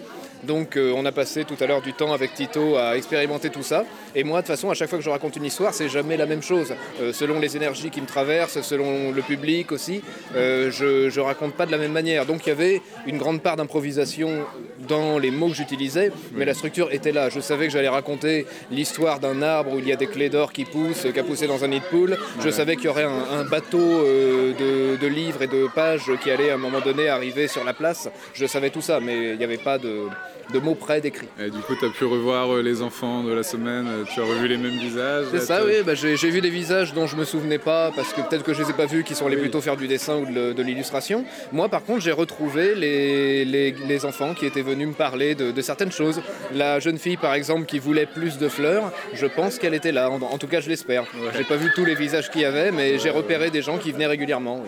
Donc 0.45 0.77
euh, 0.77 0.93
on 0.97 1.05
a 1.05 1.13
passé 1.13 1.45
tout 1.45 1.57
à 1.61 1.67
l'heure 1.67 1.83
du 1.83 1.93
temps 1.93 2.13
avec 2.13 2.35
Tito 2.35 2.77
à 2.77 2.97
expérimenter 2.97 3.51
tout 3.51 3.63
ça. 3.63 3.85
Et 4.15 4.25
moi, 4.25 4.41
de 4.41 4.47
toute 4.47 4.55
façon, 4.55 4.71
à 4.71 4.75
chaque 4.75 4.89
fois 4.89 4.99
que 4.99 5.05
je 5.05 5.11
raconte 5.11 5.37
une 5.37 5.45
histoire, 5.45 5.75
c'est 5.75 5.89
jamais 5.89 6.17
la 6.17 6.27
même 6.27 6.43
chose. 6.43 6.75
Euh, 7.01 7.13
selon 7.13 7.39
les 7.39 7.57
énergies 7.57 7.91
qui 7.91 8.01
me 8.01 8.07
traversent, 8.07 8.61
selon 8.63 9.13
le 9.13 9.23
public 9.23 9.73
aussi, 9.73 10.03
euh, 10.35 10.71
je, 10.71 11.11
je 11.11 11.21
raconte 11.21 11.55
pas 11.55 11.67
de 11.67 11.73
la 11.73 11.79
même 11.79 11.93
manière. 11.93 12.27
Donc 12.27 12.47
il 12.47 12.49
y 12.49 12.53
avait 12.53 12.83
une 13.07 13.19
grande 13.19 13.43
part 13.43 13.57
d'improvisation 13.57 14.45
dans 14.89 15.19
les 15.19 15.31
mots 15.31 15.49
que 15.49 15.55
j'utilisais, 15.55 16.11
mais 16.33 16.45
la 16.45 16.55
structure 16.55 16.93
était 16.93 17.13
là. 17.13 17.29
Je 17.29 17.41
savais 17.41 17.67
que 17.67 17.73
j'allais 17.73 17.89
raconter 17.89 18.47
l'histoire 18.71 19.21
d'un 19.21 19.43
arbre 19.43 19.75
où 19.75 19.79
il 19.79 19.87
y 19.87 19.93
a 19.93 19.97
des 19.97 20.07
clés 20.07 20.31
d'or 20.31 20.53
qui 20.53 20.65
poussent, 20.65 21.07
qui 21.13 21.21
a 21.21 21.25
poussé 21.25 21.47
dans 21.47 21.65
un 21.65 21.69
nid 21.69 21.81
de 21.81 21.85
poule. 21.85 22.17
Je 22.43 22.51
savais 22.51 22.77
qu'il 22.77 22.87
y 22.87 22.89
aurait 22.89 23.05
un, 23.05 23.41
un 23.41 23.45
bateau 23.45 23.79
de, 23.79 24.97
de 24.97 25.07
livres 25.07 25.43
et 25.43 25.47
de 25.47 25.69
pages 25.75 26.11
qui 26.23 26.31
allait 26.31 26.51
à 26.51 26.55
un 26.55 26.59
moment 26.59 26.81
donné 26.81 27.09
arriver 27.09 27.47
sur 27.47 27.65
la 27.65 27.75
place. 27.75 28.09
Je 28.33 28.47
savais 28.47 28.71
tout 28.71 28.81
ça, 28.81 29.01
mais 29.01 29.33
il 29.33 29.39
n'y 29.39 29.45
avait 29.45 29.59
pas 29.59 29.79
de, 29.79 30.07
de 30.53 30.59
mots 30.59 30.75
près 30.75 31.01
d'écrit. 31.01 31.29
Et 31.39 31.51
du 31.51 31.59
coup, 31.59 31.75
tu 31.79 31.85
as 31.85 31.89
pu 31.91 32.05
revoir 32.05 32.55
euh, 32.55 32.63
les 32.63 32.83
enfants 32.83 33.23
de 33.23 33.33
la 33.33 33.43
semaine. 33.43 33.87
euh, 33.89 34.05
Tu 34.13 34.21
as 34.21 34.25
revu 34.25 34.49
les 34.49 34.57
mêmes 34.57 34.79
visages. 34.79 35.27
C'est 35.31 35.41
ça, 35.41 35.65
oui. 35.65 35.75
bah, 35.85 35.95
j'ai 35.95 36.15
vu 36.17 36.41
des 36.41 36.51
visages 36.51 36.93
dont 36.95 37.07
je 37.07 37.17
me 37.17 37.25
souvenais 37.25 37.59
pas 37.59 37.91
parce 37.95 38.13
que 38.13 38.21
peut-être 38.21 38.43
que 38.43 38.53
je 38.55 38.63
les 38.63 38.71
ai 38.71 38.73
pas 38.73 38.87
vus, 38.87 39.05
qui 39.05 39.15
sont 39.15 39.27
allés 39.27 39.37
Oui. 39.37 39.43
plutôt 39.43 39.61
faire 39.61 39.77
du 39.77 39.87
dessin 39.89 40.17
ou 40.17 40.27
de, 40.27 40.63
l'illustration. 40.63 41.25
Moi, 41.53 41.69
par 41.69 41.83
contre, 41.85 42.01
j'ai 42.01 42.13
retrouvé 42.13 42.75
les, 42.75 43.45
les- 43.45 43.73
les 43.87 44.05
enfants 44.05 44.35
qui 44.35 44.47
étaient 44.47 44.63
venus 44.63 44.89
me 44.89 44.93
parler 44.95 45.35
de, 45.35 45.51
de 45.53 45.63
certaines 45.63 45.93
choses. 45.93 46.21
La 46.55 46.81
jeune 46.81 46.99
fille, 46.99 47.17
par 47.17 47.35
exemple, 47.35 47.65
qui 47.67 47.79
voulait 47.79 48.07
plus 48.07 48.39
de 48.39 48.49
fleurs, 48.49 48.93
je 49.15 49.27
pense 49.27 49.59
qu'elle 49.59 49.75
était 49.75 49.93
là. 49.93 50.11
En, 50.11 50.21
en 50.21 50.39
tout 50.39 50.47
cas, 50.49 50.61
je 50.61 50.69
l'espère. 50.69 51.05
J'ai 51.37 51.45
pas 51.45 51.57
vu 51.57 51.71
tous 51.75 51.85
les 51.85 51.95
visages 51.95 52.31
qu'il 52.31 52.43
y 52.43 52.45
avait, 52.45 52.71
mais 52.73 52.99
j'ai 52.99 53.11
repéré 53.11 53.51
des 53.51 53.63
gens 53.63 53.79
qui 53.79 53.93
venaient 53.93 54.07
régulièrement. 54.07 54.63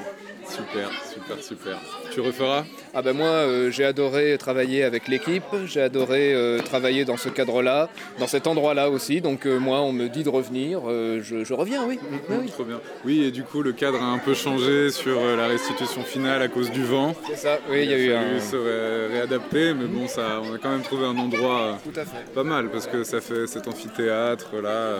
Super, 0.48 0.90
super, 1.12 1.42
super. 1.42 1.78
Tu 2.12 2.20
referas? 2.20 2.64
Ah 2.94 3.00
ben 3.00 3.14
moi, 3.16 3.26
euh, 3.26 3.70
j'ai 3.70 3.84
adoré 3.84 4.36
travailler 4.38 4.84
avec 4.84 5.08
l'équipe, 5.08 5.42
j'ai 5.66 5.80
adoré 5.80 6.34
euh, 6.34 6.58
travailler 6.58 7.06
dans 7.06 7.16
ce 7.16 7.30
cadre-là, 7.30 7.88
dans 8.18 8.26
cet 8.26 8.46
endroit-là 8.46 8.90
aussi. 8.90 9.22
Donc 9.22 9.46
euh, 9.46 9.58
moi, 9.58 9.80
on 9.80 9.92
me 9.92 10.08
dit 10.08 10.22
de 10.22 10.28
revenir, 10.28 10.80
je, 10.86 11.42
je 11.44 11.54
reviens, 11.54 11.84
oui. 11.88 11.98
Oui, 12.10 12.36
oui. 12.42 12.48
Trop 12.50 12.64
bien. 12.64 12.80
Oui, 13.06 13.22
et 13.24 13.30
du 13.30 13.44
coup, 13.44 13.62
le 13.62 13.72
cadre 13.72 14.00
a 14.02 14.06
un 14.06 14.18
peu 14.18 14.34
changé 14.34 14.90
sur 14.90 15.20
la 15.36 15.46
restitution 15.46 16.02
finale 16.02 16.42
à 16.42 16.48
cause 16.48 16.70
du 16.70 16.84
vent. 16.84 17.14
C'est 17.28 17.36
ça, 17.36 17.58
oui, 17.70 17.84
il 17.84 17.90
y 17.90 17.94
a 17.94 17.98
eu 17.98 18.12
un... 18.12 18.40
se 18.40 18.56
ré- 18.56 19.14
réadapter, 19.14 19.72
mais 19.72 19.86
bon, 19.86 20.06
ça, 20.06 20.40
on 20.44 20.54
a 20.54 20.58
quand 20.58 20.70
même 20.70 20.82
trouvé 20.82 21.06
un 21.06 21.16
endroit 21.16 21.78
Tout 21.82 21.98
à 21.98 22.04
fait. 22.04 22.30
pas 22.34 22.44
mal 22.44 22.68
parce 22.70 22.86
que 22.86 23.04
ça 23.04 23.20
fait 23.22 23.46
cet 23.46 23.68
amphithéâtre 23.68 24.50
là. 24.62 24.96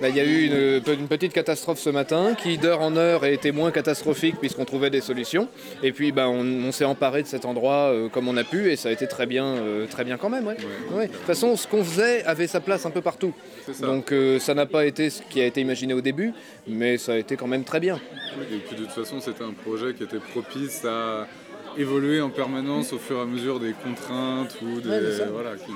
Bah, 0.00 0.08
Il 0.10 0.16
y 0.16 0.20
a 0.20 0.24
eu 0.24 0.44
une, 0.46 0.92
une 1.00 1.08
petite 1.08 1.32
catastrophe 1.32 1.78
ce 1.78 1.90
matin 1.90 2.34
qui 2.40 2.58
d'heure 2.58 2.82
en 2.82 2.96
heure 2.96 3.24
a 3.24 3.30
été 3.30 3.50
moins 3.50 3.70
catastrophique 3.70 4.36
puisqu'on 4.38 4.64
trouvait 4.66 4.90
des 4.90 5.00
solutions. 5.00 5.48
Et 5.82 5.92
puis 5.92 6.12
bah, 6.12 6.28
on, 6.28 6.35
on 6.40 6.72
s'est 6.72 6.84
emparé 6.84 7.22
de 7.22 7.26
cet 7.26 7.44
endroit 7.44 7.90
euh, 7.92 8.08
comme 8.08 8.28
on 8.28 8.36
a 8.36 8.44
pu 8.44 8.70
et 8.70 8.76
ça 8.76 8.88
a 8.88 8.92
été 8.92 9.06
très 9.06 9.26
bien, 9.26 9.44
euh, 9.44 9.86
très 9.86 10.04
bien 10.04 10.16
quand 10.16 10.28
même. 10.28 10.46
ouais. 10.46 10.56
Ouais. 10.94 11.06
De 11.08 11.12
toute 11.12 11.22
façon, 11.22 11.56
ce 11.56 11.66
qu'on 11.66 11.82
faisait 11.84 12.24
avait 12.24 12.46
sa 12.46 12.60
place 12.60 12.84
un 12.86 12.90
peu 12.90 13.00
partout. 13.02 13.32
ça. 13.72 13.86
Donc 13.86 14.12
euh, 14.12 14.38
ça 14.38 14.54
n'a 14.54 14.66
pas 14.66 14.86
été 14.86 15.10
ce 15.10 15.22
qui 15.22 15.40
a 15.40 15.46
été 15.46 15.60
imaginé 15.60 15.94
au 15.94 16.00
début, 16.00 16.32
mais 16.66 16.98
ça 16.98 17.12
a 17.12 17.16
été 17.16 17.36
quand 17.36 17.46
même 17.46 17.64
très 17.64 17.80
bien. 17.80 18.00
Et 18.52 18.56
puis 18.58 18.76
de 18.76 18.82
toute 18.82 18.92
façon, 18.92 19.20
c'était 19.20 19.44
un 19.44 19.52
projet 19.52 19.94
qui 19.94 20.02
était 20.04 20.18
propice 20.18 20.84
à 20.84 21.26
évoluer 21.78 22.20
en 22.20 22.30
permanence 22.30 22.92
au 22.92 22.98
fur 22.98 23.18
et 23.18 23.22
à 23.22 23.24
mesure 23.26 23.60
des 23.60 23.72
contraintes 23.72 24.56
ou 24.62 24.80
des. 24.80 24.88
Ouais, 24.88 25.28
voilà, 25.32 25.56
qui- 25.56 25.72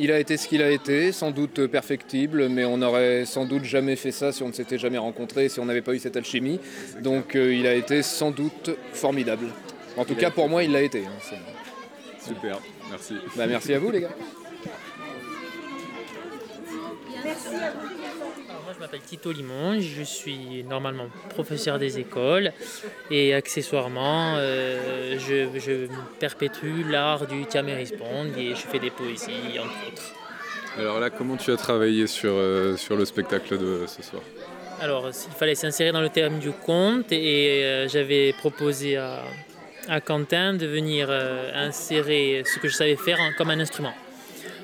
Il 0.00 0.12
a 0.12 0.20
été 0.20 0.36
ce 0.36 0.46
qu'il 0.46 0.62
a 0.62 0.70
été, 0.70 1.10
sans 1.12 1.32
doute 1.32 1.66
perfectible, 1.66 2.48
mais 2.48 2.64
on 2.64 2.76
n'aurait 2.78 3.24
sans 3.24 3.44
doute 3.46 3.64
jamais 3.64 3.96
fait 3.96 4.12
ça 4.12 4.30
si 4.32 4.42
on 4.44 4.48
ne 4.48 4.52
s'était 4.52 4.78
jamais 4.78 4.98
rencontrés, 4.98 5.48
si 5.48 5.58
on 5.58 5.64
n'avait 5.64 5.82
pas 5.82 5.92
eu 5.94 5.98
cette 5.98 6.16
alchimie. 6.16 6.60
Donc 7.02 7.34
euh, 7.34 7.52
il 7.52 7.66
a 7.66 7.74
été 7.74 8.02
sans 8.02 8.30
doute 8.30 8.70
formidable. 8.92 9.46
En 9.96 10.04
tout 10.04 10.12
Il 10.12 10.18
cas, 10.18 10.28
été- 10.28 10.34
pour 10.36 10.48
moi, 10.48 10.62
il 10.62 10.70
l'a 10.70 10.82
été. 10.82 11.00
hein, 11.06 11.36
Super, 12.24 12.58
merci. 12.90 13.14
Bah, 13.36 13.46
merci 13.48 13.74
à 13.74 13.78
vous, 13.80 13.90
les 13.90 14.02
gars. 14.02 14.08
Alors, 17.18 17.74
moi, 17.98 18.07
je 18.78 18.84
m'appelle 18.84 19.00
Tito 19.00 19.32
Limon, 19.32 19.80
je 19.80 20.04
suis 20.04 20.62
normalement 20.62 21.06
professeur 21.30 21.80
des 21.80 21.98
écoles 21.98 22.52
et 23.10 23.34
accessoirement, 23.34 24.36
euh, 24.36 25.18
je, 25.18 25.58
je 25.58 25.88
perpétue 26.20 26.88
l'art 26.88 27.26
du 27.26 27.44
Tiamérisponde 27.44 28.36
et 28.36 28.50
je 28.50 28.60
fais 28.60 28.78
des 28.78 28.90
poésies, 28.90 29.58
entre 29.58 29.88
autres. 29.88 30.14
Alors 30.78 31.00
là, 31.00 31.10
comment 31.10 31.36
tu 31.36 31.50
as 31.50 31.56
travaillé 31.56 32.06
sur, 32.06 32.34
euh, 32.34 32.76
sur 32.76 32.94
le 32.94 33.04
spectacle 33.04 33.58
de 33.58 33.84
ce 33.88 34.00
soir? 34.00 34.22
Alors, 34.80 35.08
il 35.08 35.34
fallait 35.36 35.56
s'insérer 35.56 35.90
dans 35.90 36.00
le 36.00 36.10
thème 36.10 36.38
du 36.38 36.52
conte 36.52 37.10
et 37.10 37.64
euh, 37.64 37.88
j'avais 37.88 38.32
proposé 38.38 38.96
à, 38.96 39.24
à 39.88 40.00
Quentin 40.00 40.54
de 40.54 40.66
venir 40.66 41.10
insérer 41.10 42.44
ce 42.44 42.60
que 42.60 42.68
je 42.68 42.74
savais 42.74 42.94
faire 42.94 43.18
comme 43.36 43.50
un 43.50 43.58
instrument. 43.58 43.94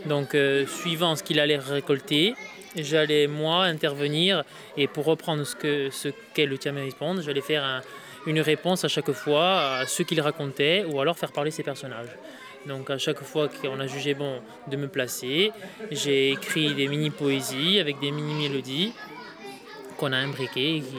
Donc, 0.06 0.36
suivant 0.68 1.16
ce 1.16 1.22
qu'il 1.22 1.40
allait 1.40 1.56
récolter, 1.56 2.34
j'allais 2.76 3.26
moi 3.26 3.64
intervenir 3.64 4.44
et 4.76 4.86
pour 4.86 5.04
reprendre 5.04 5.44
ce 5.44 5.54
que 5.56 5.90
ce 5.90 6.08
qu'est 6.34 6.46
le 6.46 6.58
Tiamérisponde, 6.58 7.22
j'allais 7.22 7.40
faire 7.40 7.64
un- 7.64 7.82
une 8.26 8.40
réponse 8.40 8.84
à 8.84 8.88
chaque 8.88 9.12
fois 9.12 9.76
à 9.80 9.86
ce 9.86 10.02
qu'il 10.02 10.20
racontait 10.20 10.84
ou 10.90 11.00
alors 11.00 11.16
faire 11.18 11.30
parler 11.32 11.50
ses 11.50 11.62
personnages. 11.62 12.08
Donc 12.66 12.88
à 12.88 12.96
chaque 12.96 13.22
fois 13.22 13.48
qu'on 13.48 13.78
a 13.78 13.86
jugé 13.86 14.14
bon 14.14 14.40
de 14.70 14.76
me 14.76 14.88
placer, 14.88 15.52
j'ai 15.90 16.30
écrit 16.30 16.72
des 16.74 16.88
mini-poésies 16.88 17.78
avec 17.78 18.00
des 18.00 18.10
mini-mélodies 18.10 18.92
qu'on 19.98 20.12
a 20.12 20.16
imbriquées 20.16 20.76
et 20.76 20.80
qui, 20.80 20.96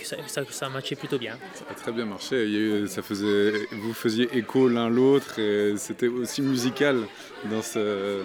que 0.00 0.06
ça, 0.06 0.16
ça, 0.26 0.42
ça 0.48 0.68
matchait 0.70 0.96
plutôt 0.96 1.18
bien. 1.18 1.36
Ça 1.52 1.64
a 1.70 1.74
très 1.74 1.92
bien 1.92 2.06
marché. 2.06 2.86
Ça 2.88 3.02
faisait, 3.02 3.52
vous 3.72 3.92
faisiez 3.92 4.28
écho 4.38 4.68
l'un 4.68 4.88
l'autre 4.88 5.38
et 5.38 5.74
c'était 5.76 6.08
aussi 6.08 6.40
musical 6.40 7.02
dans, 7.50 7.60
ce, 7.60 8.22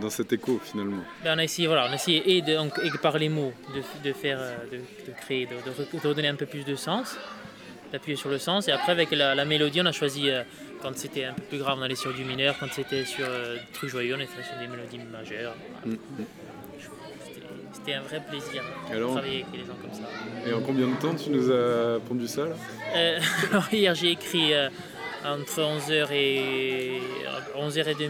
dans 0.00 0.10
cet 0.10 0.32
écho 0.32 0.60
finalement. 0.64 1.02
Ben, 1.24 1.34
on 1.36 1.38
a 1.38 1.44
essayé, 1.44 1.66
voilà, 1.68 1.86
on 1.88 1.92
a 1.92 1.94
essayé 1.94 2.36
et, 2.36 2.42
de, 2.42 2.54
donc, 2.54 2.72
et 2.82 2.90
par 3.02 3.18
les 3.18 3.28
mots 3.28 3.52
de, 3.74 4.08
de 4.08 4.12
faire, 4.14 4.38
euh, 4.40 4.56
de, 4.72 4.76
de 4.78 5.16
créer, 5.20 5.46
de, 5.46 5.52
de 5.54 5.70
re- 5.70 6.02
de 6.02 6.08
redonner 6.08 6.28
un 6.28 6.34
peu 6.36 6.46
plus 6.46 6.64
de 6.64 6.74
sens, 6.74 7.16
d'appuyer 7.92 8.16
sur 8.16 8.30
le 8.30 8.38
sens. 8.38 8.68
Et 8.68 8.72
après 8.72 8.92
avec 8.92 9.10
la, 9.12 9.34
la 9.34 9.44
mélodie, 9.44 9.80
on 9.80 9.86
a 9.86 9.92
choisi 9.92 10.30
euh, 10.30 10.42
quand 10.82 10.96
c'était 10.96 11.24
un 11.24 11.34
peu 11.34 11.42
plus 11.42 11.58
grave, 11.58 11.76
on 11.78 11.82
allait 11.82 11.94
sur 11.94 12.12
du 12.14 12.24
mineur. 12.24 12.56
Quand 12.58 12.72
c'était 12.72 13.04
sur 13.04 13.26
euh, 13.28 13.54
des 13.56 13.60
trucs 13.72 13.90
joyeux, 13.90 14.16
on 14.16 14.20
était 14.20 14.42
sur 14.42 14.58
des 14.58 14.66
mélodies 14.66 14.98
majeures. 15.12 15.54
Mm, 15.84 15.94
C'était- 17.24 17.42
C'était 17.72 17.94
un 17.94 18.00
vrai 18.02 18.20
plaisir 18.28 18.62
de 18.90 19.04
travailler 19.04 19.42
avec 19.42 19.50
des 19.52 19.58
gens 19.66 19.76
comme 19.80 19.92
ça. 19.94 20.48
Et 20.48 20.52
en 20.52 20.60
combien 20.60 20.86
de 20.88 20.96
temps 20.96 21.14
tu 21.14 21.30
nous 21.30 21.50
as 21.50 21.98
pondu 22.00 22.26
ça 22.26 22.46
là? 22.46 22.56
Euh, 22.96 23.18
alors 23.52 23.64
hier 23.72 23.94
j'ai 23.94 24.10
écrit 24.12 24.52
entre 25.24 25.60
11h 25.60 26.08
et 26.12 27.00
11h30 27.56 28.00
et 28.02 28.08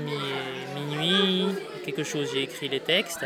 minuit, 0.79 1.47
quelque 1.85 2.05
chose, 2.05 2.29
j'ai 2.33 2.43
écrit 2.43 2.69
les 2.69 2.81
textes. 2.81 3.25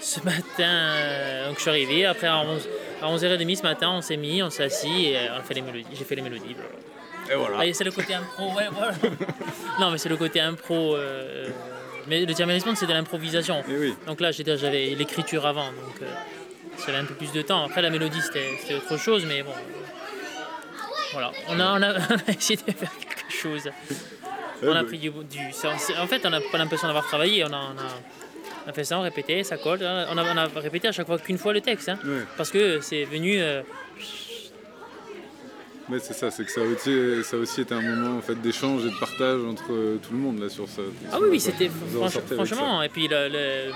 Ce 0.00 0.20
matin, 0.20 0.42
euh, 0.64 1.48
donc 1.48 1.56
je 1.56 1.60
suis 1.60 1.70
arrivé, 1.70 2.06
après 2.06 2.26
à 2.26 2.40
11, 2.40 2.68
à 3.02 3.06
11h30 3.06 3.56
ce 3.56 3.62
matin 3.62 3.90
on 3.90 4.00
s'est 4.00 4.16
mis, 4.16 4.42
on 4.42 4.48
s'est 4.48 4.64
assis 4.64 5.06
et 5.06 5.18
euh, 5.18 5.34
on 5.34 5.40
a 5.40 5.42
fait 5.42 5.54
les 5.54 5.60
mélodies, 5.62 5.86
j'ai 5.92 6.04
fait 6.04 6.14
les 6.14 6.22
mélodies. 6.22 6.56
Et 7.30 7.34
voilà. 7.34 7.58
Ah, 7.60 7.72
c'est 7.72 7.84
le 7.84 7.90
côté 7.90 8.14
impro, 8.14 8.52
ouais, 8.54 8.68
voilà. 8.72 8.92
non 9.80 9.90
mais 9.90 9.98
c'est 9.98 10.08
le 10.08 10.16
côté 10.16 10.40
impro. 10.40 10.96
euh, 10.96 11.48
mais 12.06 12.24
le 12.24 12.34
Tiamérisme 12.34 12.74
c'est 12.74 12.86
de 12.86 12.92
l'improvisation. 12.92 13.62
Donc 14.06 14.20
là 14.20 14.30
j'avais 14.32 14.94
l'écriture 14.94 15.46
avant, 15.46 15.66
donc 15.66 16.00
euh, 16.02 16.06
j'avais 16.86 16.98
un 16.98 17.04
peu 17.04 17.14
plus 17.14 17.32
de 17.32 17.42
temps. 17.42 17.64
Après 17.66 17.82
la 17.82 17.90
mélodie 17.90 18.20
c'était 18.22 18.74
autre 18.74 18.96
chose, 18.96 19.24
mais 19.26 19.42
bon. 19.42 19.52
Voilà, 21.12 21.32
on 21.48 21.58
a, 21.60 21.78
on 21.78 21.82
a, 21.82 21.92
on 21.92 22.30
a 22.30 22.32
essayé 22.32 22.56
de 22.56 22.72
faire 22.72 22.90
quelque 22.98 23.32
chose. 23.32 23.70
On 24.62 24.72
a 24.72 24.84
pris 24.84 24.98
du. 24.98 25.10
du 25.10 25.38
en 25.98 26.06
fait, 26.06 26.24
on 26.24 26.30
n'a 26.30 26.40
pas 26.40 26.58
l'impression 26.58 26.86
d'avoir 26.86 27.06
travaillé. 27.06 27.44
On 27.44 27.48
a, 27.48 27.50
on, 27.50 27.78
a, 27.78 27.88
on 28.66 28.70
a 28.70 28.72
fait 28.72 28.84
ça, 28.84 28.98
on 28.98 29.02
répétait, 29.02 29.42
ça 29.42 29.56
colle. 29.56 29.80
On 29.82 30.18
a, 30.18 30.24
on 30.34 30.36
a 30.36 30.46
répété 30.60 30.88
à 30.88 30.92
chaque 30.92 31.06
fois 31.06 31.18
qu'une 31.18 31.38
fois 31.38 31.52
le 31.52 31.60
texte. 31.60 31.88
hein. 31.88 31.98
Ouais. 32.04 32.22
Parce 32.36 32.50
que 32.50 32.80
c'est 32.80 33.04
venu. 33.04 33.40
euh, 33.40 33.62
Mais 35.88 35.98
c'est 35.98 36.12
ça, 36.14 36.30
c'est 36.30 36.44
que 36.44 36.52
ça 36.52 36.60
aussi, 36.60 37.24
ça 37.24 37.36
aussi 37.36 37.62
été 37.62 37.74
un 37.74 37.80
moment 37.80 38.18
en 38.18 38.22
fait, 38.22 38.36
d'échange 38.40 38.82
et 38.86 38.90
de 38.90 38.98
partage 39.00 39.40
entre 39.44 39.72
euh, 39.72 39.96
tout 40.00 40.12
le 40.12 40.18
monde 40.18 40.38
là 40.40 40.48
sur 40.48 40.68
ça. 40.68 40.82
Ah 41.12 41.18
oui, 41.20 41.28
oui, 41.32 41.40
c'était 41.40 41.68
franch- 41.68 42.20
franchement. 42.36 42.80
Et 42.82 42.88
puis 42.88 43.08
le- 43.08 43.28
le- 43.28 43.72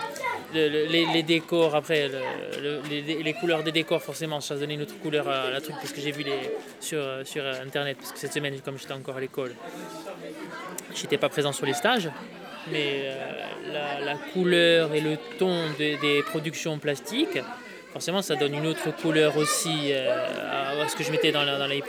le- 0.54 0.68
le- 0.68 0.86
les, 0.86 1.06
les 1.12 1.22
décors 1.24 1.74
après, 1.74 2.08
le- 2.08 2.62
le- 2.62 2.80
les, 2.88 3.20
les 3.20 3.32
couleurs 3.34 3.64
des 3.64 3.72
décors, 3.72 4.00
forcément, 4.00 4.40
ça 4.40 4.54
a 4.54 4.58
donné 4.58 4.74
une 4.74 4.82
autre 4.82 4.96
couleur 5.02 5.28
à 5.28 5.50
la 5.50 5.60
truc 5.60 5.74
parce 5.80 5.92
que 5.92 6.00
j'ai 6.00 6.12
vu 6.12 6.22
les 6.22 6.38
sur, 6.78 7.02
sur 7.24 7.42
internet 7.44 7.96
parce 7.98 8.12
que 8.12 8.18
cette 8.20 8.32
semaine, 8.32 8.60
comme 8.64 8.78
j'étais 8.78 8.92
encore 8.92 9.16
à 9.16 9.20
l'école, 9.20 9.52
j'étais 10.94 11.18
pas 11.18 11.28
présent 11.28 11.52
sur 11.52 11.66
les 11.66 11.74
stages. 11.74 12.08
Mais 12.70 13.02
euh, 13.04 14.00
la, 14.04 14.14
couleur 14.32 14.94
et 14.94 15.00
le 15.00 15.16
ton 15.38 15.54
de- 15.78 16.00
des 16.00 16.22
productions 16.22 16.78
plastiques, 16.78 17.38
forcément, 17.92 18.22
ça 18.22 18.36
donne 18.36 18.54
une 18.54 18.66
autre 18.66 18.90
couleur 18.96 19.36
aussi 19.36 19.90
euh, 19.92 20.82
à, 20.82 20.88
ce 20.88 20.96
que 20.96 21.04
je 21.04 21.10
mettais 21.10 21.30
dans, 21.30 21.44
la- 21.44 21.58
dans 21.58 21.66
les. 21.66 21.82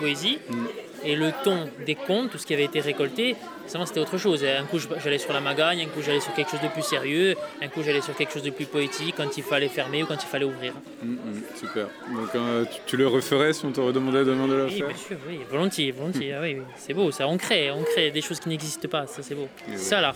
Et 1.06 1.16
le 1.16 1.32
ton 1.44 1.70
des 1.86 1.96
contes, 1.96 2.32
tout 2.32 2.38
ce 2.40 2.46
qui 2.48 2.54
avait 2.54 2.64
été 2.64 2.80
récolté, 2.80 3.36
c'était 3.68 4.00
autre 4.00 4.18
chose. 4.18 4.44
Un 4.44 4.64
coup, 4.66 4.80
j'allais 5.04 5.18
sur 5.20 5.34
la 5.34 5.40
magagne, 5.40 5.82
un 5.82 5.86
coup, 5.86 6.02
j'allais 6.04 6.20
sur 6.20 6.34
quelque 6.34 6.50
chose 6.52 6.62
de 6.62 6.68
plus 6.68 6.82
sérieux, 6.82 7.36
un 7.62 7.68
coup, 7.68 7.82
j'allais 7.84 8.02
sur 8.02 8.16
quelque 8.16 8.34
chose 8.34 8.44
de 8.44 8.50
plus 8.50 8.66
poétique 8.66 9.14
quand 9.18 9.38
il 9.38 9.44
fallait 9.44 9.68
fermer 9.68 10.04
ou 10.04 10.08
quand 10.08 10.16
il 10.16 10.28
fallait 10.28 10.46
ouvrir. 10.46 10.74
Mm, 11.04 11.12
mm, 11.14 11.44
super. 11.56 11.88
Donc 12.14 12.30
euh, 12.36 12.66
tu, 12.66 12.80
tu 12.88 12.98
le 12.98 13.08
referais 13.08 13.54
si 13.54 13.66
on 13.66 13.72
te 13.72 13.80
redemandait 13.82 14.26
demain 14.26 14.48
de 14.48 14.54
le 14.54 14.66
Oui, 14.66 14.78
faire 14.80 14.88
bien 14.88 14.98
sûr, 14.98 15.18
oui, 15.28 15.40
volontiers, 15.50 15.92
volontiers. 15.92 16.34
ah 16.34 16.40
oui, 16.42 16.56
oui. 16.58 16.64
C'est 16.78 16.94
beau, 16.94 17.12
ça, 17.12 17.28
on 17.28 17.38
crée, 17.38 17.70
on 17.72 17.84
crée 17.84 18.10
des 18.12 18.22
choses 18.22 18.40
qui 18.40 18.50
n'existent 18.50 18.88
pas, 18.90 19.06
ça 19.08 19.22
c'est 19.22 19.36
beau. 19.36 19.48
C'est 19.74 19.78
ça 19.78 20.02
l'art. 20.02 20.16